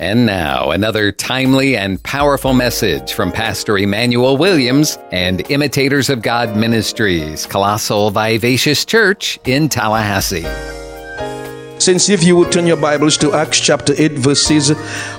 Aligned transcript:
And 0.00 0.26
now, 0.26 0.72
another 0.72 1.12
timely 1.12 1.76
and 1.76 2.02
powerful 2.02 2.52
message 2.52 3.12
from 3.12 3.30
Pastor 3.30 3.78
Emmanuel 3.78 4.36
Williams 4.36 4.98
and 5.12 5.48
Imitators 5.52 6.10
of 6.10 6.20
God 6.20 6.56
Ministries, 6.56 7.46
Colossal 7.46 8.10
Vivacious 8.10 8.84
Church 8.84 9.38
in 9.44 9.68
Tallahassee. 9.68 10.42
Since 11.78 12.08
if 12.08 12.24
you 12.24 12.34
would 12.34 12.50
turn 12.50 12.66
your 12.66 12.76
Bibles 12.76 13.16
to 13.18 13.34
Acts 13.34 13.60
chapter 13.60 13.94
8, 13.96 14.12
verses, 14.14 14.72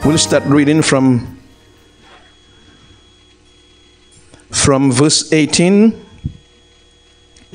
we'll 0.03 0.17
start 0.17 0.43
reading 0.43 0.81
from, 0.81 1.39
from 4.49 4.91
verse 4.91 5.31
18. 5.31 6.05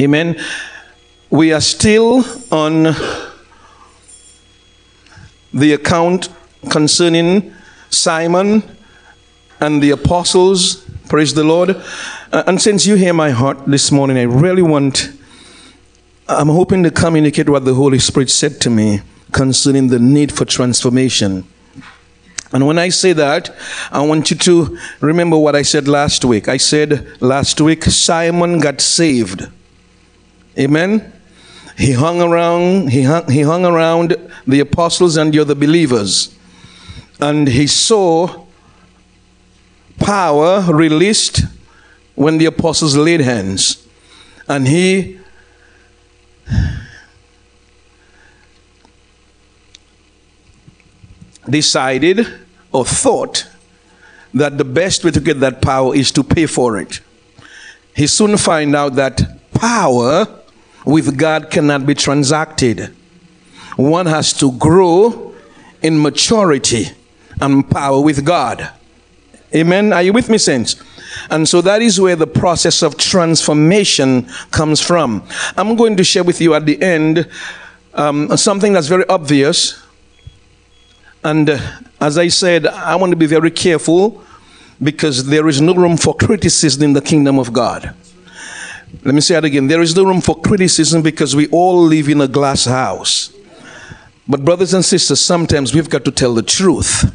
Amen. 0.00 0.40
We 1.28 1.52
are 1.52 1.60
still 1.60 2.24
on 2.50 2.94
the 5.52 5.74
account 5.74 6.30
concerning 6.68 7.54
Simon 7.90 8.62
and 9.60 9.82
the 9.82 9.90
apostles. 9.90 10.84
Praise 11.08 11.34
the 11.34 11.44
Lord. 11.44 11.70
Uh, 12.32 12.42
and 12.46 12.60
since 12.60 12.86
you 12.86 12.96
hear 12.96 13.12
my 13.12 13.30
heart 13.30 13.66
this 13.66 13.90
morning, 13.90 14.16
I 14.16 14.22
really 14.22 14.62
want, 14.62 15.12
I'm 16.28 16.48
hoping 16.48 16.82
to 16.84 16.90
communicate 16.90 17.48
what 17.48 17.64
the 17.64 17.74
Holy 17.74 17.98
Spirit 17.98 18.30
said 18.30 18.60
to 18.62 18.70
me 18.70 19.00
concerning 19.32 19.88
the 19.88 19.98
need 19.98 20.32
for 20.32 20.44
transformation. 20.44 21.44
And 22.52 22.66
when 22.66 22.78
I 22.78 22.88
say 22.88 23.12
that, 23.12 23.54
I 23.92 24.04
want 24.04 24.30
you 24.30 24.36
to 24.38 24.78
remember 25.00 25.38
what 25.38 25.54
I 25.54 25.62
said 25.62 25.86
last 25.86 26.24
week. 26.24 26.48
I 26.48 26.56
said 26.56 27.20
last 27.22 27.60
week, 27.60 27.84
Simon 27.84 28.58
got 28.58 28.80
saved. 28.80 29.48
Amen. 30.58 31.12
He 31.78 31.92
hung 31.92 32.20
around, 32.20 32.90
he 32.90 33.02
hung, 33.02 33.30
he 33.30 33.42
hung 33.42 33.64
around 33.64 34.16
the 34.46 34.60
apostles 34.60 35.16
and 35.16 35.32
the 35.32 35.38
other 35.38 35.54
believers 35.54 36.36
and 37.20 37.48
he 37.48 37.66
saw 37.66 38.46
power 39.98 40.62
released 40.72 41.42
when 42.14 42.38
the 42.38 42.46
apostles 42.46 42.96
laid 42.96 43.20
hands. 43.20 43.86
And 44.48 44.66
he 44.66 45.18
decided 51.48 52.26
or 52.72 52.84
thought 52.84 53.48
that 54.32 54.58
the 54.58 54.64
best 54.64 55.04
way 55.04 55.10
to 55.10 55.20
get 55.20 55.40
that 55.40 55.60
power 55.60 55.94
is 55.94 56.10
to 56.12 56.22
pay 56.22 56.46
for 56.46 56.78
it. 56.78 57.00
He 57.94 58.06
soon 58.06 58.36
find 58.36 58.74
out 58.74 58.94
that 58.94 59.20
power 59.52 60.26
with 60.86 61.18
God 61.18 61.50
cannot 61.50 61.84
be 61.84 61.94
transacted. 61.94 62.94
One 63.76 64.06
has 64.06 64.32
to 64.34 64.52
grow 64.52 65.34
in 65.82 66.00
maturity 66.00 66.90
and 67.40 67.68
power 67.68 68.00
with 68.00 68.24
God. 68.24 68.70
Amen. 69.54 69.92
Are 69.92 70.02
you 70.02 70.12
with 70.12 70.28
me, 70.28 70.38
saints? 70.38 70.76
And 71.30 71.48
so 71.48 71.60
that 71.62 71.82
is 71.82 72.00
where 72.00 72.16
the 72.16 72.26
process 72.26 72.82
of 72.82 72.96
transformation 72.96 74.28
comes 74.52 74.80
from. 74.80 75.26
I'm 75.56 75.74
going 75.76 75.96
to 75.96 76.04
share 76.04 76.22
with 76.22 76.40
you 76.40 76.54
at 76.54 76.66
the 76.66 76.80
end 76.80 77.28
um, 77.94 78.36
something 78.36 78.72
that's 78.72 78.86
very 78.86 79.06
obvious. 79.08 79.82
And 81.24 81.50
uh, 81.50 81.58
as 82.00 82.16
I 82.16 82.28
said, 82.28 82.66
I 82.66 82.94
want 82.96 83.10
to 83.10 83.16
be 83.16 83.26
very 83.26 83.50
careful 83.50 84.22
because 84.82 85.26
there 85.26 85.48
is 85.48 85.60
no 85.60 85.74
room 85.74 85.96
for 85.96 86.14
criticism 86.14 86.82
in 86.82 86.92
the 86.92 87.02
kingdom 87.02 87.38
of 87.38 87.52
God. 87.52 87.94
Let 89.04 89.14
me 89.14 89.20
say 89.20 89.36
it 89.36 89.44
again. 89.44 89.66
There 89.66 89.82
is 89.82 89.94
no 89.94 90.04
room 90.04 90.20
for 90.20 90.40
criticism 90.40 91.02
because 91.02 91.36
we 91.36 91.48
all 91.48 91.82
live 91.82 92.08
in 92.08 92.20
a 92.20 92.28
glass 92.28 92.64
house. 92.64 93.32
But, 94.26 94.44
brothers 94.44 94.74
and 94.74 94.84
sisters, 94.84 95.20
sometimes 95.20 95.74
we've 95.74 95.90
got 95.90 96.04
to 96.04 96.10
tell 96.10 96.34
the 96.34 96.42
truth. 96.42 97.12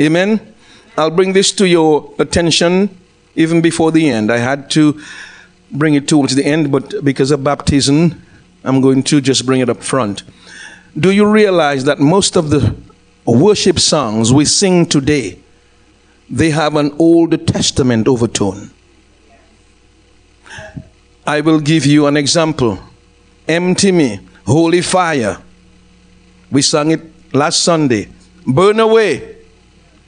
Amen. 0.00 0.54
I'll 0.98 1.10
bring 1.10 1.32
this 1.32 1.52
to 1.52 1.66
your 1.66 2.12
attention 2.18 2.96
even 3.34 3.60
before 3.60 3.92
the 3.92 4.08
end. 4.08 4.30
I 4.30 4.38
had 4.38 4.70
to 4.70 5.00
bring 5.70 5.94
it 5.94 6.08
towards 6.08 6.34
the 6.34 6.44
end, 6.44 6.70
but 6.70 7.04
because 7.04 7.30
of 7.30 7.42
baptism, 7.42 8.22
I'm 8.64 8.80
going 8.80 9.02
to 9.04 9.20
just 9.20 9.46
bring 9.46 9.60
it 9.60 9.68
up 9.68 9.82
front. 9.82 10.22
Do 10.98 11.10
you 11.10 11.26
realize 11.26 11.84
that 11.84 11.98
most 11.98 12.36
of 12.36 12.50
the 12.50 12.74
worship 13.24 13.78
songs 13.78 14.32
we 14.32 14.44
sing 14.44 14.86
today, 14.86 15.38
they 16.28 16.50
have 16.50 16.76
an 16.76 16.94
Old 16.98 17.46
Testament 17.46 18.08
overtone? 18.08 18.70
I 21.26 21.40
will 21.40 21.60
give 21.60 21.84
you 21.84 22.06
an 22.06 22.16
example. 22.16 22.78
Empty 23.48 23.92
me, 23.92 24.20
holy 24.46 24.80
fire. 24.80 25.38
We 26.50 26.62
sang 26.62 26.92
it 26.92 27.34
last 27.34 27.62
Sunday. 27.62 28.08
Burn 28.46 28.80
away, 28.80 29.35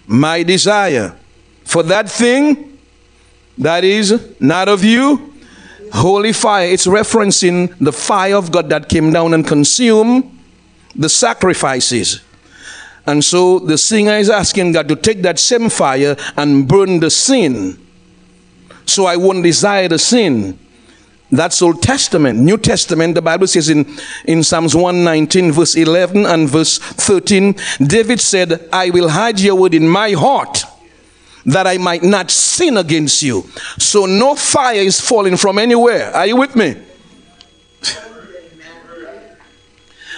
my 0.08 0.42
desire 0.42 1.14
for 1.64 1.82
that 1.82 2.10
thing 2.10 2.78
that 3.58 3.84
is 3.84 4.34
not 4.41 4.69
of 4.69 4.82
you. 4.82 5.34
Holy 5.92 6.32
fire 6.32 6.69
it's 6.69 6.86
referencing 6.86 7.76
the 7.78 7.92
fire 7.92 8.36
of 8.36 8.50
god 8.50 8.68
that 8.70 8.88
came 8.88 9.12
down 9.12 9.34
and 9.34 9.47
consumed 9.47 10.38
the 10.94 11.08
sacrifices. 11.08 12.22
And 13.06 13.24
so 13.24 13.58
the 13.58 13.78
singer 13.78 14.16
is 14.16 14.28
asking 14.30 14.72
god 14.72 14.88
to 14.88 14.97
take 14.97 15.22
that 15.22 15.38
same 15.38 15.68
fire 15.68 16.16
and 16.36 16.66
burn 16.66 17.00
the 17.00 17.10
sin. 17.10 17.78
So 18.86 19.04
i 19.04 19.16
won't 19.16 19.44
desire 19.44 19.88
the 19.88 19.98
sin 19.98 20.58
that's 21.31 21.61
Old 21.61 21.83
Testament. 21.83 22.39
New 22.39 22.56
Testament, 22.56 23.15
the 23.15 23.22
Bible 23.22 23.47
says 23.47 23.69
in, 23.69 23.87
in 24.25 24.43
Psalms 24.43 24.75
119, 24.75 25.53
verse 25.53 25.75
11 25.77 26.25
and 26.25 26.49
verse 26.49 26.78
13, 26.78 27.55
David 27.87 28.21
said, 28.21 28.69
I 28.72 28.91
will 28.91 29.11
hide 29.11 29.39
your 29.39 29.55
word 29.56 29.75
in 29.75 29.87
my 29.87 30.12
heart 30.12 30.65
that 31.44 31.66
I 31.66 31.78
might 31.78 32.03
not 32.03 32.31
sin 32.31 32.77
against 32.77 33.22
you. 33.22 33.43
So 33.78 34.06
no 34.06 34.34
fire 34.34 34.81
is 34.81 35.00
falling 35.00 35.37
from 35.37 35.59
anywhere. 35.59 36.15
Are 36.15 36.27
you 36.27 36.37
with 36.37 36.56
me? 36.56 36.77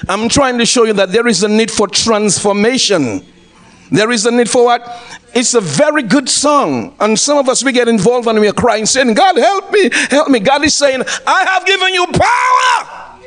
I'm 0.09 0.29
trying 0.29 0.59
to 0.59 0.67
show 0.67 0.85
you 0.85 0.93
that 0.95 1.13
there 1.13 1.27
is 1.27 1.43
a 1.43 1.49
need 1.49 1.71
for 1.71 1.87
transformation. 1.87 3.25
There 3.91 4.11
is 4.11 4.27
a 4.27 4.31
need 4.31 4.49
for 4.49 4.65
what? 4.65 4.83
It's 5.35 5.55
a 5.55 5.61
very 5.61 6.03
good 6.03 6.29
song. 6.29 6.95
And 6.99 7.19
some 7.19 7.39
of 7.39 7.49
us, 7.49 7.63
we 7.63 7.73
get 7.73 7.89
involved 7.89 8.27
and 8.27 8.41
we 8.41 8.49
are 8.49 8.53
crying, 8.53 8.87
saying, 8.87 9.15
God, 9.15 9.37
help 9.37 9.71
me, 9.71 9.91
help 10.11 10.29
me. 10.29 10.41
God 10.41 10.65
is 10.65 10.75
saying, 10.75 11.03
I 11.27 11.45
have 11.45 11.65
given 11.65 11.95
you 11.95 12.07
power. 12.07 13.21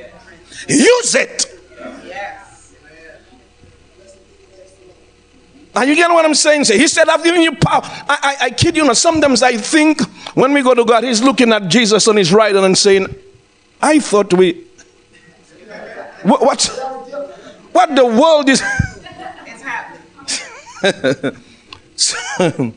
Use 0.67 1.15
it. 1.15 1.49
Are 5.75 5.85
you 5.85 5.95
getting 5.95 6.13
what 6.13 6.23
I'm 6.23 6.35
saying? 6.35 6.65
He 6.65 6.87
said, 6.87 7.09
I've 7.09 7.23
given 7.23 7.41
you 7.41 7.55
power. 7.55 7.81
I, 7.83 8.37
I, 8.41 8.45
I 8.45 8.49
kid 8.51 8.77
you 8.77 8.85
not. 8.85 8.95
Sometimes 8.97 9.41
I 9.41 9.57
think 9.57 10.01
when 10.35 10.53
we 10.53 10.61
go 10.61 10.75
to 10.75 10.85
God, 10.85 11.03
He's 11.03 11.23
looking 11.23 11.51
at 11.51 11.67
Jesus 11.67 12.07
on 12.07 12.15
His 12.15 12.31
right 12.31 12.53
hand 12.53 12.65
and 12.65 12.77
saying, 12.77 13.07
I 13.81 13.99
thought 13.99 14.31
we. 14.33 14.67
What? 16.21 16.43
What, 16.43 16.63
what 17.71 17.95
the 17.95 18.05
world 18.05 18.49
is. 18.49 18.61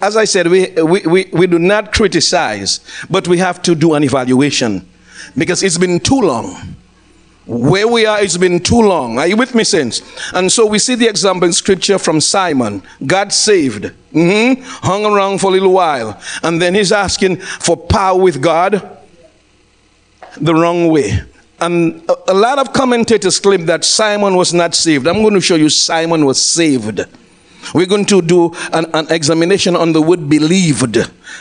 as 0.00 0.16
I 0.16 0.24
said, 0.24 0.48
we, 0.48 0.70
we, 0.70 1.00
we, 1.02 1.30
we 1.32 1.46
do 1.46 1.58
not 1.58 1.92
criticize, 1.92 2.80
but 3.08 3.28
we 3.28 3.38
have 3.38 3.62
to 3.62 3.74
do 3.74 3.94
an 3.94 4.04
evaluation 4.04 4.86
because 5.36 5.62
it's 5.62 5.78
been 5.78 6.00
too 6.00 6.20
long. 6.20 6.76
Where 7.44 7.88
we 7.88 8.06
are, 8.06 8.22
it's 8.22 8.36
been 8.36 8.60
too 8.60 8.80
long. 8.82 9.18
Are 9.18 9.26
you 9.26 9.36
with 9.36 9.54
me, 9.54 9.64
saints? 9.64 10.00
And 10.32 10.50
so 10.50 10.64
we 10.64 10.78
see 10.78 10.94
the 10.94 11.08
example 11.08 11.46
in 11.46 11.52
scripture 11.52 11.98
from 11.98 12.20
Simon. 12.20 12.82
God 13.04 13.32
saved, 13.32 13.92
mm-hmm. 14.12 14.62
hung 14.62 15.04
around 15.04 15.40
for 15.40 15.48
a 15.48 15.50
little 15.50 15.72
while, 15.72 16.20
and 16.44 16.62
then 16.62 16.74
he's 16.74 16.92
asking 16.92 17.38
for 17.38 17.76
power 17.76 18.20
with 18.20 18.40
God 18.40 18.98
the 20.40 20.54
wrong 20.54 20.88
way. 20.88 21.20
And 21.62 22.02
a, 22.26 22.34
lot 22.34 22.58
of 22.58 22.72
commentators 22.72 23.38
claim 23.38 23.66
that 23.66 23.84
Simon 23.84 24.34
was 24.34 24.52
not 24.52 24.74
saved. 24.74 25.06
I'm 25.06 25.22
going 25.22 25.34
to 25.34 25.40
show 25.40 25.54
you 25.54 25.68
Simon 25.68 26.26
was 26.26 26.42
saved. 26.42 27.00
We're 27.72 27.86
going 27.86 28.04
to 28.06 28.20
do 28.20 28.52
an, 28.72 28.86
an, 28.92 29.06
examination 29.10 29.76
on 29.76 29.92
the 29.92 30.02
word 30.02 30.28
believed. 30.28 30.96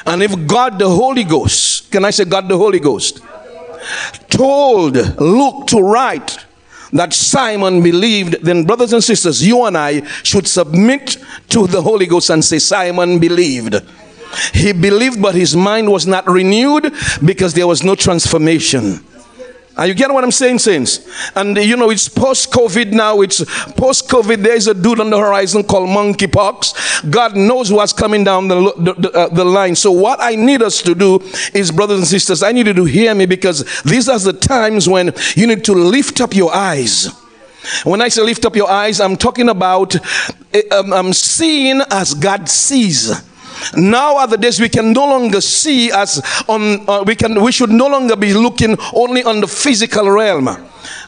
And 0.06 0.22
if 0.22 0.46
God 0.46 0.78
the 0.78 0.88
Holy 0.88 1.24
Ghost, 1.24 1.92
can 1.92 2.06
I 2.06 2.12
say 2.12 2.26
God 2.26 2.48
the 2.48 2.56
Holy 2.56 2.80
Ghost, 2.80 3.24
told 4.30 4.96
Luke 5.20 5.66
to 5.68 5.82
write 5.82 6.38
that 6.94 7.14
Simon 7.14 7.82
believed, 7.82 8.44
then 8.44 8.64
brothers 8.66 8.94
and 8.94 9.04
sisters, 9.04 9.44
you 9.44 9.64
and 9.66 9.76
I 9.76 10.06
should 10.22 10.48
submit 10.48 11.18
to 11.50 11.66
the 11.66 11.82
Holy 11.82 12.06
Ghost 12.06 12.30
and 12.30 12.46
say, 12.46 12.60
Simon 12.60 13.18
believed. 13.18 13.76
He 14.54 14.72
believed, 14.72 15.20
but 15.20 15.34
his 15.34 15.56
mind 15.56 15.92
was 15.92 16.06
not 16.06 16.28
renewed 16.28 16.94
because 17.26 17.56
there 17.56 17.66
was 17.66 17.84
no 17.84 17.96
transformation. 17.96 19.04
Are 19.82 19.88
you 19.88 19.96
getting 19.96 20.14
what 20.14 20.24
I'm 20.24 20.30
saying, 20.30 20.60
saints? 20.60 21.10
And 21.36 21.58
you 21.58 21.76
know, 21.76 21.90
it's 21.90 22.08
post 22.08 22.52
COVID 22.52 22.92
now. 22.92 23.22
It's 23.22 23.44
post 23.72 24.08
COVID. 24.08 24.44
There's 24.44 24.68
a 24.68 24.76
dude 24.76 25.00
on 25.00 25.10
the 25.10 25.18
horizon 25.18 25.64
called 25.64 25.90
monkeypox. 25.90 27.10
God 27.10 27.36
knows 27.36 27.74
what's 27.74 27.92
coming 27.92 28.24
down 28.24 28.48
the, 28.48 28.74
the, 28.78 28.94
the, 28.94 29.12
uh, 29.12 29.30
the, 29.30 29.44
line. 29.44 29.76
So, 29.76 29.92
what 29.92 30.20
I 30.22 30.36
need 30.36 30.62
us 30.62 30.84
to 30.84 30.94
do 30.94 31.20
is, 31.56 31.72
brothers 31.72 31.98
and 31.98 32.08
sisters, 32.08 32.44
I 32.44 32.52
need 32.52 32.68
you 32.68 32.74
to 32.74 32.86
hear 32.86 33.16
me 33.16 33.26
because 33.26 33.82
these 33.82 34.08
are 34.08 34.20
the 34.20 34.34
times 34.34 34.88
when 34.88 35.16
you 35.36 35.48
need 35.48 35.66
to 35.66 35.74
lift 35.74 36.22
up 36.22 36.36
your 36.36 36.54
eyes 36.54 37.10
When 37.84 38.02
I 38.02 38.10
say 38.10 38.22
lift 38.22 38.46
up 38.46 38.56
your 38.56 38.70
eyes, 38.70 39.00
I'm 39.00 39.18
talking 39.18 39.50
about 39.50 39.96
eh, 40.54 40.62
um, 40.72 40.94
I'm 40.94 41.14
seeing 41.14 41.82
as 41.90 42.14
God 42.14 42.48
sees. 42.50 43.31
Now 43.76 44.18
are 44.18 44.28
the 44.28 44.38
days 44.38 44.60
we 44.60 44.70
can 44.70 44.94
no 44.94 45.06
longer 45.06 45.42
see 45.42 45.92
as 45.92 46.22
on 46.48 46.88
uh, 46.90 47.04
we 47.06 47.16
can 47.16 47.42
we 47.42 47.52
should 47.52 47.70
no 47.70 47.88
longer 47.88 48.16
be 48.16 48.34
looking 48.34 48.78
only 48.94 49.24
on 49.24 49.42
the 49.42 49.48
physical 49.48 50.10
realm. 50.10 50.48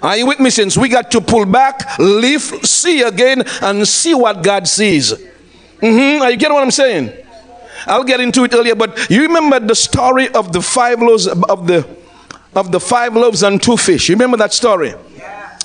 Are 0.01 0.17
you 0.17 0.27
with 0.27 0.39
me? 0.39 0.49
Since 0.49 0.77
we 0.77 0.89
got 0.89 1.11
to 1.11 1.21
pull 1.21 1.45
back, 1.45 1.97
live, 1.97 2.41
see 2.41 3.01
again, 3.01 3.43
and 3.61 3.87
see 3.87 4.13
what 4.13 4.43
God 4.43 4.67
sees. 4.67 5.13
Mm-hmm. 5.13 6.21
Are 6.21 6.31
you 6.31 6.37
getting 6.37 6.53
what 6.53 6.63
I'm 6.63 6.71
saying? 6.71 7.11
I'll 7.85 8.03
get 8.03 8.19
into 8.19 8.43
it 8.43 8.53
earlier, 8.53 8.75
but 8.75 9.09
you 9.09 9.21
remember 9.23 9.59
the 9.59 9.75
story 9.75 10.29
of 10.29 10.53
the 10.53 10.61
five 10.61 11.01
loaves 11.01 11.27
of 11.27 11.67
the 11.67 11.87
of 12.55 12.71
the 12.71 12.79
five 12.79 13.15
loaves 13.15 13.43
and 13.43 13.61
two 13.61 13.77
fish. 13.77 14.09
You 14.09 14.15
remember 14.15 14.37
that 14.37 14.53
story? 14.53 14.93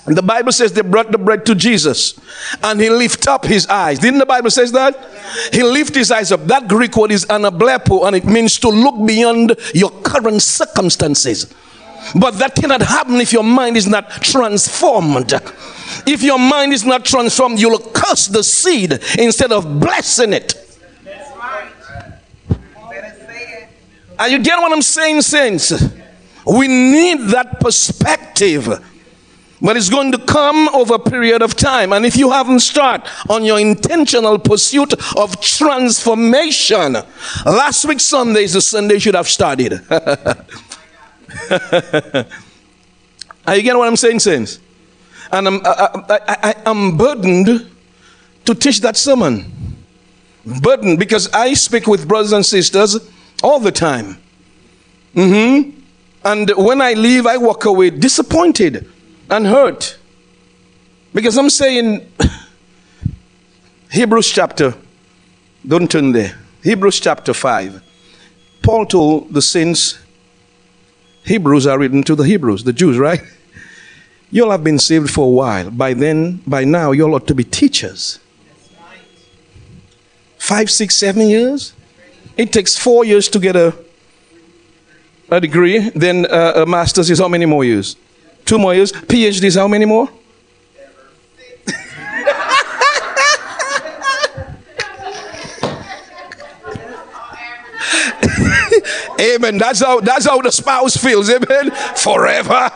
And 0.08 0.16
the 0.16 0.22
Bible 0.22 0.52
says 0.52 0.72
they 0.72 0.80
brought 0.80 1.12
the 1.12 1.18
bread 1.18 1.44
to 1.44 1.54
Jesus 1.54 2.18
and 2.62 2.80
he 2.80 2.88
lifted 2.88 3.28
up 3.28 3.44
his 3.44 3.66
eyes. 3.66 3.98
Didn't 3.98 4.20
the 4.20 4.24
Bible 4.24 4.50
says 4.50 4.72
that? 4.72 4.98
He 5.52 5.62
lifted 5.62 5.96
his 5.96 6.10
eyes 6.10 6.32
up. 6.32 6.46
That 6.46 6.66
Greek 6.66 6.96
word 6.96 7.12
is 7.12 7.26
anablepo 7.26 8.06
and 8.06 8.16
it 8.16 8.24
means 8.24 8.58
to 8.60 8.70
look 8.70 9.06
beyond 9.06 9.54
your 9.74 9.90
current 9.90 10.40
circumstances. 10.40 11.54
But 12.18 12.38
that 12.38 12.54
cannot 12.54 12.80
happen 12.80 13.16
if 13.16 13.34
your 13.34 13.42
mind 13.44 13.76
is 13.76 13.86
not 13.86 14.08
transformed. 14.22 15.34
If 16.06 16.22
your 16.22 16.38
mind 16.38 16.72
is 16.72 16.86
not 16.86 17.04
transformed, 17.04 17.60
you'll 17.60 17.78
curse 17.78 18.28
the 18.28 18.42
seed 18.42 18.92
instead 19.18 19.52
of 19.52 19.78
blessing 19.78 20.32
it. 20.32 20.54
Are 24.18 24.28
you 24.30 24.38
getting 24.38 24.62
what 24.62 24.72
I'm 24.72 24.80
saying, 24.80 25.20
saints? 25.20 25.70
We 26.46 26.66
need 26.66 27.28
that 27.28 27.60
perspective. 27.60 28.82
But 29.60 29.76
it's 29.76 29.90
going 29.90 30.12
to 30.12 30.18
come 30.18 30.68
over 30.68 30.94
a 30.94 30.98
period 30.98 31.42
of 31.42 31.56
time. 31.56 31.92
And 31.92 32.06
if 32.06 32.16
you 32.16 32.30
haven't 32.30 32.60
started 32.60 33.10
on 33.28 33.44
your 33.44 33.58
intentional 33.58 34.38
pursuit 34.38 34.94
of 35.16 35.40
transformation, 35.40 36.96
last 37.44 37.84
week 37.84 37.98
Sunday 37.98 38.44
is 38.44 38.52
the 38.52 38.60
Sunday 38.60 38.94
you 38.94 39.00
should 39.00 39.16
have 39.16 39.28
started. 39.28 39.80
Are 43.46 43.56
you 43.56 43.62
getting 43.62 43.78
what 43.78 43.88
I'm 43.88 43.96
saying, 43.96 44.20
saints? 44.20 44.60
And 45.32 45.48
I'm, 45.48 45.60
I, 45.64 46.54
I'm 46.64 46.96
burdened 46.96 47.68
to 48.44 48.54
teach 48.54 48.80
that 48.82 48.96
sermon. 48.96 49.52
Burdened 50.62 50.98
because 50.98 51.28
I 51.32 51.54
speak 51.54 51.86
with 51.86 52.06
brothers 52.06 52.32
and 52.32 52.46
sisters 52.46 52.96
all 53.42 53.58
the 53.58 53.72
time. 53.72 54.18
Mm-hmm. 55.14 55.80
And 56.24 56.50
when 56.56 56.80
I 56.80 56.92
leave, 56.92 57.26
I 57.26 57.36
walk 57.36 57.64
away 57.64 57.90
disappointed 57.90 58.90
and 59.30 59.46
hurt. 59.46 59.98
Because 61.12 61.36
I'm 61.36 61.50
saying, 61.50 62.10
Hebrews 63.90 64.28
chapter, 64.28 64.74
don't 65.66 65.90
turn 65.90 66.12
there. 66.12 66.38
Hebrews 66.62 67.00
chapter 67.00 67.32
5. 67.34 67.82
Paul 68.62 68.86
told 68.86 69.32
the 69.32 69.42
saints, 69.42 69.98
Hebrews 71.24 71.66
are 71.66 71.78
written 71.78 72.02
to 72.04 72.14
the 72.14 72.24
Hebrews, 72.24 72.64
the 72.64 72.72
Jews, 72.72 72.98
right? 72.98 73.20
You'll 74.30 74.50
have 74.50 74.64
been 74.64 74.78
saved 74.78 75.10
for 75.10 75.26
a 75.26 75.30
while. 75.30 75.70
By 75.70 75.94
then, 75.94 76.42
by 76.46 76.64
now, 76.64 76.92
you'll 76.92 77.14
ought 77.14 77.26
to 77.28 77.34
be 77.34 77.44
teachers. 77.44 78.18
Five, 80.36 80.70
six, 80.70 80.96
seven 80.96 81.28
years? 81.28 81.72
It 82.36 82.52
takes 82.52 82.76
four 82.76 83.04
years 83.04 83.28
to 83.30 83.38
get 83.38 83.56
a, 83.56 83.74
a 85.30 85.40
degree. 85.40 85.90
Then 85.90 86.26
uh, 86.26 86.52
a 86.56 86.66
master's 86.66 87.10
is 87.10 87.18
how 87.18 87.28
many 87.28 87.46
more 87.46 87.64
years? 87.64 87.96
Two 88.48 88.58
more 88.58 88.74
years. 88.74 88.92
PhD 88.92 89.44
is 89.44 89.54
how 89.56 89.68
many 89.68 89.84
more? 89.84 90.08
Amen. 99.20 99.58
That's 99.58 99.80
how 99.80 100.00
that's 100.00 100.24
how 100.24 100.40
the 100.40 100.50
spouse 100.50 100.96
feels. 100.96 101.28
Amen. 101.28 101.70
Forever. 101.96 102.70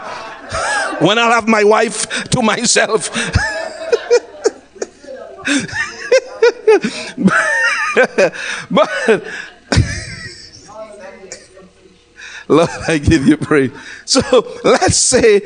When 0.98 1.18
I'll 1.18 1.32
have 1.32 1.48
my 1.48 1.64
wife 1.64 2.24
to 2.24 2.42
myself. 2.42 3.08
but 8.70 9.24
Lord, 12.52 12.70
I 12.86 12.98
give 12.98 13.26
you 13.26 13.36
praise. 13.36 13.70
So 14.04 14.20
let's 14.62 14.96
say 14.96 15.40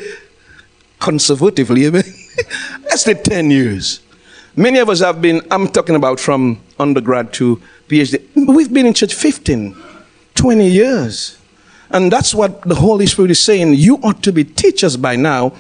conservatively, 0.99 1.87
amen. 1.87 2.03
let's 2.83 3.03
say 3.03 3.15
10 3.15 3.51
years. 3.51 4.01
Many 4.57 4.79
of 4.79 4.89
us 4.89 5.01
have 5.01 5.23
been, 5.23 5.41
I'm 5.51 5.69
talking 5.69 5.95
about 5.95 6.19
from 6.19 6.61
undergrad 6.79 7.33
to 7.35 7.61
PhD. 7.89 8.25
We've 8.35 8.73
been 8.73 8.87
in 8.87 8.95
church 8.95 9.15
15, 9.15 9.77
20 10.35 10.69
years. 10.69 11.39
And 11.91 12.11
that's 12.11 12.35
what 12.35 12.63
the 12.63 12.75
Holy 12.75 13.07
Spirit 13.07 13.31
is 13.31 13.43
saying. 13.43 13.75
You 13.75 13.97
ought 13.99 14.23
to 14.25 14.33
be 14.33 14.43
teachers 14.43 14.97
by 14.97 15.15
now, 15.15 15.53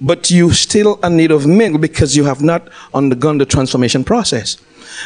but 0.00 0.30
you 0.30 0.52
still 0.52 0.98
are 1.02 1.10
in 1.10 1.16
need 1.16 1.30
of 1.30 1.46
milk 1.46 1.80
because 1.80 2.16
you 2.16 2.24
have 2.24 2.40
not 2.40 2.68
undergone 2.94 3.38
the 3.38 3.44
transformation 3.44 4.04
process. 4.04 4.56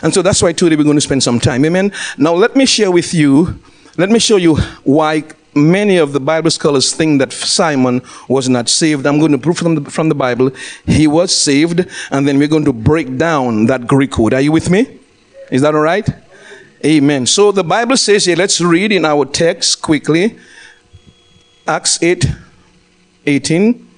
And 0.02 0.14
so 0.14 0.23
that's 0.23 0.43
why 0.43 0.52
today 0.52 0.76
we're 0.76 0.85
going 0.85 0.96
to 0.96 1.00
spend 1.00 1.23
some 1.23 1.40
time. 1.40 1.64
Amen. 1.64 1.93
Now 2.19 2.35
let 2.35 2.55
me 2.55 2.67
share 2.67 2.93
with 2.93 3.12
you, 3.12 3.58
let 3.96 4.11
me 4.11 4.20
show 4.20 4.37
you 4.37 4.56
why 4.85 5.25
many 5.54 5.96
of 5.96 6.12
the 6.12 6.20
Bible 6.20 6.50
scholars 6.50 6.93
think 6.93 7.19
that 7.20 7.32
Simon 7.32 8.02
was 8.28 8.49
not 8.49 8.69
saved. 8.69 9.06
I'm 9.06 9.19
going 9.19 9.32
to 9.32 9.38
prove 9.38 9.58
from 9.58 9.75
the, 9.76 9.90
from 9.90 10.08
the 10.08 10.14
Bible 10.14 10.50
he 10.87 11.06
was 11.06 11.34
saved, 11.34 11.87
and 12.10 12.26
then 12.26 12.38
we're 12.38 12.49
going 12.49 12.64
to 12.64 12.72
break 12.72 13.16
down 13.16 13.66
that 13.66 13.87
Greek 13.87 14.19
word. 14.19 14.34
Are 14.34 14.40
you 14.40 14.52
with 14.52 14.70
me? 14.70 14.99
Is 15.50 15.62
that 15.62 15.75
all 15.75 15.82
right? 15.82 16.08
Amen. 16.84 17.26
So 17.26 17.52
the 17.52 17.62
Bible 17.62 17.96
says 17.96 18.25
here, 18.25 18.37
let's 18.37 18.60
read 18.60 18.90
in 18.90 19.04
our 19.04 19.25
text 19.25 19.82
quickly 19.82 20.38
Acts 21.66 22.02
8 22.02 22.26
18. 23.25 23.88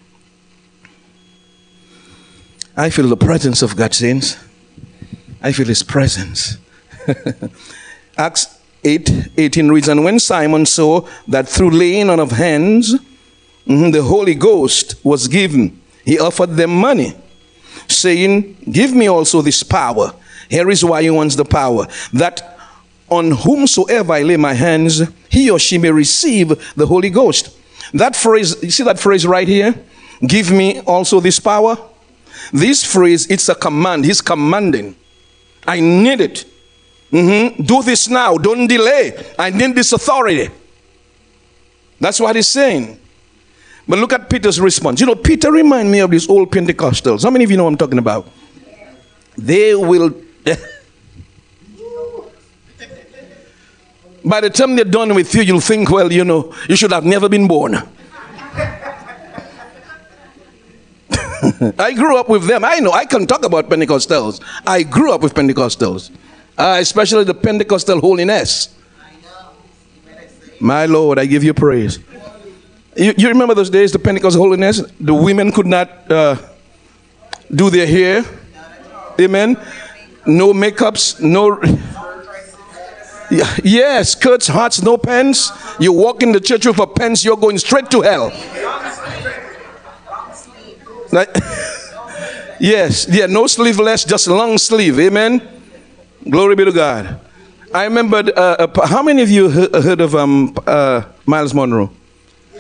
I 2.77 2.91
feel 2.91 3.09
the 3.09 3.17
presence 3.17 3.63
of 3.63 3.77
God, 3.77 3.95
saints. 3.95 4.37
I 5.41 5.53
feel 5.53 5.67
his 5.67 5.83
presence. 5.83 6.59
Acts 8.19 8.54
8 8.85 9.31
18 9.37 9.69
reads, 9.69 9.89
And 9.89 10.05
when 10.05 10.19
Simon 10.19 10.67
saw 10.67 11.07
that 11.29 11.49
through 11.49 11.71
laying 11.71 12.11
on 12.11 12.21
of 12.21 12.33
hands 12.33 12.95
mm-hmm, 12.95 13.91
the 13.91 14.03
Holy 14.03 14.35
Ghost 14.35 14.97
was 15.05 15.29
given, 15.29 15.81
he 16.05 16.19
offered 16.19 16.51
them 16.51 16.71
money, 16.71 17.15
saying, 17.89 18.57
Give 18.71 18.93
me 18.95 19.09
also 19.09 19.43
this 19.43 19.63
power. 19.63 20.15
Here 20.49 20.69
is 20.71 20.85
why 20.85 21.03
he 21.03 21.11
wants 21.11 21.37
the 21.37 21.45
power 21.45 21.87
that 22.13 22.59
on 23.09 23.31
whomsoever 23.31 24.13
I 24.13 24.23
lay 24.23 24.37
my 24.37 24.55
hands, 24.55 25.03
he 25.29 25.51
or 25.51 25.59
she 25.59 25.79
may 25.79 25.91
receive 25.91 26.49
the 26.75 26.87
Holy 26.87 27.11
Ghost. 27.11 27.57
That 27.93 28.17
phrase, 28.17 28.63
you 28.63 28.71
see 28.71 28.83
that 28.85 28.99
phrase 28.99 29.27
right 29.27 29.47
here? 29.47 29.75
Give 30.27 30.51
me 30.51 30.81
also 30.81 31.21
this 31.21 31.39
power. 31.39 31.77
This 32.53 32.85
phrase, 32.85 33.27
it's 33.31 33.49
a 33.49 33.55
command. 33.55 34.05
He's 34.05 34.21
commanding. 34.21 34.97
I 35.67 35.81
need 35.81 36.21
it. 36.21 36.45
Mm-hmm. 37.13 37.63
Do 37.63 37.83
this 37.83 38.09
now. 38.09 38.37
Don't 38.37 38.67
delay. 38.67 39.13
I 39.39 39.51
need 39.51 39.75
this 39.75 39.93
authority. 39.93 40.51
That's 42.01 42.19
what 42.21 42.37
he's 42.37 42.49
saying. 42.49 42.99
But 43.87 43.99
look 43.99 44.13
at 44.13 44.29
Peter's 44.31 44.61
response. 44.61 45.01
You 45.01 45.07
know, 45.07 45.15
Peter 45.15 45.53
remind 45.53 45.91
me 45.91 46.01
of 46.01 46.11
these 46.11 46.29
old 46.29 46.51
Pentecostals. 46.51 47.23
How 47.23 47.31
many 47.31 47.45
of 47.45 47.51
you 47.51 47.57
know 47.57 47.65
what 47.65 47.71
I'm 47.71 47.77
talking 47.77 47.99
about? 47.99 48.27
They 49.37 49.75
will. 49.75 50.15
By 54.25 54.41
the 54.41 54.49
time 54.51 54.75
they're 54.75 54.87
done 54.87 55.15
with 55.15 55.35
you, 55.35 55.43
you'll 55.43 55.61
think, 55.61 55.91
well, 55.91 56.11
you 56.11 56.25
know, 56.25 56.55
you 56.69 56.77
should 56.77 56.93
have 56.93 57.05
never 57.05 57.29
been 57.29 57.47
born. 57.47 57.75
I 61.79 61.93
grew 61.95 62.17
up 62.17 62.31
with 62.31 62.47
them. 62.47 62.65
I 62.65 62.79
know 62.81 62.93
I 62.93 63.05
can 63.05 63.27
talk 63.27 63.45
about 63.45 63.69
Pentecostals. 63.69 64.41
I 64.67 64.83
grew 64.83 65.13
up 65.13 65.21
with 65.21 65.35
Pentecostals 65.35 66.11
uh, 66.57 66.77
especially 66.81 67.25
the 67.25 67.35
Pentecostal 67.35 68.01
holiness. 68.01 68.75
My 70.61 70.87
Lord, 70.87 71.19
I 71.19 71.27
give 71.27 71.45
you 71.45 71.53
praise. 71.53 71.99
You, 72.97 73.13
you, 73.17 73.29
remember 73.29 73.55
those 73.55 73.71
days, 73.71 73.93
the 73.93 73.99
Pentecostal 73.99 74.43
holiness? 74.43 74.81
The 75.01 75.15
women 75.15 75.51
could 75.51 75.67
not 75.67 76.11
uh, 76.11 76.37
do 77.53 77.71
their 77.71 77.87
hair. 77.87 78.25
Amen. 79.21 79.57
No 80.27 80.53
makeups, 80.53 81.21
no. 81.21 81.61
Yes, 83.65 84.13
skirts, 84.13 84.47
hearts, 84.47 84.83
no 84.83 84.97
pants. 84.97 85.51
You 85.81 85.93
walk 85.93 86.23
in 86.23 86.31
the 86.31 86.39
church 86.39 86.67
with 86.67 86.79
a 86.79 86.87
pants, 86.87 87.25
you're 87.25 87.39
going 87.39 87.59
straight 87.59 87.91
to 87.91 88.03
hell. 88.03 88.31
Like, 91.11 91.31
yes, 92.61 93.09
yeah, 93.11 93.27
no 93.27 93.47
sleeveless, 93.47 94.05
just 94.05 94.29
long 94.29 94.57
sleeve. 94.59 95.01
Amen. 95.01 95.54
Glory 96.29 96.55
be 96.57 96.65
to 96.65 96.73
God. 96.73 97.21
I 97.75 97.85
remember, 97.85 98.17
uh, 98.35 98.67
uh, 98.67 98.87
how 98.87 99.03
many 99.03 99.21
of 99.21 99.31
you 99.31 99.51
heard 99.51 100.01
of 100.01 100.15
um, 100.15 100.57
uh, 100.67 101.03
Myles 101.27 101.53
Munroe? 101.53 101.91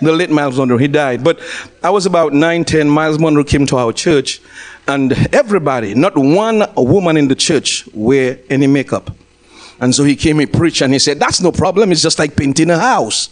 The 0.02 0.12
late 0.12 0.28
Myles 0.28 0.58
Munroe, 0.58 0.76
he 0.76 0.88
died. 0.88 1.24
But 1.24 1.40
I 1.82 1.88
was 1.88 2.04
about 2.04 2.34
9, 2.34 2.64
10. 2.64 2.90
Myles 2.90 3.18
Munroe 3.18 3.44
came 3.44 3.64
to 3.66 3.76
our 3.76 3.92
church, 3.92 4.42
and 4.86 5.12
everybody, 5.32 5.94
not 5.94 6.14
one 6.16 6.66
woman 6.76 7.16
in 7.16 7.28
the 7.28 7.34
church, 7.34 7.88
wear 7.94 8.38
any 8.50 8.66
makeup. 8.66 9.10
And 9.80 9.94
so 9.94 10.04
he 10.04 10.14
came, 10.14 10.40
he 10.40 10.46
preached, 10.46 10.82
and 10.82 10.92
he 10.92 10.98
said, 10.98 11.18
That's 11.18 11.40
no 11.40 11.50
problem. 11.50 11.90
It's 11.90 12.02
just 12.02 12.18
like 12.18 12.36
painting 12.36 12.68
a 12.70 12.78
house. 12.78 13.30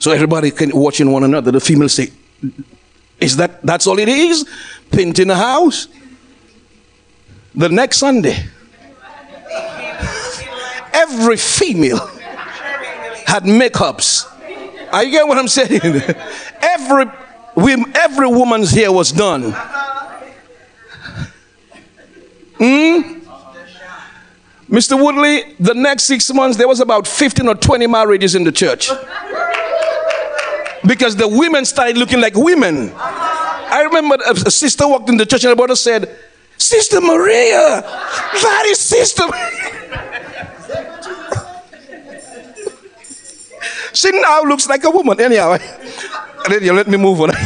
So 0.00 0.10
everybody 0.10 0.50
can 0.50 0.70
watching 0.74 1.12
one 1.12 1.22
another. 1.22 1.52
The 1.52 1.60
females 1.60 1.92
say, 1.92 2.08
Is 3.20 3.36
that 3.36 3.62
that's 3.62 3.86
all 3.86 3.98
it 4.00 4.08
is? 4.08 4.44
Painting 4.90 5.30
a 5.30 5.36
house? 5.36 5.86
The 7.54 7.68
next 7.68 7.98
Sunday, 7.98 8.48
every 11.12 11.36
female 11.36 12.06
had 13.26 13.44
makeups. 13.44 14.28
Are 14.92 15.04
you 15.04 15.10
get 15.10 15.26
what 15.26 15.38
I'm 15.38 15.48
saying? 15.48 15.80
every 16.62 17.06
every 17.94 18.26
woman's 18.28 18.70
hair 18.70 18.90
was 18.90 19.12
done. 19.12 19.52
Hmm? 22.58 23.18
Mr. 24.70 24.98
Woodley, 25.02 25.54
the 25.60 25.74
next 25.74 26.04
six 26.04 26.32
months 26.32 26.56
there 26.56 26.68
was 26.68 26.80
about 26.80 27.06
15 27.06 27.46
or 27.46 27.54
20 27.54 27.86
marriages 27.86 28.34
in 28.34 28.44
the 28.44 28.52
church. 28.52 28.90
Because 30.86 31.14
the 31.16 31.28
women 31.28 31.64
started 31.64 31.96
looking 31.98 32.20
like 32.20 32.34
women. 32.34 32.92
I 32.96 33.82
remember 33.84 34.16
a 34.26 34.50
sister 34.50 34.88
walked 34.88 35.10
in 35.10 35.16
the 35.16 35.26
church 35.26 35.44
and 35.44 35.50
her 35.50 35.56
brother 35.56 35.76
said, 35.76 36.16
Sister 36.56 37.00
Maria, 37.00 37.82
that 37.82 38.64
is 38.66 38.78
Sister. 38.78 39.24
she 43.92 44.10
now 44.10 44.42
looks 44.42 44.68
like 44.68 44.84
a 44.84 44.90
woman. 44.90 45.20
Anyhow, 45.20 45.56
then 46.48 46.62
you 46.62 46.72
let 46.72 46.88
me 46.88 46.96
move 46.96 47.20
on. 47.20 47.30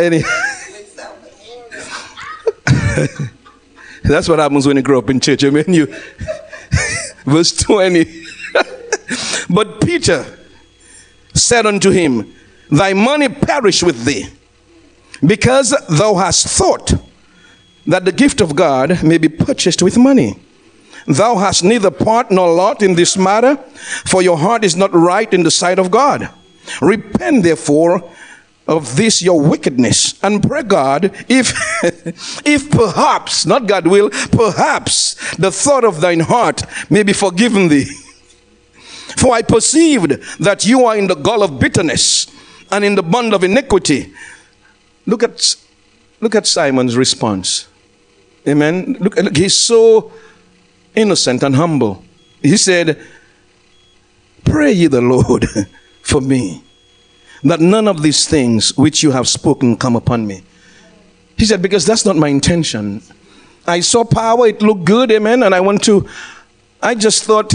Anyhow. 0.00 0.28
That's 4.02 4.28
what 4.28 4.38
happens 4.38 4.66
when 4.66 4.76
you 4.76 4.82
grow 4.82 4.98
up 4.98 5.08
in 5.10 5.20
church. 5.20 5.44
I 5.44 5.50
mean, 5.50 5.64
you, 5.68 5.86
verse 7.24 7.52
20. 7.56 8.24
but 9.48 9.80
Peter 9.80 10.24
said 11.32 11.66
unto 11.66 11.90
him, 11.90 12.32
Thy 12.70 12.92
money 12.92 13.28
perish 13.28 13.82
with 13.82 14.04
thee, 14.04 14.26
because 15.24 15.74
thou 15.88 16.14
hast 16.14 16.46
thought 16.46 16.94
that 17.86 18.04
the 18.04 18.12
gift 18.12 18.40
of 18.40 18.54
God 18.56 19.02
may 19.02 19.18
be 19.18 19.28
purchased 19.28 19.82
with 19.82 19.96
money. 19.96 20.38
Thou 21.06 21.36
hast 21.36 21.64
neither 21.64 21.90
part 21.90 22.30
nor 22.30 22.52
lot 22.52 22.82
in 22.82 22.94
this 22.94 23.16
matter, 23.16 23.56
for 24.06 24.22
your 24.22 24.38
heart 24.38 24.64
is 24.64 24.76
not 24.76 24.92
right 24.94 25.32
in 25.32 25.42
the 25.42 25.50
sight 25.50 25.78
of 25.78 25.90
God. 25.90 26.30
Repent 26.80 27.42
therefore 27.42 28.10
of 28.66 28.96
this 28.96 29.20
your 29.20 29.40
wickedness 29.40 30.18
and 30.22 30.42
pray 30.42 30.62
God 30.62 31.12
if 31.28 31.52
if 32.46 32.70
perhaps 32.70 33.44
not 33.44 33.66
God 33.66 33.86
will 33.86 34.08
perhaps 34.32 35.36
the 35.36 35.50
thought 35.50 35.84
of 35.84 36.00
thine 36.00 36.20
heart 36.20 36.62
may 36.90 37.02
be 37.02 37.12
forgiven 37.12 37.68
thee. 37.68 37.84
For 39.16 39.34
I 39.34 39.42
perceived 39.42 40.12
that 40.40 40.64
you 40.64 40.86
are 40.86 40.96
in 40.96 41.06
the 41.06 41.14
gall 41.14 41.42
of 41.42 41.60
bitterness 41.60 42.26
and 42.72 42.84
in 42.84 42.94
the 42.94 43.02
bond 43.02 43.34
of 43.34 43.44
iniquity. 43.44 44.12
Look 45.06 45.22
at 45.22 45.56
look 46.20 46.34
at 46.34 46.46
Simon's 46.46 46.96
response. 46.96 47.68
Amen. 48.48 48.96
Look, 48.98 49.16
look 49.16 49.36
he's 49.36 49.54
so 49.54 50.12
innocent 50.94 51.42
and 51.42 51.56
humble 51.56 52.02
he 52.42 52.56
said 52.56 53.00
pray 54.44 54.72
ye 54.72 54.86
the 54.86 55.00
Lord 55.00 55.46
for 56.02 56.20
me 56.20 56.64
that 57.44 57.60
none 57.60 57.86
of 57.86 58.02
these 58.02 58.26
things 58.26 58.76
which 58.76 59.02
you 59.02 59.10
have 59.12 59.28
spoken 59.28 59.76
come 59.76 59.96
upon 59.96 60.26
me. 60.26 60.42
He 61.36 61.44
said, 61.44 61.60
Because 61.62 61.84
that's 61.84 62.04
not 62.04 62.16
my 62.16 62.28
intention. 62.28 63.02
I 63.66 63.80
saw 63.80 64.04
power, 64.04 64.46
it 64.46 64.62
looked 64.62 64.84
good, 64.84 65.12
amen, 65.12 65.42
and 65.42 65.54
I 65.54 65.60
want 65.60 65.84
to, 65.84 66.08
I 66.82 66.94
just 66.94 67.24
thought 67.24 67.54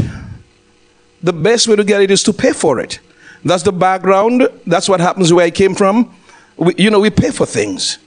the 1.21 1.33
best 1.33 1.67
way 1.67 1.75
to 1.75 1.83
get 1.83 2.01
it 2.01 2.11
is 2.11 2.23
to 2.23 2.33
pay 2.33 2.53
for 2.53 2.79
it. 2.79 2.99
That's 3.43 3.63
the 3.63 3.71
background. 3.71 4.47
That's 4.65 4.89
what 4.89 4.99
happens 4.99 5.33
where 5.33 5.45
I 5.45 5.51
came 5.51 5.75
from. 5.75 6.13
We, 6.57 6.73
you 6.77 6.89
know, 6.89 6.99
we 6.99 7.09
pay 7.09 7.31
for 7.31 7.45
things. 7.45 7.97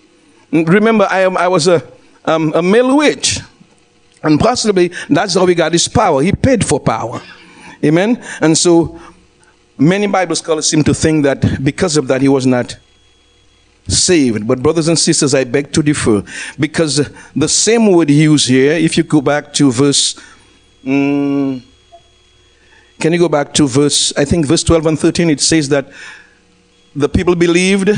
Remember, 0.53 1.07
I, 1.11 1.21
am, 1.21 1.37
I 1.37 1.49
was 1.49 1.69
a, 1.69 1.83
um, 2.25 2.53
a 2.55 2.63
male 2.63 2.97
witch. 2.97 3.41
And 4.23 4.39
possibly 4.39 4.93
that's 5.09 5.35
how 5.35 5.47
he 5.47 5.55
got 5.55 5.73
his 5.73 5.89
power. 5.89 6.23
He 6.23 6.33
paid 6.33 6.65
for 6.65 6.79
power. 6.79 7.21
Amen. 7.85 8.23
And 8.41 8.57
so 8.57 9.01
Many 9.83 10.07
Bible 10.07 10.37
scholars 10.37 10.69
seem 10.69 10.85
to 10.85 10.95
think 10.95 11.25
that 11.25 11.65
because 11.65 11.97
of 11.97 12.07
that 12.09 12.21
he 12.21 12.29
was 12.29 12.47
not 12.47 12.77
saved. 13.89 14.47
But, 14.47 14.63
brothers 14.63 14.87
and 14.87 14.99
sisters, 14.99 15.35
I 15.35 15.45
beg 15.45 15.73
to 15.73 15.83
differ 15.83 16.23
because 16.59 17.11
the 17.35 17.49
same 17.49 17.91
word 17.91 18.11
used 18.11 18.49
here, 18.49 18.73
if 18.73 18.97
you 18.97 19.03
go 19.03 19.21
back 19.21 19.53
to 19.55 19.73
verse, 19.73 20.17
um, 20.87 21.63
can 23.01 23.13
you 23.13 23.19
go 23.19 23.29
back 23.29 23.53
to 23.55 23.67
verse, 23.67 24.13
I 24.17 24.25
think 24.25 24.47
verse 24.47 24.63
12 24.63 24.87
and 24.87 24.99
13, 24.99 25.31
it 25.31 25.41
says 25.41 25.69
that 25.71 25.91
the 26.95 27.09
people 27.09 27.35
believed. 27.35 27.91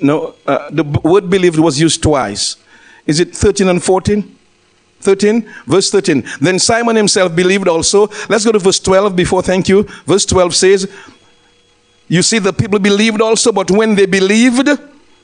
No, 0.00 0.34
uh, 0.46 0.70
the 0.70 0.82
word 0.82 1.30
believed 1.30 1.58
was 1.58 1.78
used 1.78 2.02
twice. 2.02 2.56
Is 3.06 3.20
it 3.20 3.36
13 3.36 3.68
and 3.68 3.82
14? 3.82 4.38
13, 5.04 5.48
verse 5.66 5.90
13. 5.90 6.24
Then 6.40 6.58
Simon 6.58 6.96
himself 6.96 7.36
believed 7.36 7.68
also. 7.68 8.08
Let's 8.28 8.44
go 8.44 8.52
to 8.52 8.58
verse 8.58 8.80
12 8.80 9.14
before, 9.14 9.42
thank 9.42 9.68
you. 9.68 9.84
Verse 10.06 10.26
12 10.26 10.54
says, 10.54 10.92
You 12.08 12.22
see, 12.22 12.38
the 12.38 12.52
people 12.52 12.78
believed 12.78 13.20
also, 13.20 13.52
but 13.52 13.70
when 13.70 13.94
they 13.94 14.06
believed, 14.06 14.68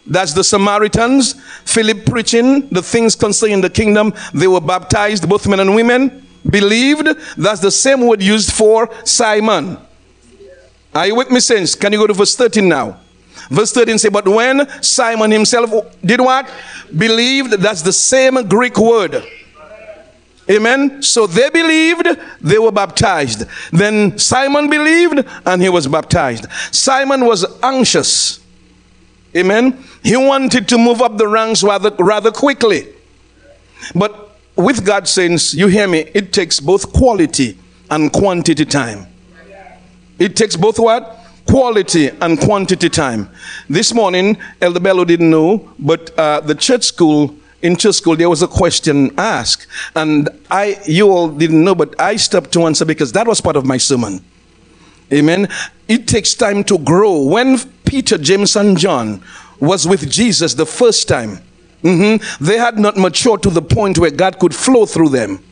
that's 0.06 0.32
the 0.32 0.44
Samaritans, 0.44 1.34
Philip 1.64 2.06
preaching 2.06 2.68
the 2.68 2.82
things 2.82 3.14
concerning 3.14 3.60
the 3.60 3.70
kingdom, 3.70 4.12
they 4.32 4.46
were 4.46 4.60
baptized, 4.60 5.28
both 5.28 5.46
men 5.46 5.60
and 5.60 5.74
women. 5.74 6.26
Believed, 6.48 7.06
that's 7.36 7.60
the 7.60 7.70
same 7.70 8.06
word 8.06 8.22
used 8.22 8.52
for 8.52 8.88
Simon. 9.04 9.76
Are 10.94 11.06
you 11.06 11.14
with 11.14 11.30
me, 11.30 11.40
saints? 11.40 11.74
Can 11.74 11.92
you 11.92 11.98
go 11.98 12.06
to 12.06 12.14
verse 12.14 12.34
13 12.34 12.68
now? 12.68 12.98
Verse 13.50 13.72
13 13.72 13.98
says, 13.98 14.10
But 14.10 14.26
when 14.26 14.68
Simon 14.82 15.30
himself 15.30 15.70
did 16.04 16.20
what? 16.20 16.50
Believed, 16.96 17.52
that's 17.52 17.82
the 17.82 17.92
same 17.92 18.48
Greek 18.48 18.78
word. 18.78 19.22
Amen. 20.50 21.02
So 21.02 21.26
they 21.26 21.48
believed, 21.50 22.08
they 22.40 22.58
were 22.58 22.72
baptized. 22.72 23.44
Then 23.72 24.18
Simon 24.18 24.68
believed 24.68 25.24
and 25.46 25.62
he 25.62 25.68
was 25.68 25.86
baptized. 25.86 26.46
Simon 26.72 27.24
was 27.24 27.46
anxious. 27.62 28.40
Amen. 29.36 29.84
He 30.02 30.16
wanted 30.16 30.66
to 30.68 30.78
move 30.78 31.00
up 31.00 31.18
the 31.18 31.28
ranks 31.28 31.62
rather, 31.62 31.90
rather 31.98 32.32
quickly. 32.32 32.88
But 33.94 34.30
with 34.56 34.84
God 34.84 35.06
saints, 35.06 35.54
you 35.54 35.68
hear 35.68 35.86
me, 35.86 36.10
it 36.14 36.32
takes 36.32 36.58
both 36.58 36.92
quality 36.92 37.56
and 37.88 38.12
quantity 38.12 38.64
time. 38.64 39.06
It 40.18 40.36
takes 40.36 40.56
both 40.56 40.78
what? 40.78 41.16
Quality 41.48 42.08
and 42.08 42.38
quantity 42.38 42.88
time. 42.88 43.30
This 43.68 43.94
morning, 43.94 44.36
Elder 44.60 44.80
Bello 44.80 45.04
didn't 45.04 45.30
know, 45.30 45.70
but 45.78 46.16
uh, 46.18 46.40
the 46.40 46.54
church 46.54 46.84
school 46.84 47.34
in 47.62 47.76
church 47.76 47.96
school, 47.96 48.16
there 48.16 48.30
was 48.30 48.42
a 48.42 48.48
question 48.48 49.12
asked, 49.18 49.66
and 49.94 50.28
I, 50.50 50.80
you 50.86 51.08
all 51.10 51.28
didn't 51.28 51.62
know, 51.62 51.74
but 51.74 51.98
I 52.00 52.16
stopped 52.16 52.52
to 52.52 52.62
answer 52.62 52.84
because 52.84 53.12
that 53.12 53.26
was 53.26 53.40
part 53.40 53.56
of 53.56 53.66
my 53.66 53.76
sermon. 53.76 54.24
Amen. 55.12 55.48
It 55.88 56.06
takes 56.06 56.34
time 56.34 56.64
to 56.64 56.78
grow. 56.78 57.22
When 57.22 57.58
Peter, 57.84 58.16
James, 58.16 58.56
and 58.56 58.78
John 58.78 59.22
was 59.58 59.86
with 59.86 60.10
Jesus 60.10 60.54
the 60.54 60.66
first 60.66 61.08
time, 61.08 61.38
mm-hmm, 61.82 62.44
they 62.44 62.56
had 62.56 62.78
not 62.78 62.96
matured 62.96 63.42
to 63.42 63.50
the 63.50 63.62
point 63.62 63.98
where 63.98 64.10
God 64.10 64.38
could 64.38 64.54
flow 64.54 64.86
through 64.86 65.10
them. 65.10 65.42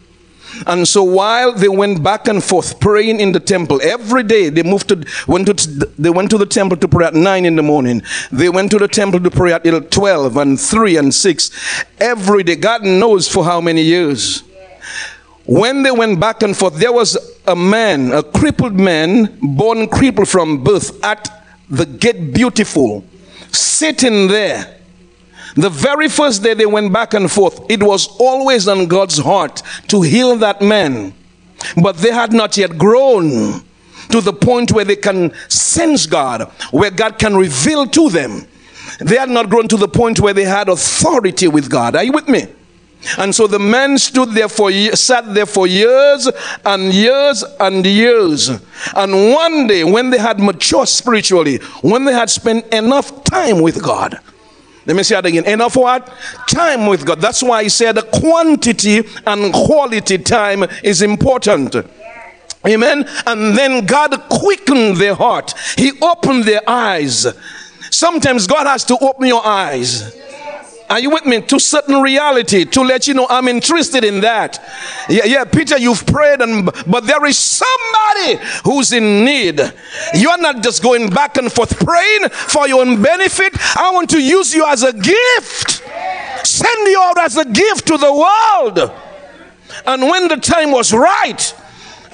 And 0.67 0.87
so 0.87 1.03
while 1.03 1.53
they 1.53 1.69
went 1.69 2.03
back 2.03 2.29
and 2.29 2.43
forth 2.43 2.81
praying 2.81 3.21
in 3.21 3.33
the 3.33 3.41
temple 3.41 3.81
every 3.83 4.23
day, 4.23 4.49
they 4.49 4.63
moved 4.63 4.89
to 4.89 5.05
went 5.27 5.47
to 5.47 5.87
they 5.99 6.11
went 6.11 6.31
to 6.31 6.39
the 6.39 6.47
temple 6.47 6.77
to 6.79 6.89
pray 6.89 7.07
at 7.07 7.15
nine 7.15 7.45
in 7.45 7.57
the 7.57 7.63
morning. 7.63 8.03
They 8.33 8.49
went 8.49 8.71
to 8.73 8.79
the 8.79 8.89
temple 8.89 9.21
to 9.21 9.31
pray 9.31 9.53
at 9.53 9.65
twelve 9.91 10.37
and 10.37 10.61
three 10.61 10.97
and 10.97 11.15
six 11.15 11.51
every 12.01 12.43
day. 12.43 12.57
God 12.57 12.83
knows 12.83 13.29
for 13.29 13.45
how 13.45 13.61
many 13.61 13.83
years. 13.83 14.43
When 15.47 15.83
they 15.83 15.91
went 15.91 16.21
back 16.21 16.43
and 16.43 16.55
forth, 16.55 16.75
there 16.75 16.93
was 16.93 17.17
a 17.47 17.57
man, 17.57 18.13
a 18.13 18.23
crippled 18.23 18.75
man, 18.75 19.39
born 19.41 19.89
crippled 19.89 20.29
from 20.29 20.63
birth 20.63 21.03
at 21.03 21.31
the 21.71 21.87
gate 21.87 22.35
beautiful, 22.35 23.05
sitting 23.51 24.29
there 24.29 24.78
the 25.63 25.71
very 25.71 26.09
first 26.09 26.43
day 26.43 26.55
they 26.55 26.67
went 26.67 26.93
back 26.93 27.15
and 27.15 27.31
forth, 27.31 27.61
it 27.71 27.83
was 27.83 28.09
always 28.19 28.69
on 28.69 28.87
God's 28.87 29.19
heart 29.19 29.63
to 29.89 30.03
heal 30.03 30.37
that 30.37 30.61
man. 30.61 31.15
But 31.83 31.97
they 31.97 32.13
had 32.13 32.33
not 32.33 32.57
yet 32.57 32.79
grown 32.79 33.65
to 34.11 34.21
the 34.21 34.33
point 34.33 34.73
where 34.73 34.85
they 34.85 34.97
can 34.97 35.35
sense 35.49 36.07
God, 36.07 36.51
where 36.71 36.91
God 36.91 37.19
can 37.19 37.37
reveal 37.37 37.87
to 37.87 38.11
them. 38.11 38.47
They 39.01 39.17
had 39.17 39.29
not 39.29 39.51
grown 39.51 39.69
to 39.69 39.77
the 39.77 39.89
point 39.89 40.21
where 40.21 40.35
they 40.35 40.45
had 40.45 40.69
authority 40.69 41.49
with 41.49 41.71
God. 41.71 41.95
Are 41.95 42.05
you 42.05 42.13
with 42.13 42.29
me? 42.29 42.47
And 43.17 43.35
so 43.35 43.47
the 43.47 43.61
man 43.61 43.97
stood 43.97 44.31
there 44.31 44.49
for 44.49 44.73
sat 44.73 45.33
there 45.33 45.47
for 45.47 45.67
years 45.67 46.29
and 46.65 46.93
years 46.93 47.45
and 47.61 47.87
years. 47.87 48.49
And 48.97 49.33
one 49.33 49.69
day, 49.69 49.85
when 49.85 50.11
they 50.11 50.19
had 50.19 50.41
matured 50.41 50.89
spiritually, 50.89 51.59
when 51.83 52.05
they 52.05 52.13
had 52.13 52.29
spent 52.29 52.67
enough 52.75 53.23
time 53.25 53.61
with 53.61 53.83
God, 53.83 54.19
let 54.89 54.97
me 54.97 55.03
say 55.03 55.17
that 55.17 55.27
again. 55.27 55.45
Enough 55.45 55.77
what? 55.77 56.11
Time 56.49 56.87
with 56.87 57.05
God. 57.05 57.21
That's 57.21 57.43
why 57.43 57.63
he 57.63 57.69
said 57.69 57.99
quantity 58.11 59.03
and 59.27 59.53
quality 59.53 60.17
time 60.17 60.65
is 60.83 61.03
important. 61.03 61.77
Amen. 62.67 63.07
And 63.27 63.57
then 63.57 63.85
God 63.85 64.19
quickened 64.31 64.97
their 64.97 65.15
heart. 65.15 65.53
He 65.77 65.93
opened 66.01 66.45
their 66.45 66.63
eyes. 66.67 67.27
Sometimes 67.91 68.47
God 68.47 68.67
has 68.67 68.83
to 68.87 68.97
open 68.99 69.27
your 69.27 69.45
eyes. 69.45 70.17
Are 70.91 71.01
you 71.01 71.11
with 71.11 71.27
me? 71.27 71.43
To 71.43 71.61
certain 71.61 72.01
reality 72.01 72.65
to 72.65 72.81
let 72.81 73.07
you 73.07 73.15
know 73.15 73.27
I'm 73.29 73.47
interested 73.49 74.05
in 74.05 74.21
that. 74.21 74.59
Yeah, 75.09 75.25
yeah, 75.25 75.45
Peter, 75.45 75.79
you've 75.79 76.07
prayed, 76.07 76.41
and 76.41 76.71
but 76.87 77.07
there 77.07 77.25
is 77.27 77.39
somebody 77.39 78.43
who's 78.65 78.93
in 78.93 79.25
need. 79.25 79.61
You're 80.15 80.39
not 80.39 80.63
just 80.63 80.83
going 80.83 81.11
back 81.11 81.37
and 81.37 81.53
forth 81.53 81.79
praying 81.79 82.31
for 82.31 82.67
your 82.67 82.81
own 82.81 83.03
benefit. 83.03 83.55
I 83.77 83.91
want 83.93 84.09
to 84.11 84.23
use 84.23 84.55
you 84.55 84.67
as 84.67 84.83
a 84.83 84.93
gift. 84.93 85.83
Send 86.45 86.89
you 86.89 87.01
out 87.03 87.19
as 87.19 87.37
a 87.37 87.45
gift 87.45 87.87
to 87.89 87.99
the 87.99 88.13
world. 88.13 88.93
And 89.87 90.03
when 90.03 90.29
the 90.29 90.37
time 90.37 90.71
was 90.71 90.95
right, 90.95 91.55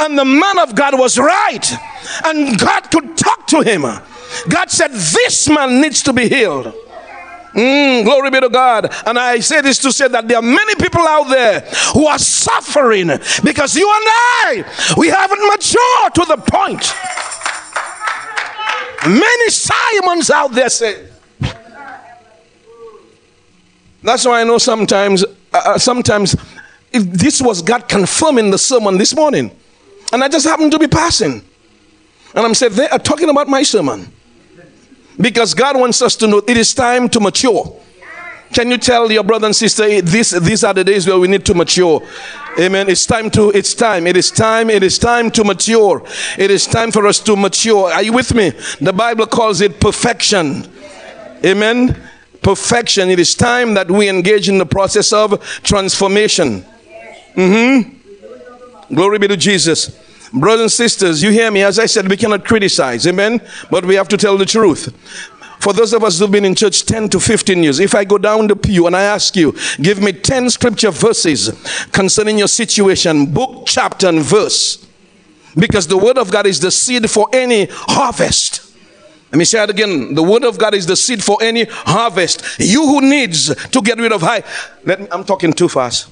and 0.00 0.19
the 0.19 0.25
man 0.25 0.59
of 0.59 0.75
God 0.75 0.99
was 0.99 1.19
right, 1.19 1.73
and 2.25 2.59
God 2.59 2.90
could 2.90 3.16
talk 3.16 3.47
to 3.49 3.61
him, 3.61 3.83
God 4.49 4.71
said, 4.71 4.90
This 4.90 5.49
man 5.49 5.81
needs 5.81 6.02
to 6.02 6.12
be 6.12 6.28
healed. 6.28 6.75
Mm, 7.54 8.02
glory 8.02 8.30
be 8.30 8.40
to 8.40 8.49
God. 8.49 8.92
And 9.06 9.16
I 9.16 9.38
say 9.38 9.61
this 9.61 9.78
to 9.78 9.92
say 9.92 10.08
that 10.08 10.26
there 10.26 10.38
are 10.38 10.42
many 10.42 10.75
people 10.75 11.02
out 11.02 11.28
there 11.28 11.61
who 11.92 12.06
are 12.06 12.18
suffering 12.18 13.06
because 13.44 13.76
you 13.76 13.88
and 13.88 14.04
I, 14.06 14.94
we 14.96 15.08
haven't 15.08 15.38
matured 15.38 16.14
to 16.14 16.25
the 16.26 16.37
point. 16.37 16.92
Many 19.06 19.50
Simons 19.50 20.30
out 20.30 20.52
there 20.52 20.68
say. 20.68 21.08
That's 24.02 24.26
why 24.26 24.40
I 24.40 24.44
know 24.44 24.58
sometimes, 24.58 25.25
uh, 25.25 25.28
uh 25.52 25.78
sometimes, 25.78 26.34
if 26.92 27.04
this 27.04 27.40
was 27.40 27.62
God 27.62 27.88
confirming 27.88 28.50
the 28.50 28.58
sermon 28.58 28.99
this 28.99 29.14
morning, 29.14 29.50
and 30.12 30.23
I 30.23 30.28
just 30.28 30.44
happened 30.46 30.73
to 30.73 30.78
be 30.78 30.88
passing, 30.88 31.42
and 32.34 32.44
I'm 32.46 32.54
saying 32.54 32.75
they 32.75 32.88
are 32.88 32.99
talking 32.99 33.30
about 33.30 33.49
my 33.49 33.62
sermon. 33.62 34.13
Because 35.21 35.54
God 35.54 35.78
wants 35.78 36.02
us 36.02 36.16
to 36.16 36.26
know 36.26 36.42
it 36.47 36.56
is 36.56 36.75
time 36.75 37.09
to 37.11 37.21
mature. 37.21 37.80
Can 38.52 38.71
you 38.71 38.78
tell 38.78 39.11
your 39.11 39.25
brother 39.25 39.47
and 39.47 39.56
sister 39.56 40.00
this, 40.00 40.30
these 40.30 40.62
are 40.62 40.73
the 40.73 40.85
days 40.85 41.06
where 41.06 41.18
we 41.18 41.26
need 41.26 41.44
to 41.47 41.54
mature? 41.54 42.00
Amen. 42.59 42.88
It's 42.88 43.04
time 43.04 43.28
to, 43.30 43.50
it's 43.50 43.75
time. 43.75 44.06
It 44.06 44.16
is 44.16 44.30
time. 44.30 44.71
It 44.71 44.85
is 44.85 44.97
time 44.97 45.30
to 45.33 45.42
mature. 45.42 46.04
It 46.38 46.52
is 46.52 46.66
time 46.66 46.92
for 46.92 47.06
us 47.06 47.18
to 47.21 47.35
mature. 47.35 47.92
Are 47.92 48.02
you 48.02 48.12
with 48.12 48.33
me? 48.33 48.50
The 48.80 48.92
Bible 48.92 49.26
calls 49.26 49.61
it 49.61 49.80
perfection. 49.80 50.68
Amen. 51.44 52.00
Perfection. 52.42 53.11
It 53.11 53.18
is 53.18 53.35
time 53.35 53.75
that 53.75 53.90
we 53.90 54.09
engage 54.09 54.49
in 54.49 54.59
the 54.59 54.66
process 54.66 55.12
of 55.12 55.42
transformation. 55.64 56.64
Mm-hmm. 57.35 58.94
Glory 58.94 59.18
be 59.18 59.26
to 59.28 59.37
Jesus. 59.37 59.99
Brothers 60.34 60.60
and 60.62 60.72
sisters, 60.72 61.22
you 61.22 61.30
hear 61.30 61.50
me? 61.50 61.62
As 61.62 61.78
I 61.78 61.86
said, 61.86 62.08
we 62.08 62.16
cannot 62.16 62.44
criticize, 62.44 63.06
amen? 63.06 63.40
But 63.70 63.84
we 63.84 63.94
have 63.94 64.08
to 64.08 64.16
tell 64.16 64.36
the 64.36 64.44
truth. 64.44 64.92
For 65.60 65.72
those 65.72 65.92
of 65.92 66.02
us 66.02 66.18
who've 66.18 66.30
been 66.30 66.44
in 66.44 66.56
church 66.56 66.84
10 66.84 67.08
to 67.10 67.20
15 67.20 67.62
years, 67.62 67.78
if 67.78 67.94
I 67.94 68.04
go 68.04 68.18
down 68.18 68.48
the 68.48 68.56
pew 68.56 68.86
and 68.86 68.96
I 68.96 69.02
ask 69.02 69.36
you, 69.36 69.56
give 69.80 70.02
me 70.02 70.12
10 70.12 70.50
scripture 70.50 70.90
verses 70.90 71.52
concerning 71.92 72.36
your 72.36 72.48
situation, 72.48 73.26
book, 73.32 73.64
chapter, 73.66 74.08
and 74.08 74.20
verse, 74.20 74.84
because 75.56 75.86
the 75.86 75.96
word 75.96 76.18
of 76.18 76.32
God 76.32 76.46
is 76.46 76.58
the 76.58 76.70
seed 76.70 77.08
for 77.08 77.28
any 77.32 77.68
harvest. 77.70 78.74
Let 79.30 79.38
me 79.38 79.44
say 79.44 79.62
it 79.62 79.70
again. 79.70 80.14
The 80.14 80.22
word 80.22 80.44
of 80.44 80.58
God 80.58 80.74
is 80.74 80.86
the 80.86 80.96
seed 80.96 81.22
for 81.22 81.38
any 81.40 81.64
harvest. 81.64 82.58
You 82.58 82.84
who 82.86 83.00
needs 83.00 83.54
to 83.54 83.80
get 83.80 83.98
rid 83.98 84.12
of 84.12 84.20
high, 84.20 84.42
let 84.84 85.00
me, 85.00 85.06
I'm 85.10 85.24
talking 85.24 85.52
too 85.52 85.68
fast. 85.68 86.10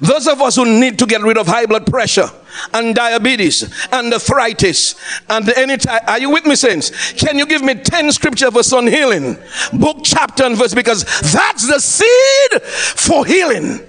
Those 0.00 0.26
of 0.26 0.40
us 0.40 0.56
who 0.56 0.64
need 0.64 0.98
to 0.98 1.06
get 1.06 1.22
rid 1.22 1.36
of 1.36 1.46
high 1.46 1.66
blood 1.66 1.86
pressure 1.86 2.28
and 2.72 2.94
diabetes 2.94 3.62
and 3.92 4.12
arthritis 4.12 4.94
and 5.28 5.48
any 5.50 5.76
type, 5.76 6.02
are 6.08 6.18
you 6.18 6.30
with 6.30 6.44
me, 6.44 6.54
saints? 6.56 7.12
Can 7.12 7.38
you 7.38 7.46
give 7.46 7.62
me 7.62 7.74
10 7.74 8.12
scripture 8.12 8.50
verse 8.50 8.72
on 8.72 8.86
healing? 8.86 9.36
Book, 9.72 9.98
chapter, 10.02 10.44
and 10.44 10.56
verse 10.56 10.74
because 10.74 11.04
that's 11.32 11.66
the 11.66 11.78
seed 11.78 12.62
for 12.62 13.26
healing. 13.26 13.80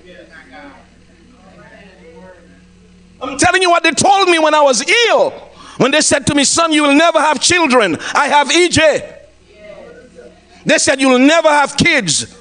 I'm 3.21 3.37
telling 3.37 3.61
you 3.61 3.69
what 3.69 3.83
they 3.83 3.91
told 3.91 4.29
me 4.29 4.37
when 4.39 4.53
I 4.53 4.61
was 4.61 4.83
ill. 5.07 5.31
When 5.77 5.91
they 5.91 6.01
said 6.01 6.27
to 6.27 6.35
me, 6.35 6.43
son, 6.43 6.73
you 6.73 6.83
will 6.83 6.95
never 6.95 7.19
have 7.19 7.39
children. 7.39 7.97
I 8.13 8.27
have 8.27 8.49
EJ. 8.49 9.19
They 10.65 10.77
said, 10.77 10.99
you'll 10.99 11.19
never 11.19 11.49
have 11.49 11.75
kids. 11.77 12.37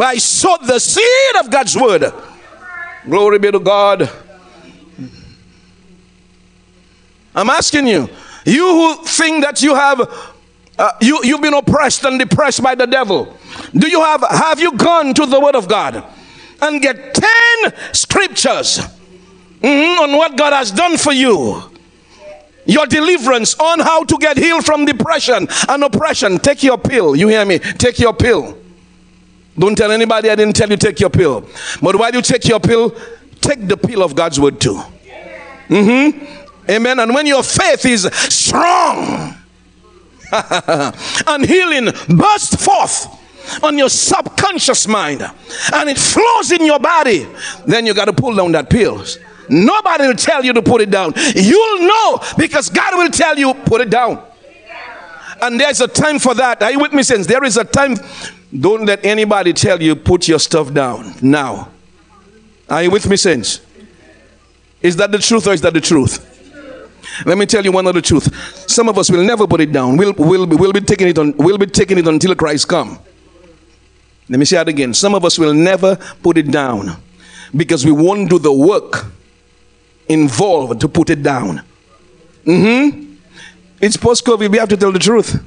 I 0.00 0.18
sowed 0.18 0.64
the 0.66 0.78
seed 0.78 1.36
of 1.40 1.50
God's 1.50 1.76
word. 1.76 2.12
Glory 3.04 3.38
be 3.38 3.50
to 3.50 3.60
God. 3.60 4.10
I'm 7.34 7.48
asking 7.48 7.86
you, 7.86 8.08
you 8.44 8.66
who 8.66 9.04
think 9.04 9.44
that 9.44 9.62
you 9.62 9.74
have 9.74 10.00
uh, 10.78 10.92
you, 11.02 11.20
you've 11.22 11.42
been 11.42 11.52
oppressed 11.52 12.04
and 12.04 12.18
depressed 12.18 12.62
by 12.62 12.74
the 12.74 12.86
devil. 12.86 13.36
Do 13.74 13.88
you 13.88 14.00
have 14.00 14.24
have 14.30 14.60
you 14.60 14.72
gone 14.76 15.12
to 15.12 15.26
the 15.26 15.38
word 15.38 15.54
of 15.54 15.68
God 15.68 16.02
and 16.62 16.80
get 16.80 17.14
10 17.14 17.94
scriptures 17.94 18.78
mm-hmm, 19.60 20.02
on 20.02 20.16
what 20.16 20.38
God 20.38 20.54
has 20.54 20.70
done 20.70 20.96
for 20.96 21.12
you? 21.12 21.62
Your 22.64 22.86
deliverance 22.86 23.54
on 23.58 23.80
how 23.80 24.04
to 24.04 24.16
get 24.18 24.38
healed 24.38 24.64
from 24.64 24.86
depression 24.86 25.48
and 25.68 25.84
oppression. 25.84 26.38
Take 26.38 26.62
your 26.62 26.78
pill. 26.78 27.14
You 27.14 27.28
hear 27.28 27.44
me? 27.44 27.58
Take 27.58 27.98
your 27.98 28.14
pill. 28.14 28.56
Don't 29.60 29.76
tell 29.76 29.92
anybody 29.92 30.30
I 30.30 30.34
didn't 30.36 30.56
tell 30.56 30.70
you 30.70 30.78
take 30.78 31.00
your 31.00 31.10
pill. 31.10 31.46
But 31.82 31.94
while 31.96 32.12
you 32.14 32.22
take 32.22 32.48
your 32.48 32.60
pill, 32.60 32.96
take 33.42 33.68
the 33.68 33.76
pill 33.76 34.02
of 34.02 34.14
God's 34.14 34.40
word 34.40 34.58
too. 34.58 34.80
Mm-hmm. 35.68 36.70
Amen. 36.70 36.98
And 36.98 37.14
when 37.14 37.26
your 37.26 37.42
faith 37.42 37.84
is 37.84 38.04
strong 38.12 39.34
and 40.32 41.44
healing 41.44 41.90
bursts 42.08 42.64
forth 42.64 43.62
on 43.62 43.76
your 43.76 43.90
subconscious 43.90 44.88
mind 44.88 45.20
and 45.74 45.90
it 45.90 45.98
flows 45.98 46.52
in 46.52 46.64
your 46.64 46.80
body, 46.80 47.26
then 47.66 47.84
you 47.84 47.92
got 47.92 48.06
to 48.06 48.14
pull 48.14 48.34
down 48.34 48.52
that 48.52 48.70
pill. 48.70 49.04
Nobody 49.50 50.06
will 50.06 50.14
tell 50.14 50.42
you 50.42 50.54
to 50.54 50.62
put 50.62 50.80
it 50.80 50.90
down. 50.90 51.12
You'll 51.34 51.82
know 51.82 52.20
because 52.38 52.70
God 52.70 52.94
will 52.96 53.10
tell 53.10 53.38
you 53.38 53.52
put 53.52 53.82
it 53.82 53.90
down. 53.90 54.24
And 55.42 55.58
there's 55.58 55.80
a 55.80 55.88
time 55.88 56.18
for 56.18 56.34
that. 56.34 56.62
Are 56.62 56.70
you 56.70 56.78
with 56.78 56.92
me, 56.92 57.02
saints? 57.02 57.26
there 57.26 57.44
is 57.44 57.56
a 57.56 57.64
time 57.64 57.96
don't 58.58 58.84
let 58.84 59.04
anybody 59.04 59.52
tell 59.52 59.80
you 59.80 59.94
put 59.94 60.26
your 60.26 60.38
stuff 60.38 60.72
down 60.72 61.14
now. 61.22 61.68
Are 62.68 62.82
you 62.82 62.90
with 62.90 63.08
me, 63.08 63.16
saints? 63.16 63.60
Is 64.82 64.96
that 64.96 65.12
the 65.12 65.18
truth 65.18 65.46
or 65.46 65.52
is 65.52 65.60
that 65.60 65.72
the 65.72 65.80
truth? 65.80 66.26
Let 67.26 67.38
me 67.38 67.46
tell 67.46 67.64
you 67.64 67.72
one 67.72 67.86
other 67.86 68.00
truth. 68.00 68.34
Some 68.68 68.88
of 68.88 68.98
us 68.98 69.10
will 69.10 69.24
never 69.24 69.46
put 69.46 69.60
it 69.60 69.72
down. 69.72 69.96
We'll, 69.96 70.14
we'll, 70.14 70.46
we'll, 70.46 70.72
be 70.72 70.80
taking 70.80 71.08
it 71.08 71.18
on, 71.18 71.34
we'll 71.36 71.58
be 71.58 71.66
taking 71.66 71.98
it 71.98 72.06
until 72.06 72.34
Christ 72.34 72.68
come. 72.68 72.98
Let 74.28 74.38
me 74.38 74.44
say 74.44 74.56
that 74.56 74.68
again. 74.68 74.94
Some 74.94 75.14
of 75.14 75.24
us 75.24 75.38
will 75.38 75.54
never 75.54 75.96
put 76.22 76.38
it 76.38 76.50
down 76.50 76.96
because 77.54 77.84
we 77.84 77.92
won't 77.92 78.30
do 78.30 78.38
the 78.38 78.52
work 78.52 79.06
involved 80.08 80.80
to 80.80 80.88
put 80.88 81.10
it 81.10 81.22
down. 81.22 81.62
Mm-hmm. 82.44 83.09
It's 83.80 83.96
post-COVID. 83.96 84.50
We 84.50 84.58
have 84.58 84.68
to 84.68 84.76
tell 84.76 84.92
the 84.92 84.98
truth. 84.98 85.42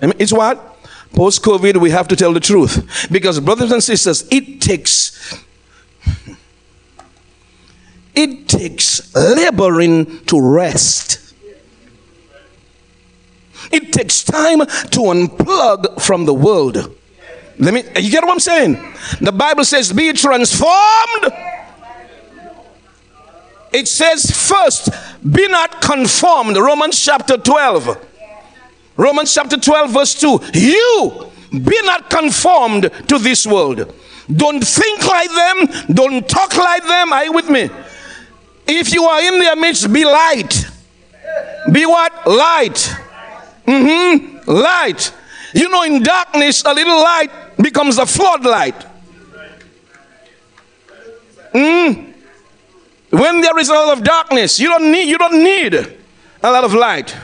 It's 0.00 0.32
what? 0.32 0.68
Post 1.14 1.42
COVID, 1.42 1.76
we 1.76 1.90
have 1.90 2.08
to 2.08 2.16
tell 2.16 2.32
the 2.32 2.40
truth. 2.40 3.08
Because, 3.12 3.38
brothers 3.38 3.70
and 3.70 3.82
sisters, 3.82 4.26
it 4.30 4.60
takes. 4.60 5.38
It 8.14 8.48
takes 8.48 9.14
laboring 9.14 10.24
to 10.24 10.40
rest. 10.40 11.34
It 13.70 13.92
takes 13.92 14.24
time 14.24 14.58
to 14.60 15.00
unplug 15.00 16.00
from 16.00 16.24
the 16.24 16.34
world. 16.34 16.94
Let 17.58 17.74
me, 17.74 17.84
you 18.00 18.10
get 18.10 18.24
what 18.24 18.32
I'm 18.32 18.40
saying? 18.40 18.82
The 19.20 19.32
Bible 19.32 19.64
says, 19.64 19.92
be 19.92 20.12
transformed. 20.12 21.32
It 23.72 23.88
says, 23.88 24.30
first, 24.30 24.90
be 25.30 25.48
not 25.48 25.80
conformed. 25.80 26.56
Romans 26.56 26.98
chapter 27.02 27.36
12. 27.36 28.08
Romans 28.96 29.32
chapter 29.32 29.56
12, 29.56 29.90
verse 29.90 30.14
2. 30.20 30.40
You 30.54 31.30
be 31.50 31.80
not 31.82 32.10
conformed 32.10 32.90
to 33.08 33.18
this 33.18 33.46
world. 33.46 33.92
Don't 34.34 34.62
think 34.62 35.06
like 35.06 35.30
them. 35.30 35.86
Don't 35.94 36.28
talk 36.28 36.56
like 36.56 36.84
them. 36.84 37.12
Are 37.12 37.24
you 37.24 37.32
with 37.32 37.48
me? 37.48 37.68
If 38.66 38.92
you 38.92 39.04
are 39.04 39.20
in 39.20 39.38
their 39.38 39.56
midst, 39.56 39.92
be 39.92 40.04
light. 40.04 40.66
Be 41.70 41.86
what? 41.86 42.26
Light. 42.26 42.96
Mm-hmm. 43.66 44.50
Light. 44.50 45.12
You 45.54 45.68
know, 45.68 45.82
in 45.82 46.02
darkness, 46.02 46.62
a 46.64 46.72
little 46.72 46.96
light 47.02 47.30
becomes 47.56 47.98
a 47.98 48.06
floodlight. 48.06 48.86
Mm. 51.52 52.11
When 53.12 53.42
there 53.42 53.58
is 53.58 53.68
a 53.68 53.74
lot 53.74 53.98
of 53.98 54.04
darkness, 54.04 54.58
you 54.58 54.68
don't 54.68 54.90
need 54.90 55.06
you 55.06 55.18
don't 55.18 55.44
need 55.44 55.74
a 55.74 56.50
lot 56.50 56.64
of 56.64 56.72
light. 56.72 57.14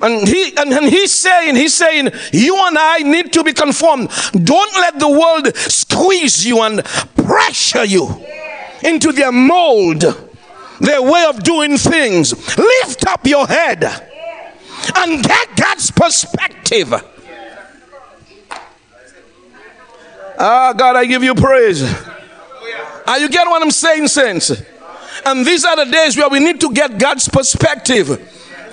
And 0.00 0.26
he 0.26 0.56
and, 0.56 0.72
and 0.72 0.86
he's 0.86 1.12
saying, 1.12 1.54
he's 1.54 1.72
saying, 1.72 2.10
you 2.32 2.58
and 2.66 2.76
I 2.76 2.98
need 2.98 3.32
to 3.34 3.44
be 3.44 3.52
conformed. 3.52 4.10
Don't 4.32 4.74
let 4.74 4.98
the 4.98 5.08
world 5.08 5.56
squeeze 5.56 6.44
you 6.44 6.62
and 6.62 6.84
pressure 6.84 7.84
you 7.84 8.08
into 8.82 9.12
their 9.12 9.30
mold, 9.30 10.00
their 10.80 11.00
way 11.00 11.24
of 11.28 11.44
doing 11.44 11.78
things. 11.78 12.32
Lift 12.58 13.06
up 13.06 13.24
your 13.24 13.46
head 13.46 13.84
and 14.96 15.22
get 15.22 15.56
God's 15.56 15.92
perspective. 15.92 16.92
Ah, 20.36 20.72
God, 20.76 20.96
I 20.96 21.04
give 21.04 21.22
you 21.22 21.36
praise. 21.36 21.84
Are 23.06 23.18
you 23.18 23.28
getting 23.28 23.50
what 23.50 23.62
I'm 23.62 23.70
saying, 23.70 24.08
saints? 24.08 24.50
And 25.24 25.46
these 25.46 25.64
are 25.64 25.76
the 25.76 25.90
days 25.90 26.16
where 26.16 26.28
we 26.28 26.40
need 26.40 26.60
to 26.60 26.72
get 26.72 26.98
God's 26.98 27.28
perspective. 27.28 28.10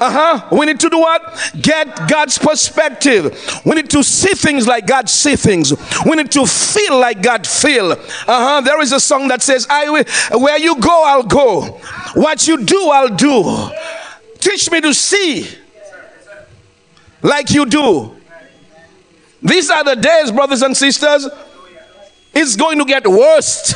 Uh 0.01 0.09
huh. 0.09 0.55
We 0.55 0.65
need 0.65 0.79
to 0.79 0.89
do 0.89 0.99
what? 0.99 1.51
Get 1.61 2.07
God's 2.07 2.37
perspective. 2.37 3.61
We 3.65 3.75
need 3.75 3.89
to 3.89 4.01
see 4.01 4.33
things 4.33 4.65
like 4.65 4.87
God 4.87 5.09
see 5.09 5.35
things. 5.35 5.73
We 6.05 6.15
need 6.15 6.31
to 6.31 6.45
feel 6.45 6.99
like 6.99 7.21
God 7.21 7.45
feel. 7.45 7.91
Uh 7.91 7.97
huh. 8.27 8.61
There 8.61 8.81
is 8.81 8.93
a 8.93 8.99
song 8.99 9.27
that 9.27 9.41
says, 9.41 9.67
"I 9.69 9.89
will, 9.89 10.05
where 10.39 10.57
you 10.57 10.79
go, 10.79 11.03
I'll 11.05 11.23
go. 11.23 11.81
What 12.13 12.47
you 12.47 12.63
do, 12.63 12.89
I'll 12.89 13.13
do. 13.13 13.69
Teach 14.39 14.71
me 14.71 14.79
to 14.81 14.93
see 14.93 15.49
like 17.21 17.51
you 17.51 17.65
do." 17.65 18.15
These 19.41 19.69
are 19.69 19.83
the 19.83 19.95
days, 19.95 20.31
brothers 20.31 20.61
and 20.61 20.75
sisters. 20.75 21.27
It's 22.33 22.55
going 22.55 22.77
to 22.77 22.85
get 22.85 23.05
worse. 23.05 23.73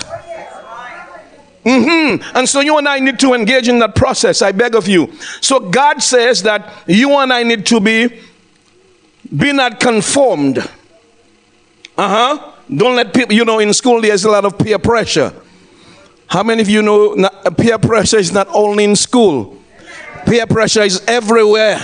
Mm-hmm. 1.66 2.38
And 2.38 2.48
so 2.50 2.60
you 2.60 2.78
and 2.78 2.88
I 2.88 3.00
need 3.00 3.20
to 3.20 3.34
engage 3.34 3.70
in 3.70 3.80
that 3.80 3.96
process. 3.96 4.42
I 4.42 4.52
beg 4.52 4.76
of 4.76 4.88
you. 4.88 5.14
So 5.40 5.60
God 5.60 6.04
says 6.04 6.44
that 6.44 6.74
you 6.88 7.18
and 7.18 7.32
I 7.32 7.44
need 7.44 7.66
to 7.68 7.80
be 7.80 8.20
be 9.36 9.54
not 9.54 9.80
conformed. 9.80 10.58
Uh-huh. 11.98 12.52
Don't 12.74 12.96
let 12.96 13.14
people, 13.14 13.34
you 13.34 13.46
know, 13.46 13.60
in 13.60 13.74
school 13.74 14.02
there's 14.02 14.26
a 14.26 14.30
lot 14.30 14.46
of 14.46 14.58
peer 14.58 14.78
pressure. 14.78 15.34
How 16.28 16.44
many 16.44 16.62
of 16.62 16.70
you 16.70 16.82
know 16.82 17.14
not, 17.14 17.58
peer 17.58 17.78
pressure 17.78 18.18
is 18.18 18.34
not 18.34 18.48
only 18.50 18.84
in 18.84 18.96
school? 18.96 19.58
Peer 20.26 20.46
pressure 20.48 20.82
is 20.82 21.04
everywhere. 21.08 21.78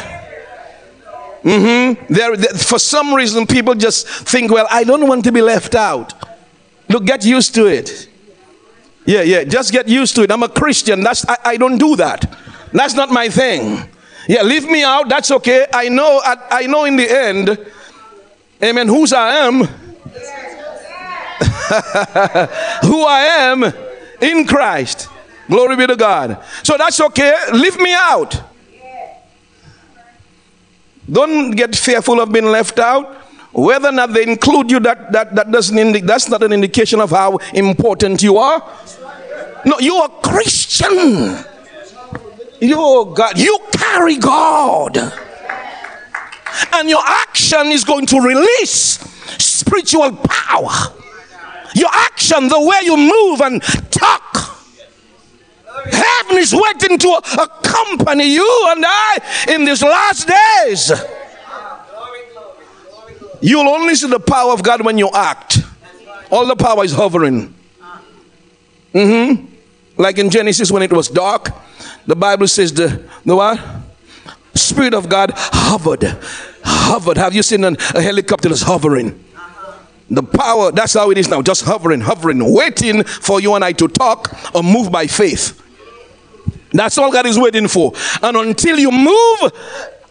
Mm-hmm. 1.44 2.14
There, 2.14 2.36
there, 2.36 2.54
for 2.54 2.80
some 2.80 3.14
reason, 3.14 3.48
people 3.48 3.76
just 3.76 4.08
think, 4.08 4.52
well, 4.52 4.68
I 4.70 4.84
don't 4.84 5.08
want 5.08 5.24
to 5.26 5.32
be 5.32 5.42
left 5.42 5.74
out. 5.74 6.14
Look, 6.90 7.06
get 7.06 7.24
used 7.24 7.56
to 7.56 7.68
it. 7.68 8.09
Yeah, 9.06 9.22
yeah. 9.22 9.44
Just 9.44 9.72
get 9.72 9.88
used 9.88 10.16
to 10.16 10.24
it. 10.24 10.32
I'm 10.32 10.44
a 10.44 10.50
Christian. 10.50 11.04
That's 11.04 11.28
I, 11.28 11.38
I 11.46 11.58
don't 11.58 11.78
do 11.78 11.96
that. 11.96 12.32
That's 12.72 12.94
not 12.94 13.10
my 13.10 13.30
thing. 13.30 13.90
Yeah, 14.28 14.44
leave 14.44 14.70
me 14.70 14.84
out. 14.84 15.10
That's 15.10 15.32
okay. 15.32 15.66
I 15.74 15.90
know. 15.90 16.22
I, 16.24 16.38
I 16.52 16.68
know. 16.68 16.86
In 16.86 16.96
the 16.96 17.10
end, 17.10 17.58
Amen. 18.62 18.90
Whose 18.90 19.14
I 19.14 19.36
am. 19.36 19.64
Who 22.84 23.06
I 23.06 23.22
am 23.40 23.64
in 24.22 24.46
Christ. 24.46 25.08
Glory 25.48 25.78
be 25.78 25.88
to 25.88 25.96
God. 25.96 26.44
So 26.64 26.76
that's 26.78 27.00
okay. 27.00 27.34
Leave 27.54 27.80
me 27.80 27.94
out. 27.94 28.42
Don't 31.10 31.52
get 31.52 31.76
fearful 31.76 32.20
of 32.20 32.32
being 32.32 32.46
left 32.46 32.80
out. 32.80 33.19
Whether 33.52 33.90
or 33.90 33.92
not 33.92 34.14
they 34.14 34.24
include 34.24 34.70
you, 34.70 34.80
that, 34.82 35.12
that, 35.12 35.36
that 35.36 35.52
doesn't 35.52 35.78
indi- 35.78 36.02
that's 36.02 36.30
not 36.30 36.44
an 36.44 36.54
indication 36.54 37.00
of 37.02 37.10
how 37.10 37.38
important 37.54 38.22
you 38.22 38.38
are. 38.38 38.62
No, 39.66 39.80
you 39.80 39.96
are 39.96 40.10
Christian. 40.22 41.44
You 42.62 43.12
God. 43.16 43.38
You 43.38 43.60
carry 43.72 44.18
God. 44.18 44.98
And 46.74 46.90
your 46.90 47.02
action 47.04 47.68
is 47.68 47.84
going 47.84 48.06
to 48.08 48.20
release 48.20 49.00
spiritual 49.38 50.16
power. 50.28 50.94
Your 51.76 51.90
action, 51.92 52.48
the 52.48 52.60
way 52.60 52.80
you 52.84 52.98
move 52.98 53.42
and 53.42 53.62
talk. 53.92 54.60
Heaven 55.86 56.38
is 56.38 56.54
waiting 56.54 56.98
to 56.98 57.22
accompany 57.42 58.34
you 58.34 58.66
and 58.70 58.84
I 58.86 59.46
in 59.50 59.66
these 59.66 59.82
last 59.82 60.28
days. 60.28 60.92
You'll 63.42 63.68
only 63.68 63.96
see 63.96 64.08
the 64.08 64.20
power 64.20 64.52
of 64.52 64.64
God 64.64 64.84
when 64.84 64.98
you 64.98 65.10
act. 65.14 65.60
All 66.32 66.46
the 66.46 66.56
power 66.56 66.84
is 66.84 66.94
hovering. 66.94 67.54
Mm-hmm. 68.94 69.46
Like 69.98 70.18
in 70.18 70.30
Genesis 70.30 70.72
when 70.72 70.82
it 70.82 70.92
was 70.92 71.08
dark, 71.08 71.50
the 72.06 72.16
Bible 72.16 72.48
says 72.48 72.74
the, 72.74 73.04
the 73.26 73.36
what? 73.36 73.60
Spirit 74.56 74.94
of 74.94 75.10
God 75.10 75.32
hovered. 75.36 76.04
Hovered. 76.64 77.18
Have 77.18 77.34
you 77.34 77.44
seen 77.44 77.64
an, 77.64 77.78
a 77.96 78.02
helicopter 78.02 78.50
that's 78.50 78.62
hovering? 78.62 79.24
The 80.10 80.24
power, 80.24 80.72
that's 80.72 80.94
how 80.94 81.12
it 81.12 81.18
is 81.20 81.30
now, 81.30 81.42
just 81.44 81.64
hovering, 81.64 82.02
hovering, 82.02 82.54
waiting 82.54 83.04
for 83.04 83.40
you 83.40 83.54
and 83.54 83.64
I 83.64 83.74
to 83.74 83.88
talk 83.88 84.34
or 84.56 84.64
move 84.64 84.92
by 84.92 85.06
faith. 85.06 85.62
That's 86.72 86.98
all 86.98 87.12
God 87.12 87.26
is 87.28 87.38
waiting 87.38 87.68
for. 87.68 87.94
And 88.22 88.36
until 88.38 88.80
you 88.80 88.92
move 88.92 89.40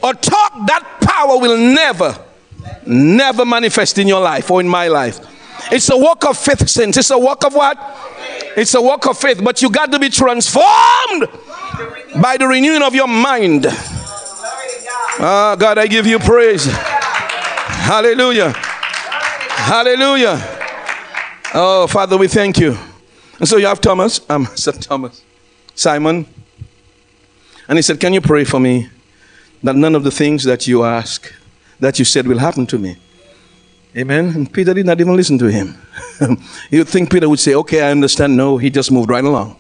or 0.03 0.13
talk, 0.15 0.67
that 0.67 0.99
power 1.01 1.39
will 1.39 1.57
never, 1.57 2.17
never 2.87 3.45
manifest 3.45 3.99
in 3.99 4.09
your 4.09 4.21
life 4.21 4.51
or 4.51 4.61
in 4.61 4.69
my 4.69 4.89
life. 4.89 5.21
It's 5.71 5.91
a 5.91 5.97
walk 5.97 6.25
of 6.25 6.39
faith, 6.39 6.69
saints. 6.69 6.97
It's 6.97 7.11
a 7.11 7.19
walk 7.19 7.45
of 7.45 7.55
what? 7.55 7.79
It's 8.57 8.75
a 8.75 8.81
walk 8.81 9.07
of 9.07 9.19
faith, 9.19 9.43
but 9.43 9.61
you 9.61 9.71
got 9.71 9.93
to 9.93 9.99
be 9.99 10.09
transformed 10.09 11.29
by 12.21 12.37
the 12.39 12.47
renewing 12.47 12.83
of 12.83 12.95
your 12.95 13.09
mind. 13.09 13.67
Ah, 15.21 15.57
God, 15.59 15.79
I 15.79 15.87
give 15.87 16.07
you 16.07 16.19
praise. 16.19 16.67
Hallelujah. 16.67 18.53
Hallelujah. 18.53 20.39
Oh, 21.55 21.87
Father, 21.87 22.17
we 22.17 22.29
thank 22.29 22.59
you. 22.59 22.77
And 23.39 23.49
so 23.49 23.57
you 23.57 23.67
have 23.67 23.81
Thomas, 23.81 24.21
um, 24.31 24.47
Sir 24.55 24.73
Thomas, 24.73 25.23
Simon, 25.75 26.27
and 27.69 27.79
he 27.79 27.83
said, 27.83 28.01
Can 28.01 28.15
you 28.15 28.21
pray 28.21 28.45
for 28.45 28.59
me 28.59 28.89
that 29.63 29.77
none 29.77 29.95
of 29.95 30.05
the 30.05 30.11
things 30.11 30.45
that 30.45 30.67
you 30.67 30.85
ask, 30.85 31.33
that 31.81 31.99
you 31.99 32.05
said 32.05 32.27
will 32.27 32.39
happen 32.39 32.67
to 32.67 32.79
me? 32.79 32.97
Amen. 33.97 34.29
And 34.29 34.53
Peter 34.53 34.75
did 34.75 34.87
not 34.87 35.01
even 35.01 35.17
listen 35.17 35.39
to 35.39 35.47
him. 35.47 35.77
You'd 36.71 36.89
think 36.89 37.11
Peter 37.11 37.29
would 37.29 37.41
say, 37.41 37.55
Okay, 37.55 37.83
I 37.83 37.91
understand. 37.91 38.37
No, 38.37 38.59
he 38.59 38.71
just 38.71 38.93
moved 38.93 39.11
right 39.11 39.25
along. 39.25 39.57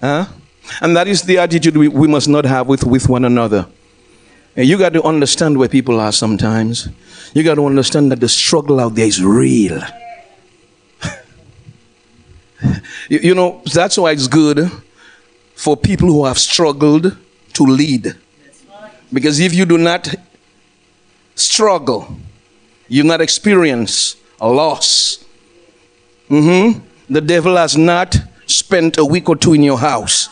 Huh? 0.00 0.26
And 0.80 0.96
that 0.96 1.06
is 1.06 1.22
the 1.22 1.38
attitude 1.38 1.76
we, 1.76 1.88
we 1.88 2.08
must 2.08 2.28
not 2.28 2.44
have 2.44 2.66
with, 2.66 2.84
with 2.84 3.08
one 3.08 3.24
another. 3.24 3.66
And 4.56 4.66
you 4.66 4.78
got 4.78 4.92
to 4.94 5.02
understand 5.02 5.58
where 5.58 5.68
people 5.68 6.00
are 6.00 6.12
sometimes. 6.12 6.88
You 7.34 7.42
got 7.42 7.56
to 7.56 7.66
understand 7.66 8.10
that 8.10 8.20
the 8.20 8.28
struggle 8.28 8.80
out 8.80 8.94
there 8.94 9.06
is 9.06 9.22
real. 9.22 9.80
you, 13.08 13.18
you 13.18 13.34
know, 13.34 13.62
that's 13.72 13.98
why 13.98 14.12
it's 14.12 14.28
good 14.28 14.70
for 15.54 15.76
people 15.76 16.08
who 16.08 16.24
have 16.24 16.38
struggled 16.38 17.16
to 17.52 17.62
lead. 17.62 18.16
Because 19.16 19.40
if 19.40 19.54
you 19.54 19.64
do 19.64 19.78
not 19.78 20.14
struggle, 21.34 22.18
you 22.86 23.02
not 23.02 23.22
experience 23.22 24.14
a 24.38 24.46
loss. 24.46 25.24
Mm-hmm. 26.28 26.80
The 27.08 27.22
devil 27.22 27.56
has 27.56 27.78
not 27.78 28.14
spent 28.44 28.98
a 28.98 29.04
week 29.06 29.30
or 29.30 29.36
two 29.36 29.54
in 29.54 29.62
your 29.62 29.78
house. 29.78 30.28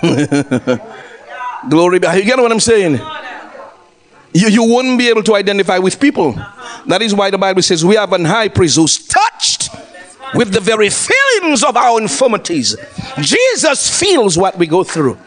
Glory 1.68 1.98
be. 1.98 2.06
You 2.06 2.24
get 2.24 2.38
what 2.38 2.50
I'm 2.50 2.58
saying? 2.58 2.98
You, 4.32 4.48
you 4.48 4.64
won't 4.64 4.98
be 4.98 5.10
able 5.10 5.24
to 5.24 5.34
identify 5.34 5.76
with 5.76 6.00
people. 6.00 6.32
That 6.86 7.02
is 7.02 7.14
why 7.14 7.28
the 7.28 7.36
Bible 7.36 7.60
says 7.60 7.84
we 7.84 7.96
have 7.96 8.14
an 8.14 8.24
high 8.24 8.48
priest 8.48 8.76
who's 8.76 8.96
touched 9.06 9.68
with 10.34 10.54
the 10.54 10.60
very 10.60 10.88
feelings 10.88 11.62
of 11.64 11.76
our 11.76 12.00
infirmities. 12.00 12.78
Jesus 13.18 14.00
feels 14.00 14.38
what 14.38 14.56
we 14.56 14.66
go 14.66 14.82
through. 14.82 15.18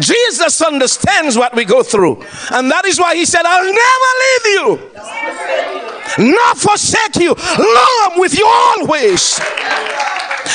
Jesus 0.00 0.60
understands 0.60 1.36
what 1.36 1.54
we 1.54 1.64
go 1.64 1.82
through. 1.82 2.22
And 2.50 2.70
that 2.70 2.84
is 2.84 2.98
why 2.98 3.14
he 3.14 3.24
said, 3.24 3.42
I'll 3.44 3.64
never 3.64 4.10
leave 4.24 4.46
you, 4.46 6.32
nor 6.32 6.54
forsake 6.54 7.16
you. 7.16 7.34
Lo, 7.34 7.86
I'm 8.10 8.20
with 8.20 8.36
you 8.36 8.46
always. 8.46 9.40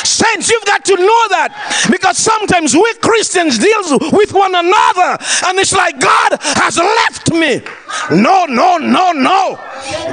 Saints, 0.03 0.49
you've 0.49 0.65
got 0.65 0.85
to 0.85 0.95
know 0.95 1.23
that 1.29 1.87
because 1.91 2.17
sometimes 2.17 2.75
we 2.75 2.93
Christians 2.95 3.57
deal 3.57 3.99
with 4.11 4.33
one 4.33 4.53
another 4.53 5.17
and 5.47 5.57
it's 5.57 5.73
like 5.73 5.99
God 5.99 6.37
has 6.61 6.77
left 6.77 7.33
me. 7.33 7.61
No, 8.11 8.45
no, 8.45 8.77
no, 8.77 9.11
no. 9.11 9.59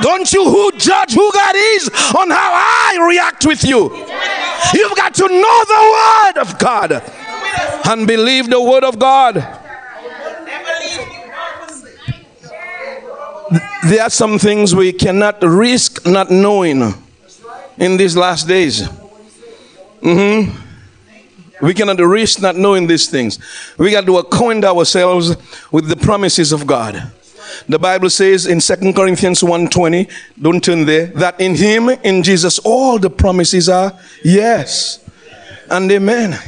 Don't 0.01 0.33
you 0.33 0.45
who 0.45 0.73
judge 0.79 1.13
who 1.13 1.31
God 1.33 1.55
is 1.57 1.89
on 2.17 2.31
how 2.31 2.53
I 2.55 3.07
react 3.07 3.47
with 3.47 3.65
you. 3.65 3.91
You've 4.75 4.97
got 4.97 5.15
to 5.15 5.29
know 5.29 5.59
the 5.65 5.83
word 5.97 6.41
of 6.41 6.59
God 6.59 7.03
and 7.89 8.07
believe 8.07 8.51
the 8.51 8.61
word 8.61 8.85
of 8.85 8.99
God. 8.99 9.35
there 13.89 14.03
are 14.03 14.11
some 14.11 14.39
things 14.39 14.75
we 14.75 14.93
cannot 14.93 15.43
risk 15.43 16.05
not 16.07 16.31
knowing 16.31 16.83
in 17.79 17.97
these 17.97 18.17
last 18.17 18.49
days. 18.49 18.83
Mm-hmm. 20.01 20.65
We 21.65 21.73
cannot 21.73 21.99
risk 22.01 22.43
not 22.43 22.57
knowing 22.57 22.87
these 22.87 23.09
things. 23.09 23.39
We 23.79 23.93
got 23.93 24.05
to 24.07 24.19
acquaint 24.19 24.65
ourselves 24.65 25.37
with 25.71 25.89
the 25.89 25.97
promises 25.97 26.53
of 26.53 26.67
God. 26.67 27.13
The 27.69 27.79
Bible 27.79 28.11
says 28.11 28.47
in 28.47 28.61
2 28.61 28.93
Corinthians 28.93 29.41
1:20, 29.41 30.11
don't 30.41 30.63
turn 30.63 30.85
there, 30.85 31.07
that 31.07 31.41
in 31.41 31.55
him, 31.55 31.89
in 31.89 32.23
Jesus, 32.23 32.59
all 32.59 32.99
the 32.99 33.09
promises 33.09 33.69
are 33.69 33.99
yes 34.23 35.06
and 35.71 35.91
amen. 35.91 36.39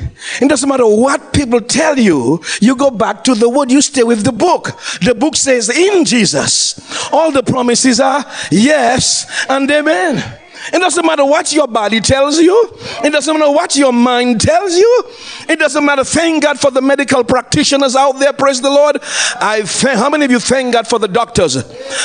It 0.41 0.49
doesn't 0.49 0.69
matter 0.69 0.87
what 0.87 1.33
people 1.33 1.61
tell 1.61 1.99
you, 1.99 2.43
you 2.61 2.77
go 2.77 2.91
back 2.91 3.25
to 3.25 3.35
the 3.35 3.49
word, 3.49 3.71
you 3.71 3.81
stay 3.83 4.03
with 4.03 4.25
the 4.25 4.33
book. 4.33 4.79
The 5.03 5.15
book 5.15 5.37
says 5.37 5.69
in 5.69 6.05
Jesus, 6.05 6.79
all 7.13 7.31
the 7.31 7.43
promises 7.43 8.01
are 8.01 8.25
yes 8.51 9.47
and 9.49 9.71
amen. 9.71 10.41
It 10.73 10.79
doesn't 10.79 11.05
matter 11.05 11.25
what 11.25 11.53
your 11.53 11.66
body 11.66 12.01
tells 12.01 12.38
you. 12.38 12.71
It 13.05 13.11
doesn't 13.11 13.38
matter 13.38 13.51
what 13.51 13.77
your 13.77 13.92
mind 13.92 14.40
tells 14.40 14.77
you. 14.77 15.05
It 15.49 15.59
doesn't 15.59 15.85
matter. 15.85 16.05
Thank 16.05 16.42
God 16.42 16.59
for 16.59 16.71
the 16.71 16.83
medical 16.83 17.25
practitioners 17.25 17.97
out 17.97 18.18
there. 18.18 18.33
Praise 18.33 18.61
the 18.61 18.71
Lord. 18.71 18.99
I 19.03 19.62
how 19.83 20.11
many 20.11 20.25
of 20.25 20.31
you 20.31 20.40
thank 20.40 20.73
God 20.73 20.87
for 20.87 20.99
the 20.99 21.09
doctors? 21.09 21.57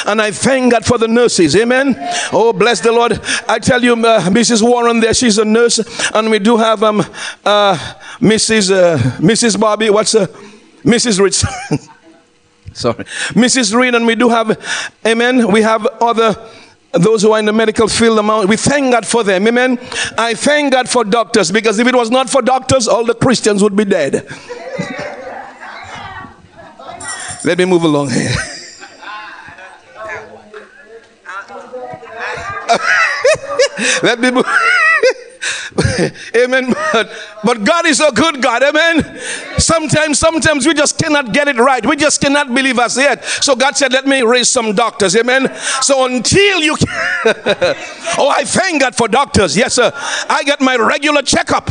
And 0.05 0.21
I 0.21 0.31
thank 0.31 0.71
God 0.71 0.85
for 0.85 0.97
the 0.97 1.07
nurses. 1.07 1.55
Amen. 1.55 1.95
Oh, 2.31 2.53
bless 2.53 2.79
the 2.79 2.91
Lord. 2.91 3.19
I 3.47 3.59
tell 3.59 3.83
you, 3.83 3.93
uh, 3.93 4.21
Mrs. 4.29 4.61
Warren 4.61 4.99
there, 4.99 5.13
she's 5.13 5.37
a 5.37 5.45
nurse. 5.45 5.79
And 6.13 6.29
we 6.29 6.39
do 6.39 6.57
have 6.57 6.83
um, 6.83 7.01
uh, 7.45 7.77
Mrs. 8.19 8.71
Uh, 8.71 8.97
Mrs. 9.19 9.59
Bobby. 9.59 9.89
What's 9.89 10.15
uh, 10.15 10.27
Mrs. 10.83 11.19
Rich? 11.19 11.43
Sorry. 12.73 13.03
Mrs. 13.33 13.75
Reed. 13.75 13.95
And 13.95 14.05
we 14.05 14.15
do 14.15 14.29
have, 14.29 14.57
amen. 15.05 15.51
We 15.51 15.61
have 15.61 15.85
other 16.01 16.35
those 16.93 17.23
who 17.23 17.31
are 17.31 17.39
in 17.39 17.45
the 17.45 17.53
medical 17.53 17.87
field, 17.87 18.19
we 18.47 18.55
thank 18.55 18.91
God 18.91 19.05
for 19.05 19.23
them. 19.23 19.47
Amen. 19.47 19.79
I 20.17 20.35
thank 20.35 20.73
God 20.73 20.87
for 20.87 21.03
doctors 21.03 21.51
because 21.51 21.79
if 21.79 21.87
it 21.87 21.95
was 21.95 22.11
not 22.11 22.29
for 22.29 22.41
doctors, 22.41 22.87
all 22.87 23.03
the 23.03 23.15
Christians 23.15 23.63
would 23.63 23.75
be 23.75 23.85
dead. 23.85 24.27
Let 27.43 27.57
me 27.57 27.65
move 27.65 27.83
along 27.83 28.11
here. 28.11 28.33
Let 34.03 34.19
me 34.19 34.31
move. 34.31 34.45
Amen. 36.35 36.73
But, 36.91 37.11
but 37.43 37.63
God 37.63 37.85
is 37.85 37.99
a 37.99 38.11
good 38.11 38.41
God. 38.41 38.63
Amen. 38.63 39.19
Sometimes, 39.57 40.19
sometimes 40.19 40.65
we 40.65 40.73
just 40.73 40.97
cannot 40.97 41.33
get 41.33 41.47
it 41.47 41.57
right. 41.57 41.85
We 41.85 41.95
just 41.95 42.21
cannot 42.21 42.53
believe 42.53 42.79
us 42.79 42.97
yet. 42.97 43.23
So 43.23 43.55
God 43.55 43.75
said, 43.75 43.91
let 43.91 44.05
me 44.05 44.21
raise 44.21 44.49
some 44.49 44.73
doctors. 44.73 45.15
Amen. 45.15 45.53
So 45.81 46.05
until 46.05 46.61
you 46.61 46.75
Oh, 47.25 48.29
I 48.29 48.43
thank 48.45 48.81
God 48.81 48.95
for 48.95 49.07
doctors. 49.07 49.57
Yes, 49.57 49.75
sir. 49.75 49.91
I 50.29 50.43
get 50.43 50.61
my 50.61 50.75
regular 50.75 51.21
checkup. 51.21 51.69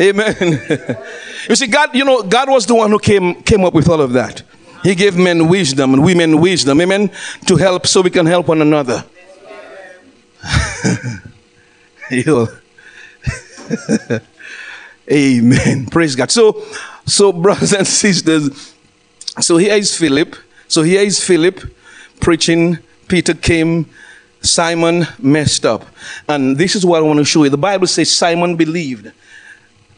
Amen. 0.00 0.34
you 1.48 1.56
see, 1.56 1.66
God, 1.66 1.94
you 1.94 2.04
know, 2.04 2.22
God 2.22 2.50
was 2.50 2.66
the 2.66 2.74
one 2.74 2.90
who 2.90 2.98
came 2.98 3.42
came 3.42 3.64
up 3.64 3.74
with 3.74 3.88
all 3.88 4.00
of 4.00 4.12
that. 4.12 4.42
He 4.82 4.94
gave 4.94 5.16
men 5.16 5.48
wisdom 5.48 5.94
and 5.94 6.04
women 6.04 6.40
wisdom, 6.40 6.80
amen, 6.80 7.10
to 7.46 7.56
help 7.56 7.86
so 7.86 8.02
we 8.02 8.10
can 8.10 8.26
help 8.26 8.48
one 8.48 8.60
another. 8.60 9.04
Amen. 15.10 15.86
Praise 15.86 16.14
God. 16.16 16.30
So, 16.30 16.62
so 17.06 17.32
brothers 17.32 17.72
and 17.72 17.86
sisters, 17.86 18.74
so 19.40 19.56
here 19.56 19.74
is 19.74 19.96
Philip. 19.96 20.36
So 20.68 20.82
here 20.82 21.00
is 21.02 21.22
Philip 21.22 21.60
preaching. 22.20 22.78
Peter 23.08 23.34
came. 23.34 23.90
Simon 24.40 25.06
messed 25.18 25.64
up. 25.64 25.86
And 26.28 26.58
this 26.58 26.76
is 26.76 26.84
what 26.84 26.98
I 26.98 27.00
want 27.00 27.18
to 27.18 27.24
show 27.24 27.44
you. 27.44 27.50
The 27.50 27.56
Bible 27.56 27.86
says 27.86 28.12
Simon 28.12 28.56
believed. 28.56 29.10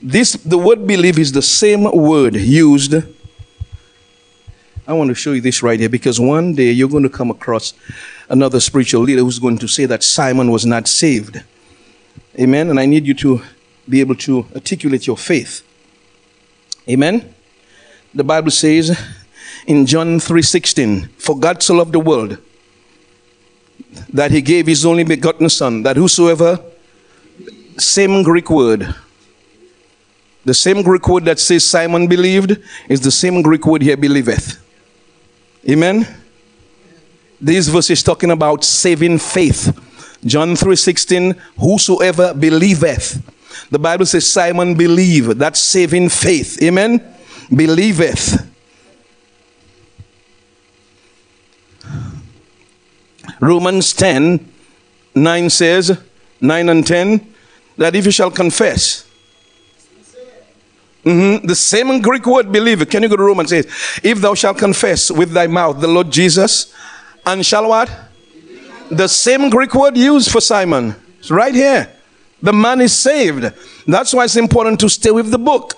This 0.01 0.35
the 0.35 0.59
word 0.59 0.87
believe 0.87 1.19
is 1.19 1.33
the 1.33 1.43
same 1.43 1.83
word 1.83 2.37
used. 2.37 2.95
I 4.87 4.93
want 4.93 5.09
to 5.09 5.15
show 5.15 5.33
you 5.33 5.41
this 5.41 5.65
right 5.65 5.81
here 5.81 5.89
because 5.89 6.21
one 6.21 6.55
day 6.55 6.71
you're 6.71 6.89
going 6.89 7.03
to 7.03 7.09
come 7.09 7.31
across 7.31 7.75
another 8.29 8.61
spiritual 8.61 9.03
leader 9.03 9.23
who's 9.23 9.39
going 9.39 9.59
to 9.59 9.69
say 9.69 9.87
that 9.87 10.03
Simon 10.03 10.51
was 10.51 10.67
not 10.67 10.89
saved. 10.89 11.43
Amen. 12.39 12.71
And 12.71 12.79
I 12.79 12.87
need 12.87 13.07
you 13.07 13.15
to 13.15 13.43
be 13.89 14.01
able 14.01 14.17
to 14.17 14.47
articulate 14.55 15.07
your 15.07 15.17
faith. 15.17 15.62
Amen. 16.89 17.35
The 18.15 18.25
Bible 18.25 18.51
says 18.51 18.97
in 19.67 19.87
John 19.87 20.19
3:16, 20.19 21.09
"For 21.19 21.39
God 21.39 21.62
so 21.62 21.75
loved 21.75 21.93
the 21.93 22.01
world 22.01 22.39
that 24.12 24.31
he 24.31 24.41
gave 24.41 24.67
his 24.67 24.85
only 24.85 25.05
begotten 25.05 25.49
son, 25.49 25.83
that 25.83 25.97
whosoever 25.97 26.61
same 27.79 28.23
Greek 28.23 28.51
word 28.51 28.95
the 30.47 30.55
same 30.55 30.81
Greek 30.83 31.07
word 31.09 31.25
that 31.25 31.41
says 31.41 31.65
Simon 31.65 32.07
believed 32.07 32.57
is 32.89 33.01
the 33.01 33.11
same 33.11 33.43
Greek 33.43 33.67
word 33.67 33.83
here 33.83 33.97
believeth. 33.97 34.62
Amen. 35.69 36.07
This 37.40 37.68
verse 37.68 37.90
is 37.90 38.03
talking 38.03 38.31
about 38.31 38.64
saving 38.64 39.18
faith. 39.18 39.72
John 40.25 40.57
3:16, 40.57 41.35
whosoever 41.59 42.35
believeth. 42.35 43.20
The 43.70 43.79
Bible 43.79 44.07
says 44.07 44.27
Simon 44.27 44.75
believe. 44.75 45.38
That's 45.38 45.61
saving 45.61 46.09
faith. 46.09 46.62
Amen. 46.62 47.01
Believeth. 47.55 48.44
Romans 53.40 53.92
10 53.92 54.53
9 55.16 55.49
says, 55.51 55.99
9 56.40 56.68
and 56.68 56.87
10, 56.87 57.35
that 57.79 57.96
if 57.96 58.05
you 58.05 58.11
shall 58.11 58.31
confess, 58.31 59.09
mm-hmm, 61.03 61.46
the 61.46 61.55
same 61.55 62.03
Greek 62.03 62.27
word 62.27 62.53
believe, 62.53 62.87
can 62.90 63.03
you 63.03 63.09
go 63.09 63.16
to 63.16 63.22
Romans 63.22 63.51
8? 63.51 63.64
If 64.05 64.20
thou 64.20 64.35
shalt 64.35 64.59
confess 64.59 65.11
with 65.11 65.31
thy 65.31 65.46
mouth 65.46 65.81
the 65.81 65.88
Lord 65.88 66.11
Jesus 66.11 66.72
and 67.27 67.45
shall 67.45 67.69
what? 67.69 67.91
The 68.91 69.09
same 69.09 69.51
Greek 69.51 69.75
word 69.75 69.97
used 69.97 70.31
for 70.31 70.41
Simon. 70.41 70.95
It's 71.19 71.31
right 71.31 71.55
here. 71.55 71.93
The 72.41 72.53
man 72.53 72.81
is 72.81 72.93
saved. 72.93 73.53
That's 73.87 74.15
why 74.15 74.25
it's 74.25 74.37
important 74.37 74.79
to 74.81 74.89
stay 74.89 75.11
with 75.11 75.31
the 75.31 75.39
book. 75.39 75.75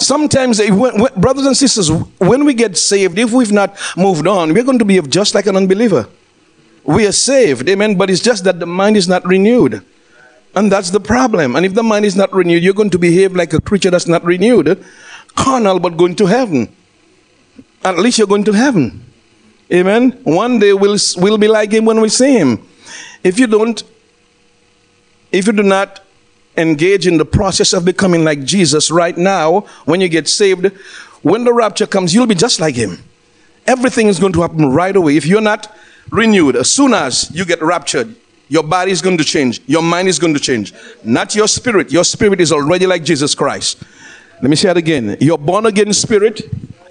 Sometimes, 0.00 0.58
eh, 0.58 0.70
brothers 1.16 1.46
and 1.46 1.56
sisters, 1.56 1.90
when 2.18 2.44
we 2.44 2.54
get 2.54 2.76
saved, 2.76 3.18
if 3.18 3.32
we've 3.32 3.52
not 3.52 3.78
moved 3.96 4.26
on, 4.26 4.52
we're 4.52 4.64
going 4.64 4.78
to 4.78 4.84
be 4.84 5.00
just 5.02 5.34
like 5.34 5.46
an 5.46 5.56
unbeliever. 5.56 6.08
We 6.84 7.06
are 7.06 7.12
saved, 7.12 7.68
amen, 7.68 7.96
but 7.96 8.10
it's 8.10 8.22
just 8.22 8.44
that 8.44 8.58
the 8.58 8.66
mind 8.66 8.96
is 8.96 9.06
not 9.06 9.24
renewed. 9.26 9.84
And 10.56 10.72
that's 10.72 10.90
the 10.90 10.98
problem. 10.98 11.54
And 11.54 11.64
if 11.64 11.74
the 11.74 11.82
mind 11.82 12.06
is 12.06 12.16
not 12.16 12.32
renewed, 12.32 12.62
you're 12.62 12.74
going 12.74 12.90
to 12.90 12.98
behave 12.98 13.36
like 13.36 13.52
a 13.52 13.60
creature 13.60 13.90
that's 13.90 14.08
not 14.08 14.24
renewed, 14.24 14.82
carnal, 15.36 15.78
but 15.78 15.96
going 15.96 16.16
to 16.16 16.26
heaven. 16.26 16.74
At 17.84 17.98
least 17.98 18.18
you're 18.18 18.26
going 18.26 18.44
to 18.44 18.52
heaven. 18.52 19.04
Amen. 19.72 20.12
One 20.24 20.58
day 20.58 20.72
we'll, 20.72 20.98
we'll 21.16 21.38
be 21.38 21.48
like 21.48 21.70
him 21.70 21.84
when 21.84 22.00
we 22.00 22.08
see 22.08 22.36
him. 22.36 22.66
If 23.22 23.38
you 23.38 23.46
don't, 23.46 23.82
if 25.30 25.46
you 25.46 25.52
do 25.52 25.62
not 25.62 26.00
engage 26.56 27.06
in 27.06 27.18
the 27.18 27.24
process 27.24 27.72
of 27.72 27.84
becoming 27.84 28.24
like 28.24 28.44
Jesus 28.44 28.90
right 28.90 29.16
now, 29.16 29.60
when 29.84 30.00
you 30.00 30.08
get 30.08 30.28
saved, 30.28 30.66
when 31.22 31.44
the 31.44 31.52
rapture 31.52 31.86
comes, 31.86 32.14
you'll 32.14 32.26
be 32.26 32.34
just 32.34 32.60
like 32.60 32.74
him. 32.74 32.98
Everything 33.66 34.08
is 34.08 34.18
going 34.18 34.32
to 34.32 34.40
happen 34.40 34.70
right 34.70 34.96
away. 34.96 35.16
If 35.16 35.26
you're 35.26 35.40
not 35.40 35.74
renewed, 36.10 36.56
as 36.56 36.72
soon 36.72 36.92
as 36.92 37.30
you 37.32 37.44
get 37.44 37.62
raptured, 37.62 38.16
your 38.48 38.64
body 38.64 38.90
is 38.90 39.00
going 39.00 39.18
to 39.18 39.24
change. 39.24 39.60
Your 39.66 39.82
mind 39.82 40.08
is 40.08 40.18
going 40.18 40.34
to 40.34 40.40
change. 40.40 40.74
Not 41.04 41.36
your 41.36 41.46
spirit. 41.46 41.92
Your 41.92 42.02
spirit 42.02 42.40
is 42.40 42.50
already 42.50 42.86
like 42.86 43.04
Jesus 43.04 43.34
Christ. 43.36 43.84
Let 44.42 44.50
me 44.50 44.56
say 44.56 44.70
it 44.70 44.76
again. 44.76 45.16
Your 45.20 45.38
born 45.38 45.66
again 45.66 45.92
spirit 45.92 46.42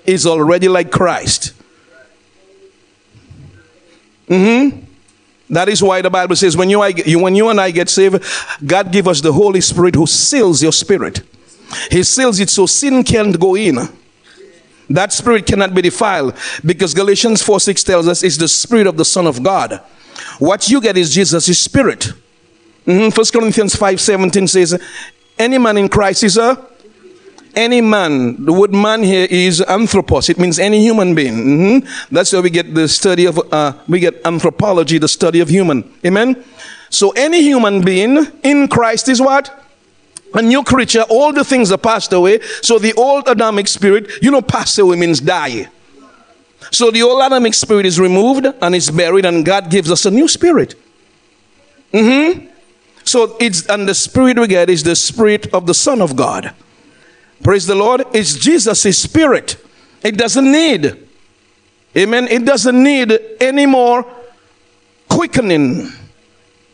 is 0.06 0.26
already 0.26 0.70
like 0.70 0.90
Christ. 0.90 1.54
Mm-hmm. 4.30 4.86
That 5.54 5.68
is 5.68 5.82
why 5.82 6.02
the 6.02 6.10
Bible 6.10 6.36
says 6.36 6.56
when 6.56 6.70
you, 6.70 6.80
when 6.80 7.36
you 7.36 7.50
and 7.50 7.60
I 7.60 7.72
get 7.72 7.90
saved, 7.90 8.24
God 8.66 8.92
give 8.92 9.08
us 9.08 9.22
the 9.22 9.34
Holy 9.34 9.62
Spirit 9.62 9.96
who 9.96 10.06
seals 10.06 10.62
your 10.62 10.72
spirit. 10.72 11.22
He 11.90 12.04
seals 12.04 12.40
it 12.40 12.50
so 12.50 12.66
sin 12.66 13.04
can't 13.04 13.40
go 13.40 13.56
in. 13.56 13.78
That 14.90 15.12
spirit 15.14 15.46
cannot 15.46 15.74
be 15.74 15.82
defiled 15.82 16.36
because 16.66 16.94
Galatians 16.94 17.44
4 17.44 17.60
6 17.60 17.84
tells 17.84 18.08
us 18.08 18.24
it's 18.24 18.38
the 18.38 18.48
spirit 18.48 18.88
of 18.88 18.98
the 18.98 19.06
Son 19.06 19.28
of 19.28 19.44
God. 19.44 19.82
What 20.40 20.70
you 20.70 20.82
get 20.82 20.98
is 20.98 21.14
Jesus' 21.14 21.60
spirit. 21.60 22.12
Mm-hmm. 22.86 23.16
1 23.16 23.42
Corinthians 23.42 23.76
5 23.76 24.02
17 24.02 24.48
says, 24.48 24.82
Any 25.38 25.58
man 25.58 25.78
in 25.78 25.90
Christ 25.90 26.24
is 26.24 26.38
a 26.38 26.66
any 27.56 27.82
man, 27.82 28.46
the 28.46 28.54
word 28.54 28.74
man 28.74 29.04
here 29.04 29.28
is 29.30 29.62
anthropos. 29.62 30.30
It 30.30 30.38
means 30.38 30.60
any 30.60 30.82
human 30.82 31.16
being. 31.16 31.34
Mm-hmm. 31.36 32.14
That's 32.16 32.34
where 32.34 32.42
we 32.42 32.50
get 32.50 32.74
the 32.74 32.88
study 32.88 33.26
of, 33.26 33.40
uh, 33.52 33.74
we 33.88 34.00
get 34.00 34.22
anthropology, 34.26 34.98
the 34.98 35.08
study 35.08 35.40
of 35.40 35.50
human. 35.50 35.92
Amen? 36.06 36.44
So 36.90 37.12
any 37.12 37.42
human 37.42 37.84
being 37.84 38.26
in 38.44 38.68
Christ 38.68 39.10
is 39.10 39.22
what? 39.22 39.56
A 40.34 40.42
new 40.42 40.64
creature. 40.64 41.04
All 41.10 41.34
the 41.34 41.44
things 41.44 41.72
are 41.72 41.78
passed 41.78 42.14
away. 42.14 42.40
So 42.62 42.80
the 42.80 42.94
old 42.94 43.28
Adamic 43.28 43.68
spirit, 43.68 44.10
you 44.22 44.32
know, 44.32 44.42
pass 44.42 44.78
away 44.78 44.96
means 44.96 45.20
die. 45.20 45.68
So 46.72 46.92
the 46.92 47.02
old 47.02 47.22
Adamic 47.22 47.54
spirit 47.54 47.86
is 47.86 48.00
removed 48.00 48.46
and 48.46 48.76
it's 48.76 48.92
buried, 48.92 49.26
and 49.26 49.46
God 49.46 49.70
gives 49.70 49.92
us 49.92 50.06
a 50.06 50.12
new 50.12 50.28
spirit. 50.28 50.76
Mm-hmm. 51.94 52.48
So 53.06 53.38
it's 53.40 53.66
and 53.68 53.88
the 53.88 53.96
spirit 53.96 54.38
we 54.38 54.48
get 54.48 54.70
is 54.70 54.84
the 54.84 54.96
spirit 54.96 55.52
of 55.54 55.66
the 55.66 55.74
Son 55.74 56.02
of 56.02 56.16
God. 56.16 56.54
Praise 57.44 57.66
the 57.66 57.76
Lord. 57.76 58.04
It's 58.14 58.36
Jesus' 58.36 58.98
spirit. 58.98 59.58
It 60.04 60.18
doesn't 60.18 60.50
need, 60.50 61.08
amen. 61.96 62.28
It 62.30 62.46
doesn't 62.46 62.84
need 62.84 63.18
any 63.40 63.66
more 63.66 64.06
quickening. 65.10 65.92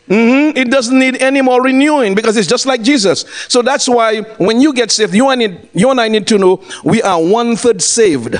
Mm-hmm. 0.08 0.56
It 0.56 0.70
doesn't 0.70 0.96
need 0.96 1.20
any 1.20 1.42
more 1.42 1.60
renewing 1.62 2.14
because 2.14 2.36
it's 2.36 2.46
just 2.46 2.64
like 2.66 2.82
Jesus. 2.82 3.24
So 3.48 3.62
that's 3.62 3.88
why 3.88 4.20
when 4.38 4.60
you 4.60 4.72
get 4.72 4.92
saved, 4.92 5.14
you 5.14 5.28
and, 5.30 5.68
you 5.74 5.90
and 5.90 6.00
I 6.00 6.06
need 6.06 6.28
to 6.28 6.38
know 6.38 6.62
we 6.84 7.02
are 7.02 7.20
one 7.20 7.56
third 7.56 7.82
saved. 7.82 8.36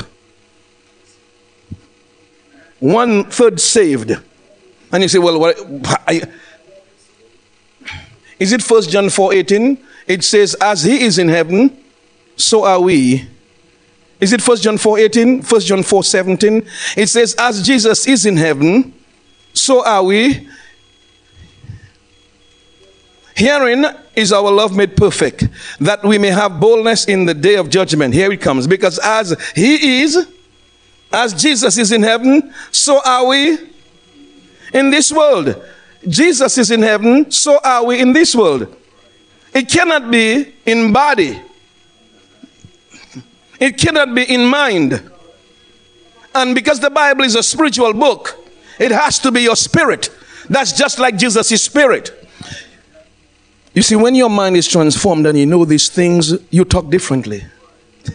One 2.79 3.25
third 3.25 3.61
saved. 3.61 4.13
And 4.93 5.03
you 5.03 5.09
say, 5.09 5.19
well, 5.19 5.41
what, 5.41 5.59
I, 6.07 6.23
is 8.39 8.53
it 8.53 8.63
First 8.63 8.91
John 8.91 9.11
4 9.11 9.35
18? 9.35 9.79
It 10.07 10.23
says, 10.23 10.55
As 10.61 10.85
he 10.85 11.03
is 11.03 11.19
in 11.19 11.29
heaven, 11.29 11.77
so 12.37 12.65
are 12.65 12.81
we. 12.81 13.27
Is 14.21 14.33
it 14.33 14.41
First 14.41 14.63
John 14.63 14.79
4 14.79 14.99
18? 14.99 15.43
1 15.43 15.61
John 15.63 15.83
4 15.83 16.05
17? 16.05 16.67
It 16.97 17.09
says, 17.09 17.35
As 17.39 17.63
Jesus 17.63 18.07
is 18.07 18.25
in 18.27 18.37
heaven, 18.37 18.95
so 19.53 19.85
are 19.85 20.03
we. 20.03 20.49
Herein 23.35 23.85
is 24.15 24.33
our 24.33 24.51
love 24.51 24.75
made 24.75 24.97
perfect, 24.97 25.47
that 25.81 26.03
we 26.03 26.17
may 26.17 26.29
have 26.29 26.59
boldness 26.59 27.05
in 27.05 27.27
the 27.27 27.35
day 27.35 27.57
of 27.57 27.69
judgment. 27.69 28.15
Here 28.15 28.33
it 28.33 28.41
comes. 28.41 28.67
Because 28.67 28.99
as 28.99 29.37
He 29.55 30.01
is, 30.03 30.27
as 31.13 31.35
Jesus 31.35 31.77
is 31.77 31.93
in 31.93 32.03
heaven, 32.03 32.53
so 32.71 33.01
are 33.05 33.27
we 33.27 33.59
in 34.73 34.91
this 34.91 35.13
world. 35.13 35.63
Jesus 36.09 36.57
is 36.57 36.71
in 36.71 36.83
heaven, 36.83 37.31
so 37.31 37.59
are 37.63 37.85
we 37.85 38.01
in 38.01 38.13
this 38.13 38.35
world. 38.35 38.75
It 39.53 39.69
cannot 39.69 40.11
be 40.11 40.55
in 40.65 40.93
body, 40.93 41.41
it 43.61 43.79
cannot 43.79 44.15
be 44.15 44.23
in 44.23 44.45
mind. 44.45 45.11
And 46.35 46.55
because 46.55 46.81
the 46.81 46.91
Bible 46.91 47.25
is 47.25 47.35
a 47.35 47.43
spiritual 47.43 47.93
book, 47.95 48.37
it 48.79 48.93
has 48.93 49.19
to 49.21 49.33
be 49.33 49.41
your 49.43 49.57
spirit. 49.57 50.11
That's 50.49 50.73
just 50.73 50.99
like 50.99 51.17
Jesus' 51.17 51.63
spirit. 51.63 52.13
You 53.75 53.83
see, 53.83 53.97
when 53.97 54.15
your 54.15 54.31
mind 54.31 54.57
is 54.57 54.69
transformed 54.69 55.27
and 55.27 55.39
you 55.39 55.47
know 55.47 55.65
these 55.65 55.89
things, 55.89 56.33
you 56.51 56.65
talk 56.65 56.89
differently. 56.91 57.45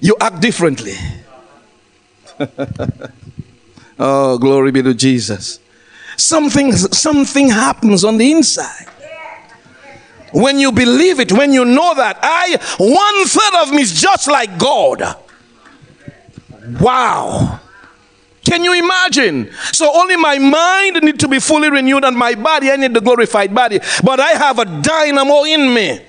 you 0.00 0.16
act 0.20 0.40
differently. 0.40 0.94
oh, 3.98 4.38
glory 4.38 4.70
be 4.70 4.82
to 4.82 4.94
Jesus. 4.94 5.58
Something, 6.16 6.72
something 6.72 7.48
happens 7.48 8.04
on 8.04 8.18
the 8.18 8.30
inside. 8.30 8.86
When 10.32 10.58
you 10.58 10.72
believe 10.72 11.20
it, 11.20 11.32
when 11.32 11.52
you 11.52 11.64
know 11.64 11.94
that, 11.94 12.18
I, 12.22 12.56
one 12.78 13.26
third 13.26 13.62
of 13.62 13.74
me 13.74 13.82
is 13.82 14.00
just 14.00 14.28
like 14.28 14.58
God. 14.58 15.16
Wow. 16.80 17.60
Can 18.44 18.64
you 18.64 18.72
imagine? 18.72 19.50
So 19.72 19.90
only 19.94 20.16
my 20.16 20.38
mind 20.38 21.02
need 21.02 21.20
to 21.20 21.28
be 21.28 21.38
fully 21.38 21.70
renewed 21.70 22.04
and 22.04 22.16
my 22.16 22.34
body, 22.34 22.70
I 22.70 22.76
need 22.76 22.94
the 22.94 23.00
glorified 23.00 23.54
body. 23.54 23.80
But 24.02 24.20
I 24.20 24.30
have 24.30 24.58
a 24.58 24.64
dynamo 24.64 25.44
in 25.44 25.74
me. 25.74 26.00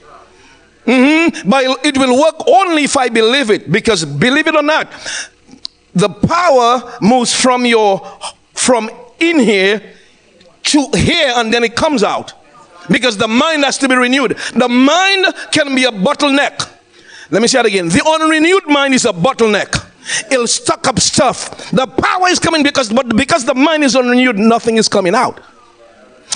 Mm-hmm. 0.85 1.49
But 1.49 1.85
it 1.85 1.97
will 1.97 2.19
work 2.19 2.35
only 2.47 2.85
if 2.85 2.97
I 2.97 3.09
believe 3.09 3.51
it. 3.51 3.71
Because 3.71 4.05
believe 4.05 4.47
it 4.47 4.55
or 4.55 4.63
not, 4.63 4.91
the 5.93 6.09
power 6.09 6.97
moves 7.01 7.33
from 7.33 7.65
your 7.65 7.99
from 8.53 8.89
in 9.19 9.39
here 9.39 9.81
to 10.63 10.87
here 10.95 11.33
and 11.35 11.53
then 11.53 11.63
it 11.63 11.75
comes 11.75 12.03
out. 12.03 12.33
Because 12.91 13.17
the 13.17 13.27
mind 13.27 13.63
has 13.63 13.77
to 13.79 13.87
be 13.87 13.95
renewed. 13.95 14.37
The 14.53 14.67
mind 14.67 15.25
can 15.51 15.73
be 15.75 15.85
a 15.85 15.91
bottleneck. 15.91 16.69
Let 17.29 17.41
me 17.41 17.47
say 17.47 17.59
it 17.61 17.65
again. 17.65 17.87
The 17.87 18.03
unrenewed 18.05 18.67
mind 18.67 18.93
is 18.93 19.05
a 19.05 19.13
bottleneck. 19.13 19.87
It'll 20.31 20.47
stock 20.47 20.87
up 20.87 20.99
stuff. 20.99 21.71
The 21.71 21.87
power 21.87 22.27
is 22.27 22.39
coming 22.39 22.63
because, 22.63 22.89
but 22.89 23.15
because 23.15 23.45
the 23.45 23.55
mind 23.55 23.83
is 23.83 23.95
unrenewed, 23.95 24.37
nothing 24.37 24.77
is 24.77 24.89
coming 24.89 25.15
out. 25.15 25.39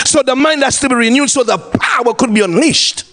So 0.06 0.22
the 0.22 0.36
mind 0.36 0.64
has 0.64 0.80
to 0.82 0.90
be 0.90 0.96
renewed 0.96 1.30
so 1.30 1.44
the 1.44 1.58
power 1.58 2.14
could 2.14 2.34
be 2.34 2.42
unleashed. 2.42 3.06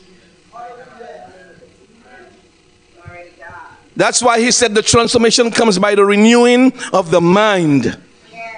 That's 3.94 4.22
why 4.22 4.40
he 4.40 4.50
said 4.50 4.74
the 4.74 4.82
transformation 4.82 5.50
comes 5.50 5.78
by 5.78 5.94
the 5.94 6.04
renewing 6.04 6.72
of 6.92 7.10
the 7.10 7.20
mind. 7.20 7.98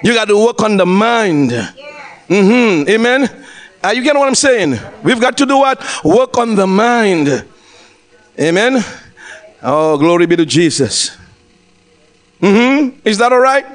You 0.03 0.13
got 0.13 0.27
to 0.27 0.37
work 0.37 0.61
on 0.61 0.77
the 0.77 0.85
mind. 0.85 1.51
Mm-hmm. 1.51 2.89
Amen. 2.89 3.44
Are 3.85 3.93
you 3.93 4.01
getting 4.01 4.19
what 4.19 4.27
I'm 4.27 4.35
saying? 4.35 4.79
We've 5.03 5.21
got 5.21 5.37
to 5.37 5.45
do 5.45 5.59
what? 5.59 5.79
Work 6.03 6.39
on 6.39 6.55
the 6.55 6.65
mind. 6.65 7.45
Amen. 8.39 8.83
Oh, 9.61 9.95
glory 9.97 10.25
be 10.25 10.35
to 10.35 10.45
Jesus. 10.45 11.15
Mm-hmm. 12.41 12.99
Is 13.05 13.19
that 13.19 13.31
all 13.31 13.39
right? 13.39 13.65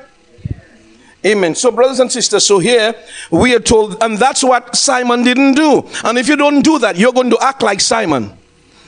Amen. 1.24 1.54
So, 1.54 1.70
brothers 1.70 2.00
and 2.00 2.10
sisters, 2.10 2.44
so 2.44 2.58
here 2.58 2.92
we 3.30 3.54
are 3.54 3.60
told, 3.60 4.02
and 4.02 4.18
that's 4.18 4.42
what 4.42 4.74
Simon 4.74 5.22
didn't 5.22 5.54
do. 5.54 5.86
And 6.02 6.18
if 6.18 6.26
you 6.26 6.34
don't 6.34 6.62
do 6.62 6.80
that, 6.80 6.96
you're 6.96 7.12
going 7.12 7.30
to 7.30 7.38
act 7.40 7.62
like 7.62 7.80
Simon. 7.80 8.36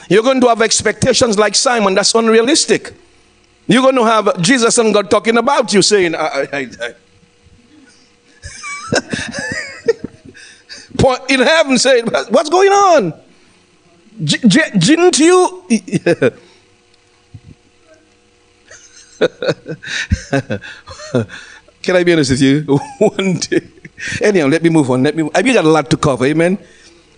You're 0.09 0.25
going 0.25 0.41
to 0.41 0.49
have 0.49 0.61
expectations 0.61 1.39
like 1.39 1.55
Simon. 1.55 1.95
That's 1.95 2.15
unrealistic. 2.15 2.95
You're 3.69 3.83
going 3.83 3.95
to 3.97 4.05
have 4.05 4.43
Jesus 4.43 4.77
and 4.79 4.93
God 4.93 5.09
talking 5.09 5.37
about 5.37 5.73
you, 5.73 5.83
saying, 5.83 6.17
I, 6.17 6.49
I, 6.53 6.69
I. 6.81 6.95
in 11.29 11.41
heaven, 11.41 11.79
saying, 11.79 12.07
What's 12.07 12.51
going 12.51 12.71
on? 12.71 13.15
J- 14.23 14.47
j- 14.47 14.79
didn't 14.79 15.19
you? 15.19 15.65
Can 21.83 21.97
I 21.97 22.05
be 22.05 22.13
honest 22.13 22.31
with 22.33 22.43
you? 22.43 22.63
One 22.99 23.35
day. 23.35 23.69
Anyhow, 24.21 24.47
let 24.47 24.63
me 24.63 24.71
move 24.71 24.91
on. 24.91 25.03
Let 25.03 25.17
me. 25.17 25.29
I 25.35 25.43
got 25.43 25.65
a 25.65 25.69
lot 25.69 25.91
to 25.91 25.97
cover. 25.97 26.27
Amen. 26.27 26.59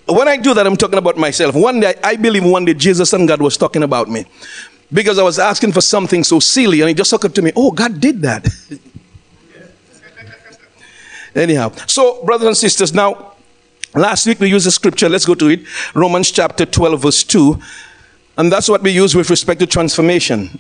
When 0.07 0.29
I 0.29 0.37
do 0.37 0.55
that, 0.55 0.67
I'm 0.67 0.77
talking 0.77 0.99
about 0.99 1.17
myself. 1.17 1.55
One 1.55 1.81
day, 1.81 1.95
I 2.03 2.17
believe 2.17 2.45
one 2.45 2.65
day 2.65 2.75
Jesus 2.75 3.13
and 3.13 3.27
God 3.27 3.41
was 3.41 3.57
talking 3.57 3.83
about 3.83 4.09
me 4.09 4.27
because 4.93 5.19
I 5.19 5.23
was 5.23 5.39
asking 5.39 5.73
for 5.73 5.81
something 5.81 6.23
so 6.25 6.41
silly, 6.41 6.83
and 6.83 6.91
it 6.91 6.97
just 6.97 7.13
occurred 7.13 7.35
to 7.35 7.43
me, 7.43 7.53
oh, 7.57 7.71
God 7.71 8.01
did 8.01 8.21
that. 8.23 8.47
Anyhow, 11.35 11.73
so 11.87 12.25
brothers 12.25 12.47
and 12.47 12.57
sisters, 12.57 12.95
now 12.95 13.34
last 13.94 14.26
week 14.26 14.40
we 14.40 14.48
used 14.48 14.66
a 14.66 14.70
scripture. 14.70 15.09
Let's 15.09 15.26
go 15.26 15.35
to 15.35 15.48
it. 15.48 15.61
Romans 15.94 16.30
chapter 16.30 16.66
12, 16.66 17.02
verse 17.02 17.24
2. 17.24 17.61
And 18.37 18.50
that's 18.50 18.68
what 18.68 18.83
we 18.83 18.90
use 18.90 19.14
with 19.14 19.30
respect 19.30 19.61
to 19.61 19.66
transformation. 19.66 20.59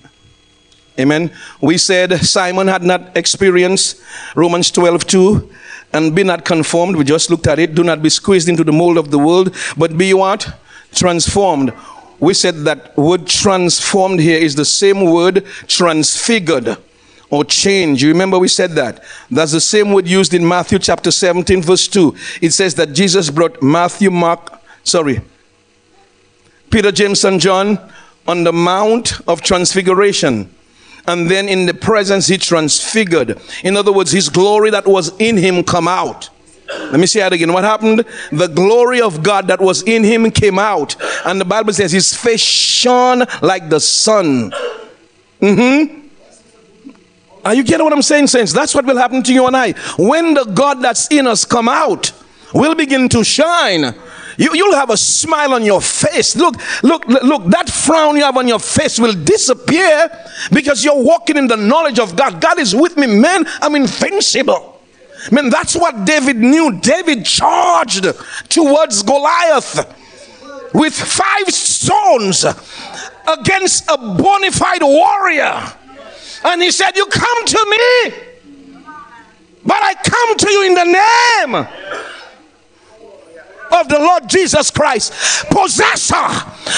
Amen. 0.98 1.32
We 1.60 1.76
said 1.76 2.12
Simon 2.20 2.68
had 2.68 2.84
not 2.84 3.16
experienced 3.16 4.00
Romans 4.36 4.70
12 4.70 5.06
2 5.06 5.50
and 5.92 6.14
be 6.14 6.22
not 6.22 6.44
conformed. 6.44 6.96
We 6.96 7.04
just 7.04 7.30
looked 7.30 7.48
at 7.48 7.58
it. 7.58 7.74
Do 7.74 7.82
not 7.82 8.02
be 8.02 8.10
squeezed 8.10 8.48
into 8.48 8.62
the 8.62 8.72
mold 8.72 8.96
of 8.96 9.10
the 9.10 9.18
world, 9.18 9.54
but 9.76 9.98
be 9.98 10.14
what? 10.14 10.56
Transformed. 10.92 11.72
We 12.20 12.32
said 12.34 12.58
that 12.64 12.96
word 12.96 13.26
transformed 13.26 14.20
here 14.20 14.38
is 14.38 14.54
the 14.54 14.64
same 14.64 15.10
word 15.10 15.44
transfigured 15.66 16.76
or 17.34 17.44
change. 17.44 18.00
You 18.00 18.08
remember 18.10 18.38
we 18.38 18.46
said 18.46 18.72
that? 18.72 19.02
That's 19.28 19.50
the 19.50 19.60
same 19.60 19.92
word 19.92 20.06
used 20.06 20.34
in 20.34 20.46
Matthew 20.46 20.78
chapter 20.78 21.10
17, 21.10 21.62
verse 21.62 21.88
2. 21.88 22.14
It 22.40 22.52
says 22.52 22.76
that 22.76 22.92
Jesus 22.92 23.28
brought 23.28 23.60
Matthew, 23.60 24.12
Mark, 24.12 24.62
sorry, 24.84 25.20
Peter, 26.70 26.92
James, 26.92 27.24
and 27.24 27.40
John 27.40 27.78
on 28.28 28.44
the 28.44 28.52
Mount 28.52 29.20
of 29.26 29.42
Transfiguration 29.42 30.48
and 31.08 31.28
then 31.28 31.48
in 31.48 31.66
the 31.66 31.74
presence 31.74 32.28
he 32.28 32.38
transfigured. 32.38 33.38
In 33.64 33.76
other 33.76 33.92
words, 33.92 34.12
his 34.12 34.28
glory 34.28 34.70
that 34.70 34.86
was 34.86 35.12
in 35.18 35.36
him 35.36 35.64
come 35.64 35.88
out. 35.88 36.30
Let 36.68 37.00
me 37.00 37.06
say 37.06 37.20
that 37.20 37.32
again. 37.32 37.52
What 37.52 37.64
happened? 37.64 38.04
The 38.30 38.46
glory 38.46 39.00
of 39.00 39.24
God 39.24 39.48
that 39.48 39.60
was 39.60 39.82
in 39.82 40.04
him 40.04 40.30
came 40.30 40.58
out. 40.58 40.96
And 41.26 41.40
the 41.40 41.44
Bible 41.44 41.72
says 41.72 41.90
his 41.90 42.14
face 42.14 42.40
shone 42.40 43.24
like 43.42 43.68
the 43.68 43.80
sun. 43.80 44.52
Mm-hmm. 45.40 46.03
Are 47.44 47.54
you 47.54 47.62
getting 47.62 47.84
what 47.84 47.92
I'm 47.92 48.02
saying, 48.02 48.28
saints? 48.28 48.52
That's 48.52 48.74
what 48.74 48.86
will 48.86 48.96
happen 48.96 49.22
to 49.24 49.32
you 49.32 49.46
and 49.46 49.56
I. 49.56 49.72
When 49.98 50.34
the 50.34 50.44
God 50.44 50.80
that's 50.80 51.08
in 51.08 51.26
us 51.26 51.44
come 51.44 51.68
out, 51.68 52.12
we'll 52.54 52.74
begin 52.74 53.08
to 53.10 53.22
shine. 53.22 53.94
You, 54.36 54.54
you'll 54.54 54.74
have 54.74 54.90
a 54.90 54.96
smile 54.96 55.54
on 55.54 55.64
your 55.64 55.80
face. 55.80 56.34
Look, 56.36 56.56
look, 56.82 57.06
look, 57.06 57.44
that 57.46 57.68
frown 57.68 58.16
you 58.16 58.22
have 58.22 58.36
on 58.36 58.48
your 58.48 58.58
face 58.58 58.98
will 58.98 59.12
disappear 59.12 60.10
because 60.52 60.84
you're 60.84 61.02
walking 61.02 61.36
in 61.36 61.46
the 61.46 61.56
knowledge 61.56 61.98
of 61.98 62.16
God. 62.16 62.40
God 62.40 62.58
is 62.58 62.74
with 62.74 62.96
me, 62.96 63.06
man. 63.06 63.44
I'm 63.60 63.74
invincible. 63.74 64.80
Man, 65.30 65.50
that's 65.50 65.76
what 65.76 66.04
David 66.04 66.36
knew. 66.36 66.80
David 66.80 67.24
charged 67.24 68.06
towards 68.48 69.02
Goliath. 69.02 70.00
with 70.74 70.92
five 70.92 71.48
stones 71.48 72.44
against 73.28 73.88
a 73.88 73.96
bona 73.96 74.50
fide 74.50 74.82
warrior. 74.82 75.72
And 76.44 76.62
he 76.62 76.70
said, 76.70 76.96
You 76.96 77.06
come 77.06 77.46
to 77.46 77.66
me, 77.70 78.14
but 79.64 79.82
I 79.82 79.94
come 79.94 80.36
to 80.36 80.50
you 80.50 80.66
in 80.66 80.74
the 80.74 80.84
name 80.84 81.66
of 83.72 83.88
the 83.88 83.98
Lord 83.98 84.28
Jesus 84.28 84.70
Christ, 84.70 85.12
possessor 85.50 86.14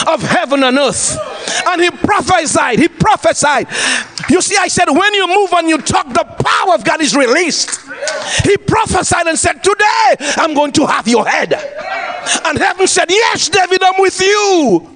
of 0.09 0.23
heaven 0.23 0.63
and 0.63 0.79
earth. 0.79 1.19
And 1.67 1.83
he 1.83 1.91
prophesied, 1.91 2.79
he 2.79 2.89
prophesied. 2.89 3.67
You 4.31 4.41
see, 4.41 4.57
I 4.57 4.69
said, 4.69 4.89
when 4.89 5.15
you 5.15 5.27
move 5.29 5.53
and 5.53 5.69
you 5.69 5.79
talk, 5.79 6.09
the 6.09 6.25
power 6.25 6.75
of 6.75 6.85
God 6.85 7.01
is 7.01 7.15
released. 7.15 7.81
He 8.45 8.57
prophesied 8.57 9.27
and 9.27 9.39
said, 9.39 9.63
Today 9.63 10.17
I'm 10.37 10.55
going 10.55 10.73
to 10.73 10.87
have 10.87 11.07
your 11.07 11.27
head. 11.27 11.53
And 12.45 12.59
heaven 12.59 12.87
said, 12.87 13.07
Yes, 13.11 13.49
David, 13.49 13.83
I'm 13.83 14.01
with 14.01 14.21
you. 14.21 14.96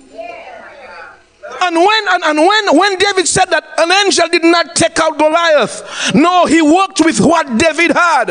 And 1.62 1.76
when 1.76 2.09
and, 2.09 2.24
and 2.24 2.38
when 2.38 2.78
when 2.78 2.98
David 2.98 3.26
said 3.26 3.46
that 3.46 3.64
an 3.78 3.90
angel 3.90 4.28
did 4.28 4.44
not 4.44 4.76
take 4.76 4.98
out 5.01 5.18
Goliath, 5.18 6.14
no, 6.14 6.46
he 6.46 6.62
worked 6.62 7.01
with 7.05 7.20
what 7.20 7.59
David 7.59 7.90
had. 7.90 8.26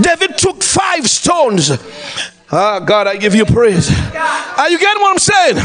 David 0.00 0.38
took 0.38 0.62
five 0.62 1.08
stones. 1.08 1.70
Ah, 2.50 2.78
God, 2.78 3.06
I 3.06 3.16
give 3.16 3.34
you 3.34 3.44
praise. 3.44 3.90
Are 4.16 4.70
you 4.70 4.78
getting 4.78 5.02
what 5.02 5.12
I'm 5.12 5.18
saying? 5.18 5.56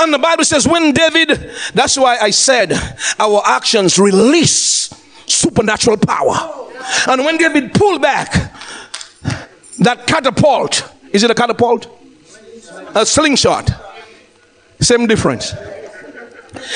And 0.00 0.12
the 0.12 0.18
Bible 0.18 0.44
says, 0.44 0.66
when 0.66 0.92
David, 0.92 1.50
that's 1.74 1.96
why 1.96 2.16
I 2.18 2.30
said 2.30 2.72
our 3.18 3.42
actions 3.44 3.98
release 3.98 4.90
supernatural 5.26 5.98
power. 5.98 6.68
And 7.06 7.24
when 7.24 7.36
David 7.36 7.74
pulled 7.74 8.02
back 8.02 8.52
that 9.78 10.06
catapult, 10.06 10.90
is 11.12 11.22
it 11.22 11.30
a 11.30 11.34
catapult? 11.34 11.86
A 12.94 13.04
slingshot. 13.06 13.70
Same 14.80 15.06
difference. 15.06 15.52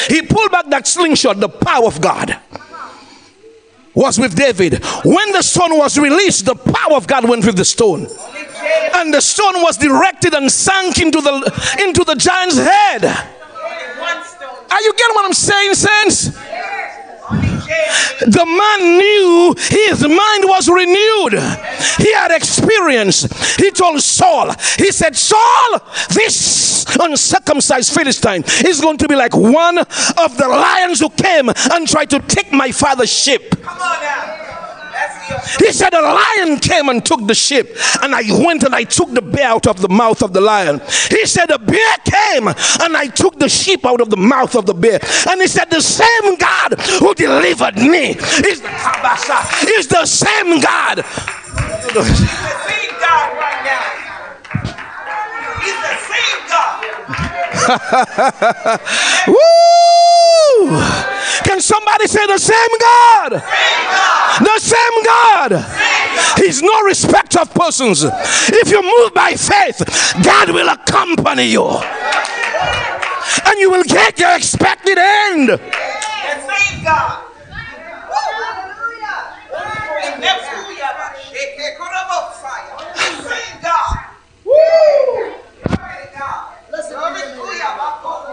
He 0.08 0.22
pulled 0.22 0.50
back 0.50 0.68
that 0.70 0.86
slingshot, 0.86 1.38
the 1.40 1.48
power 1.48 1.86
of 1.86 2.00
God 2.00 2.38
was 3.98 4.18
with 4.18 4.36
David. 4.36 4.84
When 5.04 5.32
the 5.32 5.42
stone 5.42 5.76
was 5.76 5.98
released, 5.98 6.46
the 6.46 6.54
power 6.54 6.94
of 6.94 7.08
God 7.08 7.28
went 7.28 7.44
with 7.44 7.56
the 7.56 7.64
stone. 7.64 8.06
And 8.94 9.12
the 9.12 9.20
stone 9.20 9.60
was 9.62 9.76
directed 9.76 10.34
and 10.34 10.50
sank 10.50 11.00
into 11.00 11.20
the 11.20 11.34
into 11.82 12.04
the 12.04 12.14
giant's 12.14 12.58
head. 12.58 13.04
Are 14.70 14.82
you 14.82 14.92
getting 14.92 15.14
what 15.14 15.24
I'm 15.24 15.32
saying, 15.32 15.74
saints? 15.74 16.38
The 18.20 18.44
man 18.44 18.98
knew 18.98 19.54
his 19.70 20.02
mind 20.02 20.44
was 20.44 20.68
renewed. 20.68 21.32
He 21.98 22.12
had 22.12 22.30
experience. 22.34 23.22
He 23.56 23.70
told 23.70 24.00
Saul, 24.02 24.52
he 24.76 24.90
said, 24.90 25.16
Saul, 25.16 25.80
this 26.10 26.84
uncircumcised 27.00 27.92
Philistine 27.92 28.44
is 28.66 28.80
going 28.80 28.98
to 28.98 29.08
be 29.08 29.14
like 29.14 29.34
one 29.34 29.78
of 29.78 30.36
the 30.36 30.48
lions 30.48 31.00
who 31.00 31.10
came 31.10 31.48
and 31.48 31.88
tried 31.88 32.10
to 32.10 32.20
take 32.20 32.52
my 32.52 32.72
father's 32.72 33.12
sheep. 33.12 33.50
Come 33.62 33.78
on 33.80 34.02
now. 34.02 34.37
He 35.58 35.72
said, 35.72 35.92
A 35.94 36.00
lion 36.00 36.58
came 36.58 36.88
and 36.88 37.04
took 37.04 37.26
the 37.26 37.34
sheep, 37.34 37.66
and 38.02 38.14
I 38.14 38.22
went 38.44 38.62
and 38.62 38.74
I 38.74 38.84
took 38.84 39.12
the 39.12 39.22
bear 39.22 39.48
out 39.48 39.66
of 39.66 39.80
the 39.80 39.88
mouth 39.88 40.22
of 40.22 40.32
the 40.32 40.40
lion. 40.40 40.80
He 41.10 41.26
said, 41.26 41.50
A 41.50 41.58
bear 41.58 41.96
came 42.04 42.48
and 42.48 42.96
I 42.96 43.08
took 43.08 43.38
the 43.38 43.48
sheep 43.48 43.84
out 43.84 44.00
of 44.00 44.10
the 44.10 44.16
mouth 44.16 44.54
of 44.54 44.66
the 44.66 44.74
bear. 44.74 45.00
And 45.28 45.40
he 45.40 45.46
said, 45.46 45.70
The 45.70 45.80
same 45.80 46.36
God 46.36 46.80
who 46.98 47.14
delivered 47.14 47.76
me 47.76 48.10
is 48.10 48.60
the, 48.60 48.70
is 49.76 49.88
the 49.88 50.06
same 50.06 50.60
God. 50.60 51.04
He's 51.04 51.92
the 51.92 52.04
same 52.04 52.90
God 53.00 53.36
right 53.36 53.62
now. 53.64 53.98
He's 55.62 55.74
the 55.86 55.96
same 56.08 56.40
God. 56.48 56.84
Woo! 59.28 61.17
Can 61.44 61.60
somebody 61.60 62.06
say 62.06 62.26
the 62.26 62.38
same 62.38 62.78
God? 62.80 63.32
The 64.40 64.58
same 64.58 65.04
God. 65.04 65.64
He's 66.36 66.62
no 66.62 66.82
respect 66.82 67.36
of 67.36 67.52
persons. 67.54 68.04
If 68.04 68.70
you 68.70 68.82
move 68.82 69.14
by 69.14 69.32
faith, 69.32 69.82
God 70.22 70.50
will 70.50 70.68
accompany 70.68 71.44
you. 71.44 71.66
And 73.46 73.58
you 73.58 73.70
will 73.70 73.84
get 73.84 74.18
your 74.18 74.34
expected 74.36 74.98
end. 74.98 75.48
The 75.48 75.58
same 75.58 76.84
God. 76.84 77.24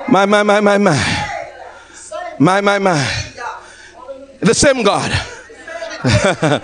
My, 0.07 0.25
my, 0.25 0.43
my, 0.43 0.61
my, 0.61 0.77
my. 0.77 1.24
My, 2.39 2.61
my, 2.61 2.79
my. 2.79 3.33
The 4.39 4.53
same 4.53 4.83
God. 4.83 5.11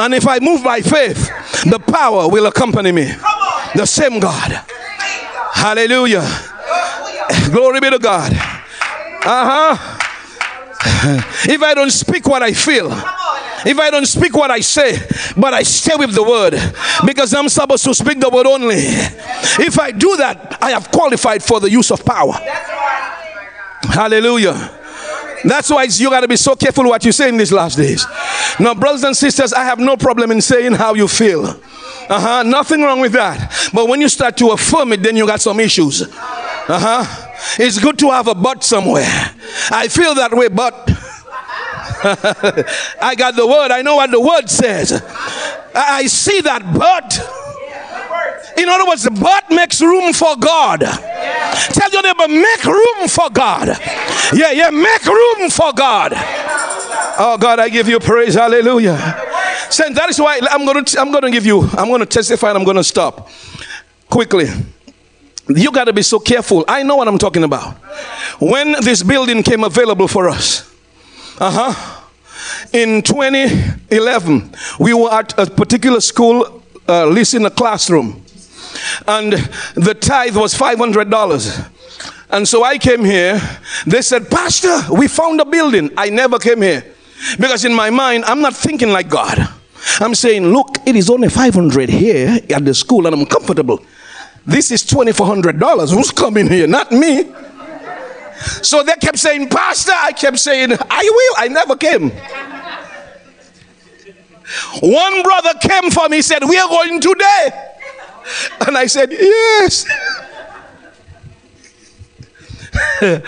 and 0.00 0.14
if 0.14 0.26
I 0.26 0.38
move 0.40 0.64
by 0.64 0.80
faith, 0.80 1.28
the 1.64 1.78
power 1.78 2.28
will 2.28 2.46
accompany 2.46 2.92
me. 2.92 3.12
The 3.74 3.86
same 3.86 4.20
God. 4.20 4.64
Hallelujah. 5.52 6.26
Glory 7.50 7.80
be 7.80 7.90
to 7.90 7.98
God. 7.98 8.32
Uh 8.32 9.76
huh. 9.76 9.94
If 11.48 11.62
I 11.62 11.74
don't 11.74 11.90
speak 11.90 12.26
what 12.28 12.42
I 12.42 12.52
feel, 12.52 12.90
if 13.66 13.78
I 13.78 13.90
don't 13.90 14.06
speak 14.06 14.34
what 14.36 14.50
I 14.50 14.60
say, 14.60 14.96
but 15.36 15.52
I 15.52 15.62
stay 15.64 15.96
with 15.96 16.14
the 16.14 16.22
word 16.22 16.54
because 17.04 17.34
I'm 17.34 17.48
supposed 17.48 17.84
to 17.84 17.94
speak 17.94 18.20
the 18.20 18.30
word 18.30 18.46
only. 18.46 18.76
If 18.78 19.78
I 19.78 19.90
do 19.90 20.16
that, 20.16 20.58
I 20.62 20.70
have 20.70 20.90
qualified 20.90 21.42
for 21.42 21.60
the 21.60 21.70
use 21.70 21.90
of 21.90 22.04
power. 22.04 22.34
Hallelujah. 23.82 24.77
That's 25.44 25.70
why 25.70 25.84
you 25.84 26.10
got 26.10 26.20
to 26.20 26.28
be 26.28 26.36
so 26.36 26.56
careful 26.56 26.84
what 26.84 27.04
you 27.04 27.12
say 27.12 27.28
in 27.28 27.36
these 27.36 27.52
last 27.52 27.76
days. 27.76 28.04
Now, 28.58 28.74
brothers 28.74 29.04
and 29.04 29.16
sisters, 29.16 29.52
I 29.52 29.64
have 29.64 29.78
no 29.78 29.96
problem 29.96 30.30
in 30.30 30.40
saying 30.40 30.72
how 30.74 30.94
you 30.94 31.08
feel. 31.08 31.46
Uh 31.46 32.20
huh. 32.20 32.42
Nothing 32.42 32.82
wrong 32.82 33.00
with 33.00 33.12
that. 33.12 33.70
But 33.72 33.88
when 33.88 34.00
you 34.00 34.08
start 34.08 34.36
to 34.38 34.48
affirm 34.48 34.92
it, 34.92 35.02
then 35.02 35.16
you 35.16 35.26
got 35.26 35.40
some 35.40 35.60
issues. 35.60 36.02
Uh 36.02 36.08
huh. 36.68 37.24
It's 37.58 37.78
good 37.78 37.98
to 38.00 38.10
have 38.10 38.26
a 38.28 38.34
but 38.34 38.64
somewhere. 38.64 39.34
I 39.70 39.88
feel 39.88 40.14
that 40.14 40.32
way, 40.32 40.48
but 40.48 40.74
I 43.02 43.14
got 43.16 43.36
the 43.36 43.46
word. 43.46 43.70
I 43.70 43.82
know 43.82 43.96
what 43.96 44.10
the 44.10 44.20
word 44.20 44.48
says. 44.48 45.02
I 45.74 46.06
see 46.06 46.40
that, 46.42 46.62
but. 46.76 47.47
In 48.58 48.68
other 48.68 48.86
words, 48.86 49.08
but 49.08 49.50
makes 49.50 49.80
room 49.80 50.12
for 50.12 50.36
God. 50.36 50.82
Yeah. 50.82 51.54
Tell 51.72 51.90
your 51.90 52.02
neighbor, 52.02 52.28
make 52.28 52.64
room 52.64 53.08
for 53.08 53.30
God. 53.30 53.68
Yeah, 54.32 54.50
yeah, 54.50 54.70
make 54.70 55.04
room 55.06 55.50
for 55.50 55.72
God. 55.72 56.12
Oh 57.20 57.36
God, 57.40 57.60
I 57.60 57.68
give 57.68 57.88
you 57.88 57.98
praise. 58.00 58.34
Hallelujah. 58.34 58.96
Saint, 59.70 59.94
that 59.94 60.10
is 60.10 60.18
why 60.20 60.40
I'm 60.50 60.66
gonna 60.66 60.84
I'm 60.98 61.12
gonna 61.12 61.30
give 61.30 61.46
you, 61.46 61.62
I'm 61.76 61.88
gonna 61.88 62.06
testify 62.06 62.48
and 62.48 62.58
I'm 62.58 62.64
gonna 62.64 62.84
stop 62.84 63.28
quickly. 64.08 64.46
You 65.48 65.72
gotta 65.72 65.92
be 65.92 66.02
so 66.02 66.18
careful. 66.18 66.64
I 66.68 66.82
know 66.82 66.96
what 66.96 67.08
I'm 67.08 67.18
talking 67.18 67.44
about. 67.44 67.74
When 68.40 68.72
this 68.82 69.02
building 69.02 69.42
came 69.42 69.64
available 69.64 70.08
for 70.08 70.28
us, 70.28 70.68
uh-huh. 71.40 71.94
In 72.72 73.02
2011, 73.02 74.54
we 74.80 74.92
were 74.92 75.12
at 75.12 75.38
a 75.38 75.46
particular 75.46 76.00
school, 76.00 76.62
uh, 76.88 77.06
leased 77.06 77.34
in 77.34 77.46
a 77.46 77.50
classroom 77.50 78.24
and 79.06 79.32
the 79.74 79.94
tithe 79.94 80.36
was 80.36 80.54
$500. 80.54 81.70
And 82.30 82.46
so 82.46 82.62
I 82.64 82.78
came 82.78 83.04
here. 83.04 83.40
They 83.86 84.02
said, 84.02 84.30
Pastor, 84.30 84.92
we 84.92 85.08
found 85.08 85.40
a 85.40 85.44
building. 85.44 85.90
I 85.96 86.10
never 86.10 86.38
came 86.38 86.62
here. 86.62 86.84
Because 87.38 87.64
in 87.64 87.74
my 87.74 87.90
mind, 87.90 88.24
I'm 88.26 88.40
not 88.40 88.54
thinking 88.54 88.90
like 88.90 89.08
God. 89.08 89.38
I'm 90.00 90.14
saying, 90.14 90.46
look, 90.46 90.76
it 90.86 90.94
is 90.96 91.08
only 91.08 91.28
500 91.28 91.88
here 91.88 92.40
at 92.50 92.64
the 92.64 92.74
school 92.74 93.06
and 93.06 93.14
I'm 93.14 93.26
comfortable. 93.26 93.80
This 94.44 94.70
is 94.70 94.84
$2,400. 94.84 95.94
Who's 95.94 96.10
coming 96.10 96.48
here? 96.48 96.66
Not 96.66 96.92
me. 96.92 97.32
So 98.62 98.82
they 98.82 98.94
kept 98.94 99.18
saying, 99.18 99.48
Pastor. 99.48 99.92
I 99.94 100.12
kept 100.12 100.38
saying, 100.38 100.72
I 100.72 101.02
will. 101.02 101.34
I 101.44 101.48
never 101.48 101.76
came. 101.76 102.10
One 104.80 105.22
brother 105.22 105.52
came 105.60 105.90
for 105.90 106.08
me, 106.08 106.22
said, 106.22 106.42
We 106.44 106.58
are 106.58 106.68
going 106.68 107.00
today. 107.00 107.74
And 108.66 108.76
I 108.76 108.86
said, 108.86 109.12
Yes. 109.12 109.86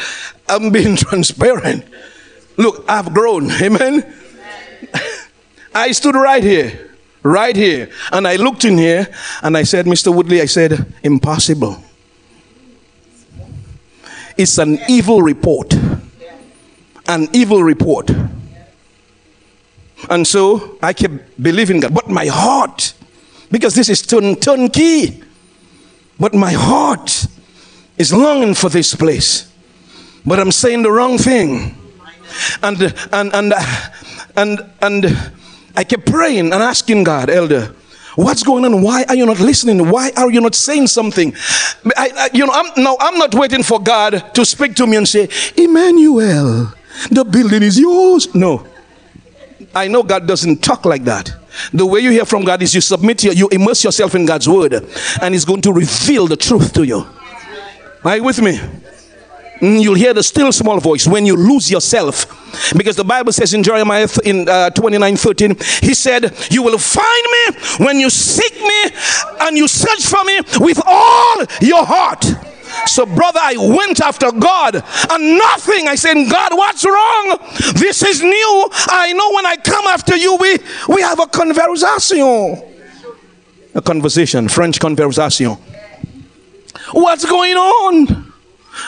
I'm 0.48 0.70
being 0.70 0.96
transparent. 0.96 1.84
Look, 2.56 2.84
I've 2.88 3.12
grown. 3.14 3.50
Amen. 3.50 4.12
I 5.74 5.92
stood 5.92 6.14
right 6.14 6.42
here, 6.42 6.90
right 7.22 7.54
here, 7.54 7.88
and 8.12 8.26
I 8.26 8.36
looked 8.36 8.64
in 8.64 8.76
here 8.76 9.08
and 9.42 9.56
I 9.56 9.62
said, 9.62 9.86
Mr. 9.86 10.14
Woodley, 10.14 10.40
I 10.40 10.46
said, 10.46 10.92
impossible. 11.02 11.82
It's 14.36 14.58
an 14.58 14.78
evil 14.88 15.22
report. 15.22 15.74
An 17.06 17.28
evil 17.32 17.62
report. 17.62 18.10
And 20.08 20.26
so 20.26 20.78
I 20.82 20.92
kept 20.92 21.42
believing 21.42 21.80
God. 21.80 21.94
But 21.94 22.08
my 22.08 22.26
heart 22.26 22.94
because 23.50 23.74
this 23.74 23.88
is 23.88 24.02
turn, 24.02 24.36
turnkey. 24.36 25.22
But 26.18 26.34
my 26.34 26.52
heart 26.52 27.26
is 27.96 28.12
longing 28.12 28.54
for 28.54 28.68
this 28.68 28.94
place. 28.94 29.50
But 30.24 30.38
I'm 30.38 30.52
saying 30.52 30.82
the 30.82 30.92
wrong 30.92 31.18
thing. 31.18 31.76
And, 32.62 32.80
and, 33.12 33.34
and, 33.34 33.54
and, 34.36 34.70
and 34.80 35.32
I 35.76 35.84
kept 35.84 36.06
praying 36.06 36.52
and 36.52 36.62
asking 36.62 37.04
God, 37.04 37.30
Elder, 37.30 37.74
What's 38.16 38.42
going 38.42 38.64
on? 38.64 38.82
Why 38.82 39.04
are 39.08 39.14
you 39.14 39.24
not 39.24 39.38
listening? 39.38 39.88
Why 39.88 40.10
are 40.16 40.30
you 40.30 40.40
not 40.40 40.54
saying 40.54 40.88
something? 40.88 41.32
I, 41.96 42.10
I, 42.14 42.30
you 42.34 42.44
know, 42.44 42.52
I'm, 42.52 42.82
no, 42.82 42.96
I'm 43.00 43.18
not 43.18 43.34
waiting 43.34 43.62
for 43.62 43.80
God 43.80 44.34
to 44.34 44.44
speak 44.44 44.74
to 44.76 44.86
me 44.86 44.96
and 44.96 45.08
say, 45.08 45.28
Emmanuel, 45.56 46.72
the 47.10 47.24
building 47.24 47.62
is 47.62 47.78
yours. 47.78 48.34
No. 48.34 48.66
I 49.74 49.86
know 49.88 50.02
God 50.02 50.26
doesn't 50.26 50.58
talk 50.62 50.84
like 50.84 51.04
that. 51.04 51.32
The 51.72 51.86
way 51.86 52.00
you 52.00 52.10
hear 52.10 52.24
from 52.24 52.44
God 52.44 52.62
is 52.62 52.74
you 52.74 52.80
submit, 52.80 53.24
you 53.24 53.48
immerse 53.48 53.84
yourself 53.84 54.14
in 54.14 54.26
God's 54.26 54.48
word, 54.48 54.74
and 55.22 55.34
He's 55.34 55.44
going 55.44 55.62
to 55.62 55.72
reveal 55.72 56.26
the 56.26 56.36
truth 56.36 56.72
to 56.74 56.84
you. 56.84 57.06
Are 58.04 58.16
you 58.16 58.24
with 58.24 58.40
me? 58.40 58.58
Mm, 59.60 59.82
you'll 59.82 59.94
hear 59.94 60.14
the 60.14 60.22
still 60.22 60.52
small 60.52 60.80
voice 60.80 61.06
when 61.06 61.26
you 61.26 61.36
lose 61.36 61.70
yourself. 61.70 62.26
Because 62.76 62.96
the 62.96 63.04
Bible 63.04 63.32
says 63.32 63.52
in 63.52 63.62
Jeremiah 63.62 64.08
in 64.24 64.48
uh, 64.48 64.70
29 64.70 65.16
13, 65.16 65.56
He 65.82 65.94
said, 65.94 66.34
You 66.50 66.62
will 66.62 66.78
find 66.78 67.26
me 67.32 67.84
when 67.84 68.00
you 68.00 68.08
seek 68.08 68.54
me 68.54 68.96
and 69.40 69.56
you 69.56 69.68
search 69.68 70.06
for 70.06 70.24
me 70.24 70.40
with 70.60 70.80
all 70.86 71.44
your 71.60 71.84
heart. 71.84 72.24
So, 72.86 73.06
brother, 73.06 73.40
I 73.42 73.56
went 73.56 74.00
after 74.00 74.30
God 74.32 74.76
and 74.76 75.38
nothing. 75.38 75.88
I 75.88 75.94
said, 75.94 76.14
God, 76.30 76.52
what's 76.52 76.84
wrong? 76.84 77.38
This 77.74 78.02
is 78.02 78.22
new. 78.22 78.68
I 78.88 79.12
know 79.12 79.32
when 79.32 79.46
I 79.46 79.56
come 79.56 79.86
after 79.86 80.16
you, 80.16 80.36
we, 80.36 80.58
we 80.88 81.02
have 81.02 81.20
a 81.20 81.26
conversation. 81.26 82.62
A 83.74 83.82
conversation, 83.82 84.48
French 84.48 84.80
conversation. 84.80 85.56
What's 86.92 87.24
going 87.24 87.54
on? 87.54 88.32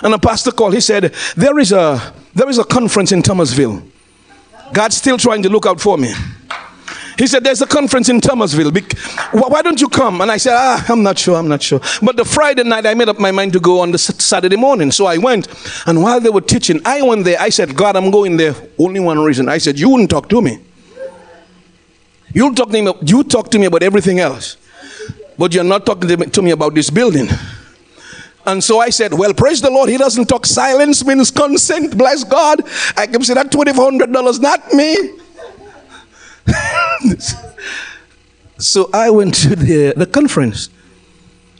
And 0.02 0.14
a 0.14 0.18
pastor 0.18 0.50
called. 0.50 0.74
He 0.74 0.80
said, 0.80 1.14
There 1.36 1.58
is 1.58 1.72
a 1.72 2.12
there 2.34 2.48
is 2.48 2.58
a 2.58 2.64
conference 2.64 3.12
in 3.12 3.22
Thomasville. 3.22 3.82
God's 4.72 4.96
still 4.96 5.18
trying 5.18 5.42
to 5.42 5.50
look 5.50 5.66
out 5.66 5.80
for 5.80 5.98
me. 5.98 6.12
He 7.18 7.26
said, 7.26 7.44
There's 7.44 7.62
a 7.62 7.66
conference 7.66 8.08
in 8.08 8.20
Thomasville. 8.20 8.72
Why 9.32 9.62
don't 9.62 9.80
you 9.80 9.88
come? 9.88 10.20
And 10.20 10.30
I 10.30 10.36
said, 10.36 10.54
Ah, 10.56 10.84
I'm 10.88 11.02
not 11.02 11.18
sure, 11.18 11.36
I'm 11.36 11.48
not 11.48 11.62
sure. 11.62 11.80
But 12.02 12.16
the 12.16 12.24
Friday 12.24 12.64
night, 12.64 12.86
I 12.86 12.94
made 12.94 13.08
up 13.08 13.18
my 13.18 13.30
mind 13.30 13.52
to 13.54 13.60
go 13.60 13.80
on 13.80 13.92
the 13.92 13.98
Saturday 13.98 14.56
morning. 14.56 14.90
So 14.90 15.06
I 15.06 15.18
went. 15.18 15.48
And 15.86 16.02
while 16.02 16.20
they 16.20 16.30
were 16.30 16.40
teaching, 16.40 16.80
I 16.84 17.02
went 17.02 17.24
there. 17.24 17.40
I 17.40 17.48
said, 17.50 17.76
God, 17.76 17.96
I'm 17.96 18.10
going 18.10 18.36
there. 18.36 18.54
Only 18.78 19.00
one 19.00 19.18
reason. 19.18 19.48
I 19.48 19.58
said, 19.58 19.78
You 19.78 19.90
wouldn't 19.90 20.10
talk 20.10 20.28
to 20.30 20.40
me. 20.40 20.58
You'll 22.34 22.54
talk 22.54 22.70
to 22.70 22.82
me, 22.82 22.92
you 23.04 23.24
talk 23.24 23.50
to 23.50 23.58
me 23.58 23.66
about 23.66 23.82
everything 23.82 24.20
else. 24.20 24.56
But 25.38 25.52
you're 25.54 25.64
not 25.64 25.84
talking 25.84 26.30
to 26.30 26.42
me 26.42 26.50
about 26.50 26.74
this 26.74 26.88
building. 26.88 27.28
And 28.44 28.62
so 28.62 28.80
I 28.80 28.90
said, 28.90 29.12
Well, 29.12 29.34
praise 29.34 29.60
the 29.60 29.70
Lord. 29.70 29.88
He 29.88 29.96
doesn't 29.96 30.26
talk 30.26 30.46
silence 30.46 31.04
means 31.04 31.30
consent. 31.30 31.96
Bless 31.96 32.24
God. 32.24 32.62
I 32.96 33.06
can 33.06 33.22
say 33.22 33.34
that 33.34 33.50
$2,400, 33.50 34.40
not 34.40 34.72
me. 34.72 35.21
so 38.58 38.90
I 38.92 39.10
went 39.10 39.34
to 39.34 39.56
the, 39.56 39.94
the 39.96 40.06
conference. 40.06 40.70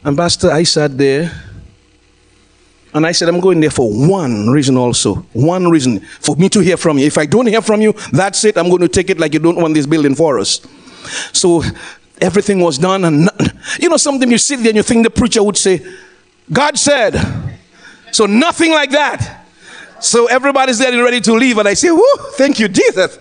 And 0.03 0.19
I 0.19 0.27
sat 0.63 0.97
there. 0.97 1.31
And 2.93 3.07
I 3.07 3.11
said, 3.11 3.27
I'm 3.27 3.39
going 3.39 3.59
there 3.59 3.71
for 3.71 3.89
one 3.91 4.49
reason 4.49 4.77
also. 4.77 5.15
One 5.33 5.69
reason 5.69 5.99
for 5.99 6.35
me 6.35 6.47
to 6.49 6.59
hear 6.59 6.77
from 6.77 6.99
you. 6.99 7.07
If 7.07 7.17
I 7.17 7.25
don't 7.25 7.47
hear 7.47 7.61
from 7.61 7.81
you, 7.81 7.93
that's 8.11 8.43
it. 8.43 8.57
I'm 8.57 8.69
going 8.69 8.81
to 8.81 8.87
take 8.87 9.09
it 9.09 9.19
like 9.19 9.33
you 9.33 9.39
don't 9.39 9.55
want 9.55 9.73
this 9.73 9.87
building 9.87 10.13
for 10.13 10.37
us. 10.37 10.61
So 11.31 11.63
everything 12.21 12.59
was 12.59 12.77
done. 12.77 13.05
And 13.05 13.29
you 13.79 13.89
know, 13.89 13.97
something 13.97 14.29
you 14.29 14.37
sit 14.37 14.59
there 14.59 14.69
and 14.69 14.77
you 14.77 14.83
think 14.83 15.03
the 15.03 15.09
preacher 15.09 15.41
would 15.41 15.57
say, 15.57 15.81
God 16.51 16.77
said. 16.77 17.15
So 18.11 18.27
nothing 18.27 18.71
like 18.71 18.91
that. 18.91 19.45
So 19.99 20.27
everybody's 20.27 20.79
getting 20.79 21.01
ready 21.01 21.21
to 21.21 21.33
leave, 21.33 21.57
and 21.57 21.67
I 21.67 21.75
say, 21.75 21.89
Whoo, 21.89 22.05
thank 22.33 22.59
you, 22.59 22.67
Jesus. 22.67 23.17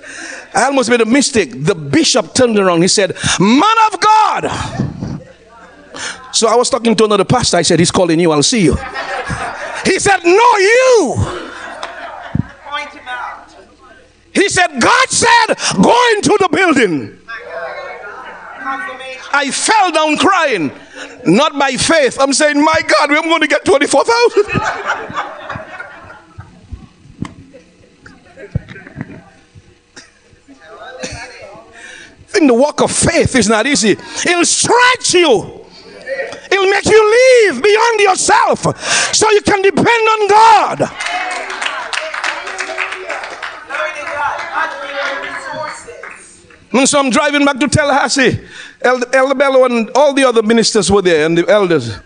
I 0.55 0.65
almost 0.65 0.91
made 0.91 1.01
a 1.01 1.07
mistake. 1.07 1.65
The 1.65 1.75
bishop 1.75 2.35
turned 2.35 2.59
around. 2.59 2.83
He 2.83 2.89
said, 2.89 3.17
Man 3.41 3.77
of 3.93 4.01
God. 4.01 4.51
So 6.33 6.49
I 6.49 6.57
was 6.57 6.71
talking 6.71 6.95
to 6.97 7.05
another 7.05 7.25
pastor. 7.25 7.57
I 7.57 7.63
said, 7.63 7.79
He's 7.79 7.91
calling 7.91 8.21
you. 8.21 8.33
I'll 8.33 8.43
see 8.43 8.65
you. 8.65 8.77
He 9.85 9.99
said, 9.99 10.19
No, 10.25 10.57
you. 10.59 11.17
He 14.35 14.49
said, 14.49 14.81
God 14.81 15.09
said, 15.09 15.47
Go 15.83 15.97
into 16.17 16.37
the 16.41 16.49
building. 16.51 17.19
I 19.35 19.51
fell 19.51 19.91
down 19.93 20.17
crying. 20.19 20.71
Not 21.25 21.59
by 21.59 21.73
faith. 21.73 22.19
I'm 22.21 22.33
saying, 22.33 22.63
my 22.63 22.81
God, 22.87 23.11
I'm 23.11 23.25
going 23.25 23.41
to 23.41 23.47
get 23.47 23.65
24,000. 23.65 24.45
the 32.47 32.55
walk 32.55 32.81
of 32.83 32.91
faith 32.91 33.37
is 33.37 33.49
not 33.49 33.67
easy. 33.67 33.93
It'll 33.93 34.45
stretch 34.45 35.15
you. 35.15 35.61
It'll 36.51 36.71
make 36.71 36.85
you 36.85 37.51
live 37.51 37.63
beyond 37.63 38.01
yourself 38.01 38.79
so 39.15 39.31
you 39.31 39.43
can 39.43 39.63
depend 39.63 39.87
on 39.87 40.29
God. 40.29 40.91
And 46.73 46.89
so 46.89 46.99
I'm 46.99 47.11
driving 47.11 47.45
back 47.45 47.59
to 47.59 47.69
Tallahassee. 47.69 48.41
Elder, 48.81 49.07
Elder 49.13 49.35
Bello 49.35 49.65
and 49.65 49.91
all 49.95 50.15
the 50.15 50.25
other 50.25 50.43
ministers 50.43 50.91
were 50.91 51.03
there 51.03 51.27
and 51.27 51.37
the 51.37 51.49
elders. 51.49 51.99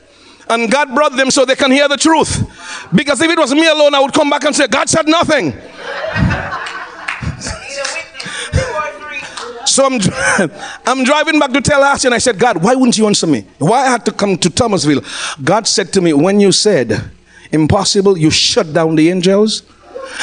And 0.48 0.70
God 0.70 0.94
brought 0.94 1.16
them 1.16 1.30
so 1.30 1.44
they 1.44 1.56
can 1.56 1.70
hear 1.70 1.88
the 1.88 1.96
truth. 1.96 2.48
Because 2.94 3.20
if 3.20 3.30
it 3.30 3.38
was 3.38 3.52
me 3.52 3.66
alone, 3.66 3.94
I 3.94 4.00
would 4.00 4.12
come 4.12 4.30
back 4.30 4.44
and 4.44 4.54
say, 4.54 4.66
God 4.68 4.88
said 4.88 5.08
nothing. 5.08 5.52
So 9.76 9.84
I'm, 9.84 10.00
I'm 10.86 11.04
driving 11.04 11.38
back 11.38 11.50
to 11.50 11.60
Tallahassee 11.60 12.08
and 12.08 12.14
I 12.14 12.18
said, 12.18 12.38
God, 12.38 12.62
why 12.62 12.74
wouldn't 12.74 12.96
you 12.96 13.06
answer 13.06 13.26
me? 13.26 13.44
Why 13.58 13.82
I 13.82 13.90
had 13.90 14.06
to 14.06 14.12
come 14.12 14.38
to 14.38 14.48
Thomasville? 14.48 15.02
God 15.44 15.66
said 15.66 15.92
to 15.92 16.00
me, 16.00 16.14
when 16.14 16.40
you 16.40 16.50
said 16.50 17.10
impossible, 17.52 18.16
you 18.16 18.30
shut 18.30 18.72
down 18.72 18.96
the 18.96 19.10
angels. 19.10 19.64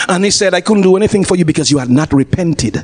And 0.09 0.25
he 0.25 0.31
said, 0.31 0.55
I 0.55 0.61
couldn't 0.61 0.81
do 0.81 0.95
anything 0.95 1.23
for 1.23 1.35
you 1.35 1.45
because 1.45 1.69
you 1.69 1.77
had 1.77 1.89
not 1.89 2.11
repented. 2.13 2.73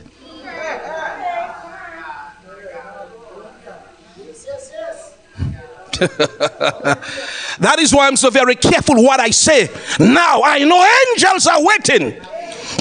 that 5.99 7.77
is 7.79 7.91
why 7.93 8.07
I'm 8.07 8.15
so 8.15 8.29
very 8.29 8.55
careful 8.55 9.03
what 9.03 9.19
I 9.19 9.31
say. 9.31 9.69
Now 9.99 10.43
I 10.43 10.59
know 10.59 10.87
angels 11.13 11.47
are 11.47 11.65
waiting 11.65 12.11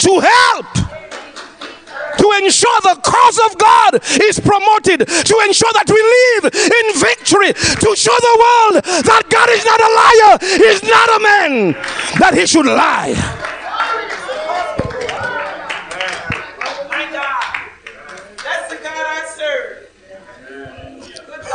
to 0.01 0.21
help 0.21 0.88
to 2.19 2.27
ensure 2.45 2.81
the 2.83 2.99
cause 3.03 3.39
of 3.47 3.57
God 3.59 4.01
is 4.23 4.41
promoted, 4.41 5.07
to 5.07 5.37
ensure 5.47 5.73
that 5.75 5.89
we 5.89 5.99
live 5.99 6.53
in 6.53 6.95
victory, 6.99 7.53
to 7.55 7.97
show 7.97 8.17
the 8.19 8.37
world 8.39 8.83
that 9.07 9.23
God 9.31 9.49
is 9.51 9.65
not 9.65 9.81
a 9.81 9.91
liar, 9.97 10.39
He's 10.59 10.83
not 10.83 11.09
a 11.09 11.19
man 11.23 11.73
that 12.19 12.35
he 12.35 12.47
should 12.47 12.67
lie. 12.67 13.15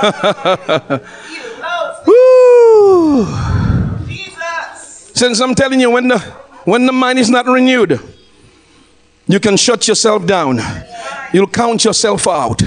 Woo! 2.08 3.26
Jesus. 4.06 5.12
Since 5.14 5.40
I'm 5.40 5.56
telling 5.56 5.80
you, 5.80 5.90
when 5.92 6.10
the 6.10 6.20
when 6.66 6.86
the 6.86 6.92
mind 6.92 7.20
is 7.20 7.30
not 7.30 7.46
renewed, 7.46 8.02
you 9.28 9.40
can 9.40 9.58
shut 9.58 9.88
yourself 9.88 10.26
down. 10.26 10.60
You'll 11.34 11.48
count 11.48 11.86
yourself 11.86 12.28
out. 12.28 12.62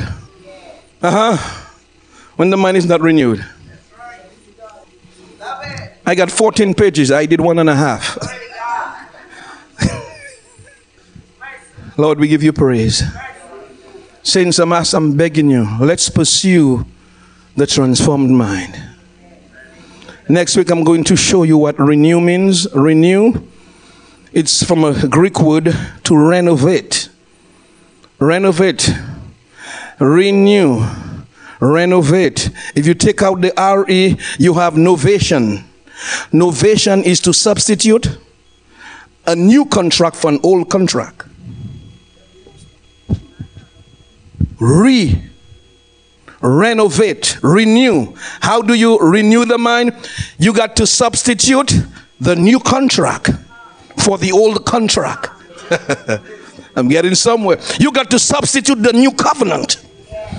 Uh 1.02 1.36
huh. 1.36 1.66
When 2.36 2.50
the 2.50 2.56
mind 2.56 2.76
is 2.76 2.86
not 2.86 3.00
renewed. 3.00 3.44
I 6.04 6.14
got 6.14 6.30
14 6.30 6.74
pages. 6.74 7.10
I 7.10 7.26
did 7.26 7.40
one 7.40 7.58
and 7.58 7.68
a 7.68 7.74
half. 7.74 8.16
Lord, 11.96 12.20
we 12.20 12.28
give 12.28 12.42
you 12.42 12.52
praise. 12.52 13.02
Saints, 14.22 14.58
I'm, 14.58 14.72
I'm 14.72 15.16
begging 15.16 15.50
you, 15.50 15.68
let's 15.80 16.08
pursue 16.08 16.84
the 17.56 17.66
transformed 17.66 18.30
mind. 18.30 18.80
Next 20.28 20.56
week, 20.56 20.70
I'm 20.70 20.84
going 20.84 21.04
to 21.04 21.16
show 21.16 21.44
you 21.44 21.56
what 21.56 21.78
renew 21.78 22.20
means. 22.20 22.72
Renew, 22.74 23.40
it's 24.36 24.62
from 24.62 24.84
a 24.84 25.08
Greek 25.08 25.40
word 25.40 25.74
to 26.04 26.14
renovate. 26.14 27.08
Renovate. 28.18 28.90
Renew. 29.98 30.84
Renovate. 31.58 32.50
If 32.74 32.86
you 32.86 32.92
take 32.92 33.22
out 33.22 33.40
the 33.40 33.54
RE, 33.56 34.18
you 34.38 34.52
have 34.52 34.74
novation. 34.74 35.64
Novation 36.32 37.02
is 37.02 37.20
to 37.20 37.32
substitute 37.32 38.18
a 39.26 39.34
new 39.34 39.64
contract 39.64 40.16
for 40.16 40.28
an 40.28 40.38
old 40.42 40.68
contract. 40.68 41.22
Re 44.60 45.22
renovate, 46.42 47.38
renew. 47.42 48.14
How 48.40 48.60
do 48.60 48.74
you 48.74 48.98
renew 48.98 49.46
the 49.46 49.56
mind? 49.56 49.94
You 50.38 50.52
got 50.52 50.76
to 50.76 50.86
substitute 50.86 51.72
the 52.20 52.36
new 52.36 52.60
contract 52.60 53.30
for 54.06 54.18
the 54.18 54.30
old 54.30 54.64
contract. 54.64 55.30
I'm 56.76 56.88
getting 56.88 57.16
somewhere. 57.16 57.58
You 57.80 57.90
got 57.90 58.08
to 58.10 58.20
substitute 58.20 58.80
the 58.80 58.92
new 58.92 59.10
covenant 59.10 59.82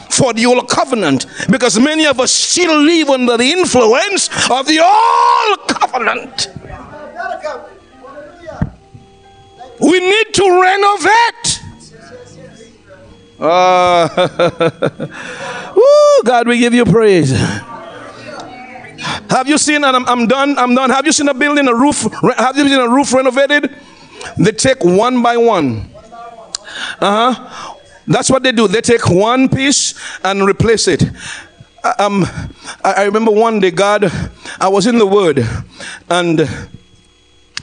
for 0.10 0.32
the 0.34 0.46
old 0.46 0.70
covenant 0.70 1.26
because 1.52 1.78
many 1.78 2.06
of 2.06 2.18
us 2.22 2.32
still 2.32 2.82
live 2.82 3.10
under 3.10 3.36
the 3.36 3.52
influence 3.52 4.30
of 4.50 4.66
the 4.68 4.80
old 4.80 5.68
covenant. 5.68 6.48
We 9.80 10.00
need 10.00 10.34
to 10.34 10.62
renovate. 10.62 11.64
Uh, 13.40 14.08
Woo, 15.76 16.24
God, 16.24 16.48
we 16.48 16.58
give 16.58 16.74
you 16.74 16.86
praise. 16.86 17.34
Have 19.30 19.48
you 19.48 19.58
seen, 19.58 19.84
and 19.84 19.96
I'm, 19.96 20.08
I'm 20.08 20.28
done, 20.28 20.58
I'm 20.58 20.74
done. 20.76 20.90
Have 20.90 21.06
you 21.06 21.12
seen 21.12 21.28
a 21.28 21.34
building, 21.34 21.68
a 21.68 21.76
roof, 21.76 22.06
have 22.38 22.58
you 22.58 22.68
seen 22.68 22.80
a 22.80 22.90
roof 22.90 23.14
renovated? 23.14 23.76
They 24.38 24.52
take 24.52 24.84
one 24.84 25.22
by 25.22 25.38
one. 25.38 25.90
Uh 27.00 27.34
huh. 27.34 27.76
That's 28.08 28.30
what 28.30 28.44
they 28.44 28.52
do. 28.52 28.68
They 28.68 28.82
take 28.82 29.10
one 29.10 29.50
piece 29.50 29.94
and 30.24 30.48
replace 30.48 30.88
it. 30.88 31.04
Uh, 31.84 31.94
um, 32.00 32.26
I 32.84 33.04
remember 33.04 33.32
one 33.32 33.60
day, 33.60 33.72
God, 33.72 34.12
I 34.60 34.70
was 34.70 34.88
in 34.88 34.98
the 34.98 35.06
Word, 35.06 35.46
and 36.10 36.42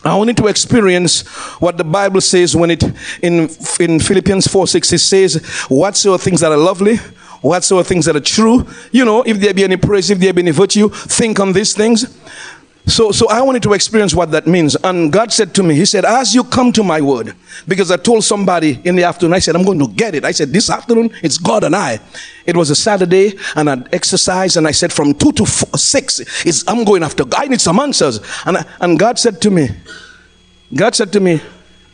I 0.04 0.14
wanted 0.16 0.36
to 0.36 0.48
experience 0.48 1.26
what 1.60 1.78
the 1.78 1.84
Bible 1.84 2.20
says 2.20 2.54
when 2.54 2.70
it 2.70 2.82
in 3.22 3.48
in 3.80 4.00
Philippians 4.00 4.46
4 4.46 4.66
6 4.66 4.92
it 4.92 4.98
says, 4.98 5.46
Whatsoever 5.68 6.18
things 6.18 6.40
that 6.40 6.52
are 6.52 6.58
lovely, 6.58 6.98
whatsoever 7.44 7.86
things 7.86 8.06
that 8.06 8.16
are 8.16 8.20
true, 8.20 8.66
you 8.90 9.04
know, 9.04 9.22
if 9.22 9.38
there 9.38 9.52
be 9.52 9.64
any 9.64 9.76
praise, 9.76 10.10
if 10.10 10.18
there 10.18 10.32
be 10.32 10.40
any 10.40 10.50
virtue, 10.50 10.88
think 10.88 11.38
on 11.38 11.52
these 11.52 11.74
things. 11.74 12.18
So, 12.86 13.12
so 13.12 13.28
I 13.30 13.40
wanted 13.40 13.62
to 13.62 13.72
experience 13.72 14.14
what 14.14 14.30
that 14.32 14.46
means. 14.46 14.76
And 14.76 15.10
God 15.10 15.32
said 15.32 15.54
to 15.54 15.62
me, 15.62 15.74
He 15.74 15.84
said, 15.84 16.04
As 16.04 16.34
you 16.34 16.44
come 16.44 16.72
to 16.72 16.82
my 16.82 17.00
word, 17.00 17.34
because 17.66 17.90
I 17.90 17.96
told 17.96 18.24
somebody 18.24 18.80
in 18.84 18.96
the 18.96 19.04
afternoon, 19.04 19.34
I 19.34 19.38
said, 19.38 19.56
I'm 19.56 19.64
going 19.64 19.78
to 19.78 19.88
get 19.88 20.14
it. 20.14 20.24
I 20.24 20.32
said, 20.32 20.52
This 20.52 20.68
afternoon, 20.68 21.10
it's 21.22 21.38
God 21.38 21.64
and 21.64 21.74
I. 21.74 21.98
It 22.44 22.56
was 22.56 22.70
a 22.70 22.76
Saturday, 22.76 23.38
and 23.56 23.70
I'd 23.70 23.92
exercise, 23.94 24.56
and 24.58 24.66
I 24.66 24.72
said, 24.72 24.92
From 24.92 25.14
two 25.14 25.32
to 25.32 25.46
four, 25.46 25.78
six, 25.78 26.20
it's, 26.44 26.66
I'm 26.68 26.84
going 26.84 27.02
after 27.02 27.24
God. 27.24 27.44
I 27.44 27.46
need 27.46 27.60
some 27.60 27.80
answers. 27.80 28.20
And, 28.44 28.58
I, 28.58 28.66
and 28.80 28.98
God 28.98 29.18
said 29.18 29.40
to 29.42 29.50
me, 29.50 29.68
God 30.74 30.94
said 30.94 31.10
to 31.14 31.20
me, 31.20 31.40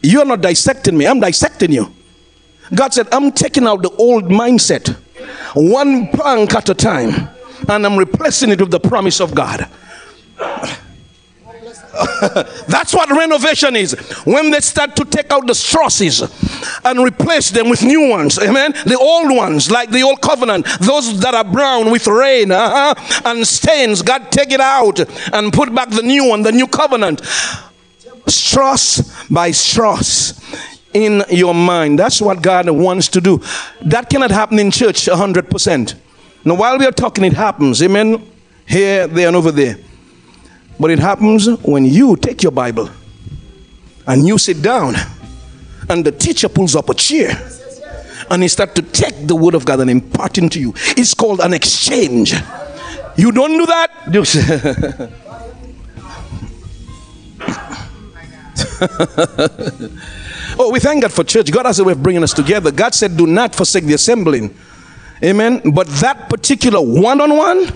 You're 0.03 0.25
not 0.25 0.41
dissecting 0.41 0.99
me, 0.99 1.07
I'm 1.07 1.21
dissecting 1.21 1.73
you. 1.73 1.93
God 2.75 2.93
said, 2.95 3.09
I'm 3.13 3.33
taking 3.33 3.67
out 3.67 3.83
the 3.83 3.91
old 3.91 4.25
mindset, 4.25 4.97
one 5.55 6.09
plank 6.09 6.55
at 6.55 6.69
a 6.69 6.75
time, 6.75 7.29
and 7.69 7.87
I'm 7.87 7.97
replacing 7.97 8.51
it 8.51 8.61
with 8.61 8.71
the 8.71 8.81
promise 8.81 9.21
of 9.21 9.35
God. 9.35 9.69
That's 12.69 12.95
what 12.95 13.11
renovation 13.11 13.77
is. 13.77 13.93
When 14.25 14.51
they 14.51 14.61
start 14.61 14.97
to 14.97 15.05
take 15.05 15.31
out 15.33 15.47
the 15.47 15.55
trusses 15.55 16.23
and 16.85 17.01
replace 17.01 17.51
them 17.51 17.69
with 17.69 17.83
new 17.83 18.09
ones. 18.09 18.39
Amen. 18.39 18.73
The 18.87 18.97
old 18.99 19.37
ones, 19.37 19.71
like 19.71 19.91
the 19.91 20.03
old 20.03 20.21
covenant, 20.21 20.67
those 20.81 21.21
that 21.21 21.35
are 21.35 21.45
brown 21.45 21.91
with 21.91 22.07
rain 22.07 22.53
uh-huh, 22.53 22.95
and 23.25 23.47
stains, 23.47 24.03
God 24.03 24.31
take 24.31 24.51
it 24.53 24.61
out 24.61 25.01
and 25.35 25.53
put 25.53 25.75
back 25.75 25.91
the 25.91 26.03
new 26.03 26.29
one, 26.29 26.43
the 26.43 26.53
new 26.53 26.67
covenant. 26.67 27.23
Strass 28.27 29.27
by 29.29 29.51
strass 29.51 30.70
in 30.93 31.25
your 31.31 31.55
mind. 31.55 31.99
That's 31.99 32.21
what 32.21 32.43
God 32.43 32.69
wants 32.71 33.09
to 33.09 33.21
do. 33.21 33.41
That 33.83 34.11
cannot 34.11 34.31
happen 34.31 34.59
in 34.59 34.71
church 34.71 35.07
100%. 35.07 35.95
Now, 36.45 36.55
while 36.55 36.79
we 36.79 36.87
are 36.87 36.93
talking, 36.93 37.25
it 37.25 37.35
happens. 37.35 37.83
Amen. 37.83 38.27
Here, 38.67 39.07
there, 39.07 39.29
and 39.29 39.37
over 39.37 39.53
there. 39.53 39.77
But 40.79 40.91
it 40.91 40.99
happens 40.99 41.49
when 41.63 41.85
you 41.85 42.17
take 42.17 42.43
your 42.43 42.53
Bible 42.53 42.91
and 44.07 44.27
you 44.27 44.39
sit 44.39 44.63
down 44.63 44.95
and 45.89 46.05
the 46.05 46.13
teacher 46.13 46.49
pulls 46.49 46.75
up 46.75 46.89
a 46.89 46.95
chair 46.95 47.31
and 48.31 48.43
he 48.43 48.49
start 48.49 48.75
to 48.77 48.83
take 48.83 49.27
the 49.27 49.37
word 49.37 49.55
of 49.55 49.67
God 49.67 49.81
and 49.81 49.91
impart 49.91 50.39
into 50.39 50.59
you. 50.59 50.73
It's 50.97 51.15
called 51.15 51.41
an 51.41 51.53
exchange. 51.53 52.33
You 53.17 53.33
don't 53.33 53.59
do 53.59 53.67
that? 53.67 55.17
oh, 60.59 60.71
we 60.73 60.81
thank 60.81 61.03
God 61.03 61.13
for 61.13 61.25
church. 61.25 61.51
God 61.53 61.67
has 61.67 61.79
a 61.79 61.85
way 61.85 61.93
of 61.93 62.03
bringing 62.03 62.23
us 62.23 62.33
together. 62.33 62.71
God 62.71 62.95
said, 62.95 63.17
Do 63.17 63.27
not 63.27 63.55
forsake 63.55 63.85
the 63.85 63.95
assembling. 63.95 64.55
Amen. 65.23 65.61
But 65.73 65.87
that 65.87 66.29
particular 66.29 66.81
one 66.81 67.21
on 67.21 67.37
one, 67.37 67.69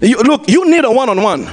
look, 0.00 0.48
you 0.48 0.70
need 0.70 0.84
a 0.84 0.90
one 0.90 1.08
on 1.08 1.22
one. 1.22 1.50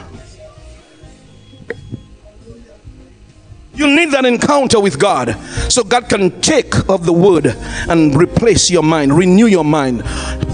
You 3.73 3.87
need 3.87 4.11
that 4.11 4.25
encounter 4.25 4.79
with 4.79 4.99
God 4.99 5.35
so 5.71 5.83
God 5.83 6.07
can 6.07 6.39
take 6.41 6.87
of 6.89 7.05
the 7.05 7.13
word 7.13 7.47
and 7.89 8.15
replace 8.15 8.69
your 8.69 8.83
mind, 8.83 9.17
renew 9.17 9.47
your 9.47 9.63
mind, 9.63 10.03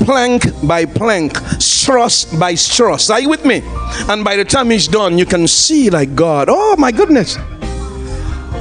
plank 0.05 0.43
by 0.65 0.85
plank, 0.85 1.35
strass 1.59 2.23
by 2.23 2.53
strass. 2.55 3.09
Are 3.09 3.19
you 3.19 3.27
with 3.27 3.43
me? 3.43 3.61
And 4.07 4.23
by 4.23 4.35
the 4.37 4.45
time 4.45 4.69
he's 4.69 4.87
done, 4.87 5.17
you 5.17 5.25
can 5.25 5.47
see 5.47 5.89
like 5.89 6.15
God. 6.15 6.47
Oh 6.49 6.77
my 6.77 6.91
goodness. 6.91 7.37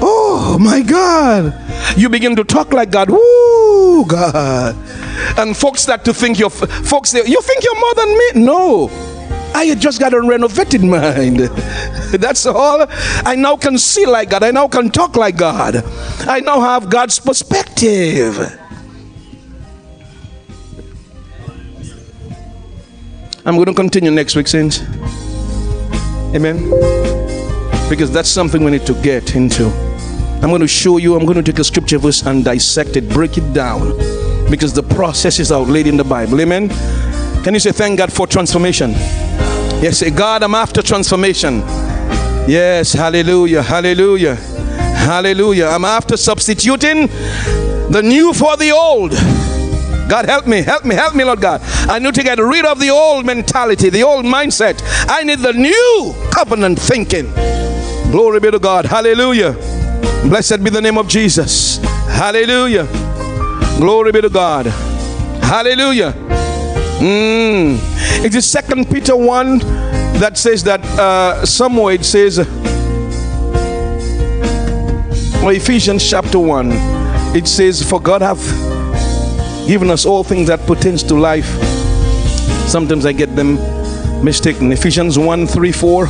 Oh 0.01 0.57
my 0.59 0.81
God. 0.81 1.53
You 1.97 2.09
begin 2.09 2.35
to 2.35 2.43
talk 2.43 2.73
like 2.73 2.91
God. 2.91 3.09
Woo, 3.09 4.05
God. 4.05 4.75
And 5.37 5.55
folks 5.55 5.81
start 5.81 6.05
to 6.05 6.13
think 6.13 6.39
you're, 6.39 6.49
folks, 6.49 7.13
you 7.13 7.41
think 7.41 7.63
you're 7.63 7.79
more 7.79 7.93
than 7.95 8.09
me? 8.09 8.45
No. 8.45 8.89
I 9.53 9.73
just 9.75 9.99
got 9.99 10.13
a 10.13 10.21
renovated 10.21 10.83
mind. 10.83 11.39
That's 12.11 12.45
all. 12.45 12.85
I 13.25 13.35
now 13.35 13.57
can 13.57 13.77
see 13.77 14.05
like 14.05 14.29
God. 14.29 14.43
I 14.43 14.51
now 14.51 14.67
can 14.67 14.91
talk 14.91 15.15
like 15.15 15.37
God. 15.37 15.83
I 16.27 16.41
now 16.41 16.59
have 16.61 16.89
God's 16.89 17.19
perspective. 17.19 18.37
I'm 23.45 23.55
going 23.55 23.65
to 23.65 23.73
continue 23.73 24.11
next 24.11 24.35
week, 24.35 24.47
Saints. 24.47 24.81
Amen. 26.35 26.69
Because 27.89 28.11
that's 28.11 28.29
something 28.29 28.63
we 28.63 28.71
need 28.71 28.85
to 28.85 28.93
get 29.01 29.35
into. 29.35 29.86
I'm 30.41 30.49
going 30.49 30.61
to 30.61 30.67
show 30.67 30.97
you, 30.97 31.15
I'm 31.15 31.25
going 31.25 31.43
to 31.43 31.43
take 31.43 31.59
a 31.59 31.63
scripture 31.63 31.97
verse 31.97 32.25
and 32.25 32.45
dissect 32.45 32.95
it, 32.95 33.09
break 33.09 33.37
it 33.37 33.53
down. 33.53 33.97
Because 34.49 34.73
the 34.73 34.83
process 34.83 35.39
is 35.39 35.51
outlaid 35.51 35.87
in 35.87 35.97
the 35.97 36.03
Bible. 36.03 36.39
Amen. 36.39 36.69
Can 37.43 37.53
you 37.53 37.59
say 37.59 37.71
thank 37.71 37.97
God 37.97 38.13
for 38.13 38.27
transformation? 38.27 38.91
Yes, 38.91 39.99
say, 39.99 40.09
God, 40.09 40.43
I'm 40.43 40.55
after 40.55 40.81
transformation. 40.81 41.59
Yes, 42.47 42.93
hallelujah, 42.93 43.61
hallelujah, 43.61 44.35
hallelujah. 44.35 45.65
I'm 45.65 45.85
after 45.85 46.15
substituting 46.17 47.07
the 47.91 48.01
new 48.03 48.33
for 48.33 48.55
the 48.57 48.71
old. 48.71 49.11
God, 50.09 50.25
help 50.25 50.47
me, 50.47 50.61
help 50.61 50.85
me, 50.85 50.95
help 50.95 51.13
me, 51.13 51.25
Lord 51.25 51.41
God. 51.41 51.61
I 51.89 51.99
need 51.99 52.15
to 52.15 52.23
get 52.23 52.39
rid 52.39 52.65
of 52.65 52.79
the 52.79 52.89
old 52.89 53.25
mentality, 53.25 53.89
the 53.89 54.03
old 54.03 54.25
mindset. 54.25 54.81
I 55.09 55.23
need 55.23 55.39
the 55.39 55.51
new 55.53 56.15
covenant 56.31 56.79
thinking. 56.79 57.31
Glory 58.11 58.39
be 58.39 58.49
to 58.51 58.59
God. 58.59 58.85
Hallelujah. 58.85 59.53
Blessed 60.29 60.61
be 60.61 60.69
the 60.69 60.81
name 60.81 60.97
of 60.97 61.07
Jesus. 61.07 61.77
Hallelujah. 62.09 62.85
Glory 63.79 64.11
be 64.11 64.19
to 64.19 64.29
God. 64.29 64.65
Hallelujah. 65.41 66.11
Mm. 66.99 67.79
It 68.25 68.35
is 68.35 68.45
Second 68.45 68.89
Peter 68.89 69.15
1 69.15 69.59
that 70.19 70.37
says 70.37 70.63
that 70.65 70.83
uh, 70.99 71.45
somewhere 71.45 71.93
it 71.93 72.03
says, 72.03 72.39
or 75.41 75.53
Ephesians 75.53 76.09
chapter 76.09 76.39
1, 76.39 76.71
it 77.33 77.47
says, 77.47 77.81
For 77.81 78.01
God 78.01 78.21
hath 78.21 78.45
given 79.65 79.89
us 79.89 80.05
all 80.05 80.25
things 80.25 80.47
that 80.47 80.59
pertains 80.67 81.03
to 81.03 81.15
life. 81.15 81.47
Sometimes 82.67 83.05
I 83.05 83.13
get 83.13 83.33
them 83.33 83.55
mistaken. 84.25 84.73
Ephesians 84.73 85.17
1 85.17 85.47
3 85.47 85.71
4 85.71 86.07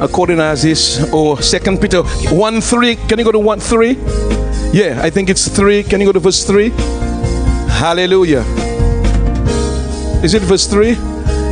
according 0.00 0.40
as 0.40 0.62
this 0.62 1.10
or 1.12 1.40
second 1.42 1.80
peter 1.80 2.02
1 2.02 2.60
3 2.60 2.96
can 3.08 3.18
you 3.18 3.24
go 3.24 3.32
to 3.32 3.38
1 3.38 3.60
3 3.60 3.92
yeah 4.72 5.00
i 5.02 5.10
think 5.10 5.30
it's 5.30 5.48
3 5.48 5.82
can 5.84 6.00
you 6.00 6.06
go 6.06 6.12
to 6.12 6.20
verse 6.20 6.44
3 6.44 6.70
hallelujah 7.80 8.44
is 10.22 10.34
it 10.34 10.42
verse 10.42 10.66
3? 10.66 10.96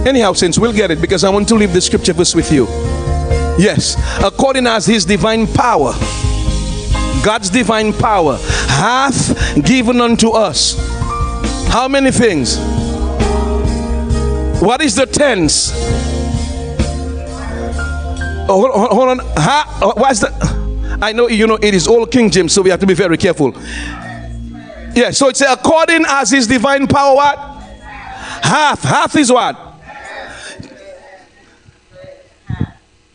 Anyhow, 0.04 0.32
since 0.32 0.58
we'll 0.58 0.72
get 0.72 0.90
it 0.90 1.00
because 1.00 1.22
I 1.22 1.28
want 1.28 1.46
to 1.48 1.54
leave 1.54 1.72
the 1.72 1.80
scripture 1.80 2.12
verse 2.14 2.34
with 2.34 2.50
you. 2.50 2.64
Yes, 3.56 3.94
according 4.24 4.66
as 4.66 4.86
his 4.86 5.04
divine 5.04 5.46
power, 5.46 5.92
God's 7.22 7.50
divine 7.50 7.92
power 7.92 8.38
hath 8.66 9.64
given 9.64 10.00
unto 10.00 10.30
us 10.30 10.76
how 11.68 11.86
many 11.86 12.10
things? 12.10 12.58
What 14.60 14.80
is 14.80 14.96
the 14.96 15.06
tense? 15.06 15.70
Oh, 18.46 18.60
hold, 18.60 18.90
hold 18.90 19.08
on. 19.08 19.18
Ha, 19.36 19.80
uh, 19.82 19.92
what's 20.00 20.20
the? 20.20 20.98
I 21.00 21.12
know 21.12 21.28
you 21.28 21.46
know 21.46 21.58
it 21.60 21.74
is 21.74 21.86
all 21.86 22.06
King 22.06 22.30
James, 22.30 22.52
so 22.52 22.60
we 22.60 22.70
have 22.70 22.80
to 22.80 22.86
be 22.86 22.94
very 22.94 23.16
careful. 23.16 23.54
Yeah, 24.94 25.10
so 25.10 25.28
it's 25.28 25.40
according 25.40 26.04
as 26.06 26.30
his 26.30 26.46
divine 26.46 26.86
power 26.86 27.16
what? 27.16 27.38
Half. 28.42 28.82
Half 28.82 29.16
is 29.16 29.32
what? 29.32 29.56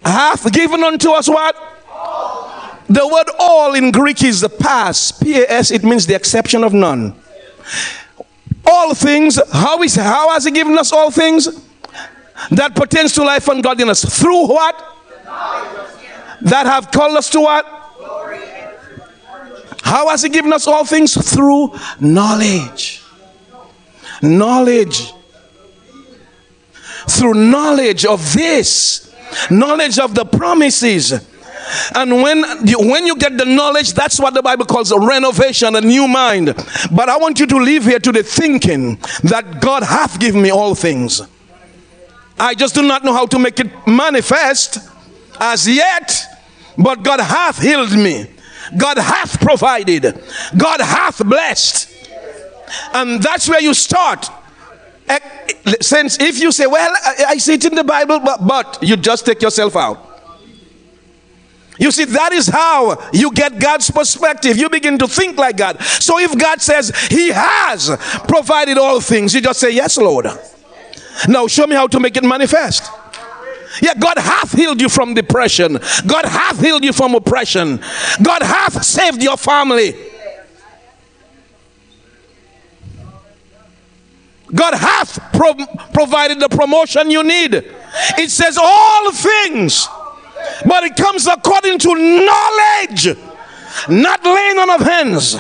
Half 0.04 0.52
given 0.52 0.84
unto 0.84 1.12
us 1.12 1.30
what? 1.30 1.56
The 2.90 3.08
word 3.08 3.30
all 3.38 3.76
in 3.76 3.92
Greek 3.92 4.24
is 4.24 4.42
the 4.42 4.50
pas. 4.50 5.12
P-A-S, 5.12 5.70
it 5.70 5.84
means 5.84 6.08
the 6.08 6.16
exception 6.16 6.64
of 6.64 6.74
none. 6.74 7.16
All 8.66 8.96
things, 8.96 9.40
how 9.54 9.82
is 9.84 9.96
how 9.96 10.32
has 10.32 10.46
he 10.46 10.52
given 10.52 10.76
us 10.78 10.92
all 10.92 11.12
things? 11.12 11.48
That 12.50 12.76
pertains 12.76 13.14
to 13.14 13.24
life 13.24 13.48
and 13.48 13.62
godliness. 13.62 14.04
Through 14.20 14.48
what? 14.48 14.99
That 16.42 16.66
have 16.66 16.92
called 16.92 17.18
us 17.18 17.30
to 17.32 17.42
what? 17.42 17.66
How 19.84 20.10
has 20.10 20.22
he 20.22 20.30
given 20.30 20.54
us 20.54 20.68
all 20.68 20.86
things? 20.86 21.14
Through 21.34 21.74
knowledge. 22.00 23.04
Knowledge. 24.22 25.14
Through 27.10 27.34
knowledge 27.34 28.06
of 28.06 28.34
this, 28.34 29.14
knowledge 29.50 29.98
of 30.00 30.14
the 30.14 30.26
promises 30.26 31.14
and 31.96 32.22
when 32.22 32.44
you, 32.68 32.80
when 32.80 33.06
you 33.06 33.16
get 33.16 33.38
the 33.38 33.46
knowledge, 33.46 33.94
that's 33.94 34.20
what 34.20 34.34
the 34.34 34.42
Bible 34.42 34.66
calls 34.66 34.92
a 34.92 35.00
renovation, 35.00 35.76
a 35.76 35.82
new 35.82 36.08
mind. 36.08 36.56
But 36.92 37.10
I 37.10 37.18
want 37.18 37.40
you 37.40 37.46
to 37.48 37.58
leave 37.58 37.86
here 37.86 38.00
today 38.00 38.24
thinking 38.24 38.96
that 39.24 39.60
God 39.62 39.84
hath 39.84 40.20
given 40.20 40.42
me 40.42 40.50
all 40.50 40.76
things. 40.76 41.22
I 42.40 42.56
just 42.56 42.74
do 42.74 42.82
not 42.82 43.04
know 43.04 43.14
how 43.14 43.26
to 43.28 43.40
make 43.40 43.60
it 43.60 43.70
manifest 43.88 44.89
as 45.40 45.68
yet, 45.68 46.26
but 46.78 47.04
God 47.04 47.20
hath 47.20 47.62
healed 47.62 47.92
me. 47.92 48.28
God 48.78 48.98
hath 48.98 49.40
provided. 49.40 50.22
God 50.58 50.82
hath 50.82 51.26
blessed. 51.26 51.90
And 52.94 53.22
that's 53.22 53.50
where 53.50 53.62
you 53.62 53.74
start. 53.74 54.30
Eh, 55.08 55.20
since 55.82 56.20
if 56.20 56.40
you 56.40 56.52
say, 56.52 56.68
Well, 56.68 56.94
I 57.28 57.38
see 57.38 57.54
it 57.54 57.66
in 57.66 57.76
the 57.76 57.84
Bible, 57.84 58.20
but, 58.20 58.46
but 58.46 58.80
you 58.82 58.96
just 58.96 59.26
take 59.26 59.42
yourself 59.42 59.76
out. 59.76 60.06
You 61.80 61.92
see, 61.92 62.06
that 62.06 62.34
is 62.34 62.48
how 62.48 63.10
you 63.14 63.32
get 63.32 63.60
God's 63.60 63.90
perspective. 63.90 64.58
You 64.58 64.70
begin 64.70 64.98
to 65.00 65.08
think 65.08 65.38
like 65.38 65.56
God. 65.56 65.82
So 65.82 66.20
if 66.20 66.38
God 66.38 66.62
says 66.62 66.92
He 67.10 67.30
has 67.30 67.90
provided 68.28 68.78
all 68.78 69.00
things, 69.00 69.34
you 69.34 69.42
just 69.42 69.60
say, 69.60 69.72
Yes, 69.72 69.98
Lord. 69.98 70.28
Now 71.28 71.48
show 71.48 71.66
me 71.66 71.76
how 71.76 71.88
to 71.88 72.00
make 72.00 72.16
it 72.16 72.24
manifest. 72.24 72.92
Yeah, 73.82 73.94
God 73.96 74.18
hath 74.18 74.52
healed 74.52 74.82
you 74.82 74.90
from 74.90 75.14
depression. 75.14 75.80
God 76.06 76.26
hath 76.26 76.60
healed 76.60 76.84
you 76.84 76.94
from 76.94 77.16
oppression. 77.16 77.78
God 78.22 78.42
hath 78.42 78.84
saved 78.84 79.24
your 79.24 79.38
family. 79.38 79.96
God 84.54 84.74
hath 84.74 85.20
pro- 85.34 85.54
provided 85.94 86.40
the 86.40 86.50
promotion 86.50 87.12
you 87.12 87.24
need. 87.24 87.54
It 87.54 88.32
says 88.32 88.58
all 88.60 89.12
things 89.12 89.88
but 90.66 90.84
it 90.84 90.96
comes 90.96 91.28
according 91.28 91.80
to 91.80 91.96
knowledge, 91.96 93.18
not 93.88 94.24
laying 94.24 94.58
on 94.58 94.70
of 94.70 94.82
hands. 94.82 95.36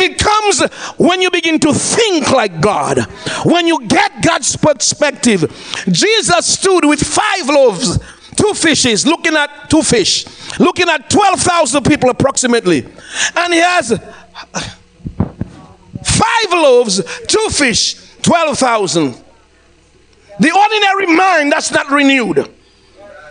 It 0.00 0.18
comes 0.18 0.62
when 0.96 1.20
you 1.20 1.30
begin 1.30 1.58
to 1.60 1.72
think 1.72 2.30
like 2.30 2.60
God, 2.60 2.98
when 3.44 3.66
you 3.66 3.86
get 3.86 4.22
God's 4.22 4.56
perspective. 4.56 5.40
Jesus 5.90 6.46
stood 6.46 6.84
with 6.84 7.00
five 7.00 7.46
loaves, 7.46 7.98
two 8.36 8.54
fishes, 8.54 9.06
looking 9.06 9.36
at 9.36 9.68
two 9.68 9.82
fish, 9.82 10.24
looking 10.58 10.88
at 10.88 11.10
12,000 11.10 11.84
people 11.84 12.10
approximately. 12.10 12.86
And 13.36 13.52
he 13.52 13.60
has 13.60 13.90
five 16.02 16.52
loaves, 16.52 17.02
two 17.26 17.48
fish, 17.50 18.18
12,000. 18.22 19.24
The 20.38 20.50
ordinary 20.56 21.14
mind 21.14 21.52
that's 21.52 21.70
not 21.70 21.90
renewed 21.90 22.48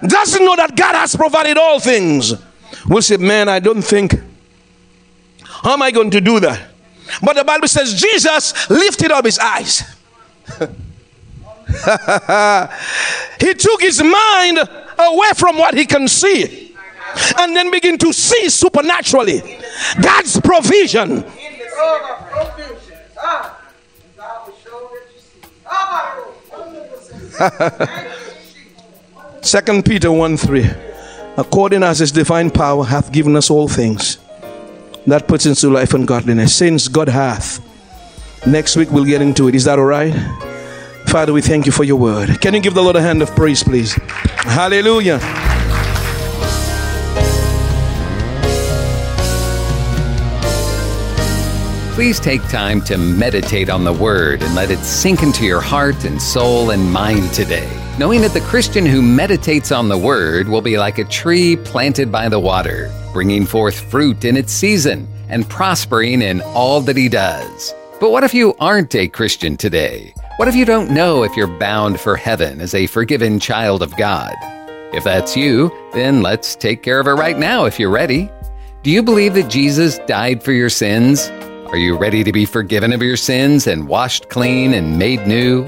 doesn't 0.06 0.46
know 0.46 0.56
that 0.56 0.76
God 0.76 0.96
has 0.96 1.16
provided 1.16 1.58
all 1.58 1.80
things. 1.80 2.34
Will 2.88 3.02
say, 3.02 3.18
Man, 3.18 3.50
I 3.50 3.60
don't 3.60 3.82
think, 3.82 4.14
how 5.64 5.74
am 5.74 5.82
I 5.82 5.92
going 5.92 6.12
to 6.12 6.22
do 6.22 6.40
that? 6.40 6.70
But 7.22 7.36
the 7.36 7.44
Bible 7.44 7.68
says 7.68 7.94
Jesus 7.94 8.70
lifted 8.70 9.12
up 9.12 9.26
his 9.26 9.40
eyes. 9.40 9.84
he 13.40 13.54
took 13.54 13.82
his 13.82 14.02
mind 14.02 14.58
away 14.98 15.30
from 15.36 15.58
what 15.58 15.76
he 15.76 15.86
can 15.86 16.08
see 16.08 16.76
and 17.38 17.56
then 17.56 17.72
begin 17.72 17.98
to 17.98 18.14
see 18.14 18.50
supernaturally 18.50 19.42
God's 20.02 20.40
provision. 20.42 21.24
Second 29.42 29.86
Peter 29.86 30.12
1 30.12 30.38
3. 30.38 30.70
According 31.38 31.84
as 31.84 32.00
his 32.00 32.12
divine 32.12 32.52
power 32.52 32.84
hath 32.84 33.12
given 33.12 33.36
us 33.36 33.50
all 33.50 33.68
things. 33.68 34.18
That 35.10 35.28
puts 35.28 35.48
into 35.48 35.70
life 35.70 35.96
and 35.96 36.08
godliness. 36.08 36.56
Since 36.56 36.88
God 36.88 37.10
hath. 37.10 37.66
Next 38.46 38.76
week 38.76 38.92
we'll 38.92 39.06
get 39.06 39.22
into 39.22 39.48
it. 39.48 39.56
Is 39.56 39.66
that 39.66 39.80
all 39.80 39.86
right? 39.86 40.14
Father, 41.08 41.34
we 41.34 41.42
thank 41.42 41.66
you 41.66 41.72
for 41.72 41.84
your 41.84 41.98
word. 41.98 42.40
Can 42.42 42.54
you 42.54 42.60
give 42.60 42.76
the 42.76 42.84
Lord 42.84 42.96
a 42.96 43.02
hand 43.02 43.24
of 43.24 43.30
praise, 43.36 43.64
please? 43.64 43.94
Hallelujah. 43.94 45.20
Please 51.96 52.20
take 52.20 52.42
time 52.48 52.80
to 52.82 52.98
meditate 52.98 53.70
on 53.70 53.84
the 53.84 53.92
Word 53.92 54.42
and 54.44 54.56
let 54.56 54.72
it 54.72 54.80
sink 54.80 55.24
into 55.24 55.44
your 55.44 55.60
heart 55.60 56.06
and 56.06 56.22
soul 56.22 56.70
and 56.70 56.94
mind 56.94 57.34
today, 57.34 57.68
knowing 58.00 58.22
that 58.22 58.32
the 58.32 58.40
Christian 58.40 58.86
who 58.86 59.02
meditates 59.02 59.74
on 59.74 59.90
the 59.90 59.98
Word 59.98 60.48
will 60.48 60.62
be 60.62 60.78
like 60.78 61.00
a 61.00 61.04
tree 61.04 61.58
planted 61.58 62.10
by 62.10 62.30
the 62.30 62.40
water, 62.40 62.90
bringing 63.12 63.46
forth 63.46 63.78
fruit 63.78 64.24
in 64.24 64.38
its 64.38 64.54
season 64.54 65.06
and 65.28 65.50
prospering 65.50 66.22
in 66.22 66.40
all 66.56 66.80
that 66.80 66.96
he 66.96 67.10
does. 67.10 67.74
But 68.00 68.12
what 68.12 68.24
if 68.24 68.34
you 68.34 68.56
aren't 68.58 68.96
a 68.96 69.10
Christian 69.10 69.58
today? 69.58 70.14
What 70.38 70.48
if 70.48 70.56
you 70.56 70.64
don't 70.64 70.92
know 70.92 71.24
if 71.24 71.36
you're 71.36 71.60
bound 71.60 72.00
for 72.00 72.16
heaven 72.16 72.62
as 72.62 72.74
a 72.74 72.88
forgiven 72.88 73.38
child 73.38 73.84
of 73.84 73.98
God? 73.98 74.34
If 74.94 75.04
that's 75.04 75.36
you, 75.36 75.70
then 75.92 76.22
let's 76.22 76.56
take 76.56 76.82
care 76.82 77.02
of 77.02 77.08
it 77.08 77.12
right 77.12 77.38
now 77.38 77.66
if 77.66 77.78
you're 77.78 77.90
ready. 77.90 78.32
Do 78.82 78.92
you 78.92 79.04
believe 79.04 79.34
that 79.34 79.50
Jesus 79.50 79.98
died 80.08 80.42
for 80.42 80.54
your 80.54 80.70
sins? 80.70 81.28
Are 81.68 81.78
you 81.78 81.98
ready 81.98 82.24
to 82.24 82.32
be 82.32 82.46
forgiven 82.46 82.94
of 82.94 83.04
your 83.04 83.18
sins 83.18 83.68
and 83.68 83.90
washed 83.90 84.30
clean 84.30 84.74
and 84.74 84.98
made 84.98 85.28
new? 85.28 85.68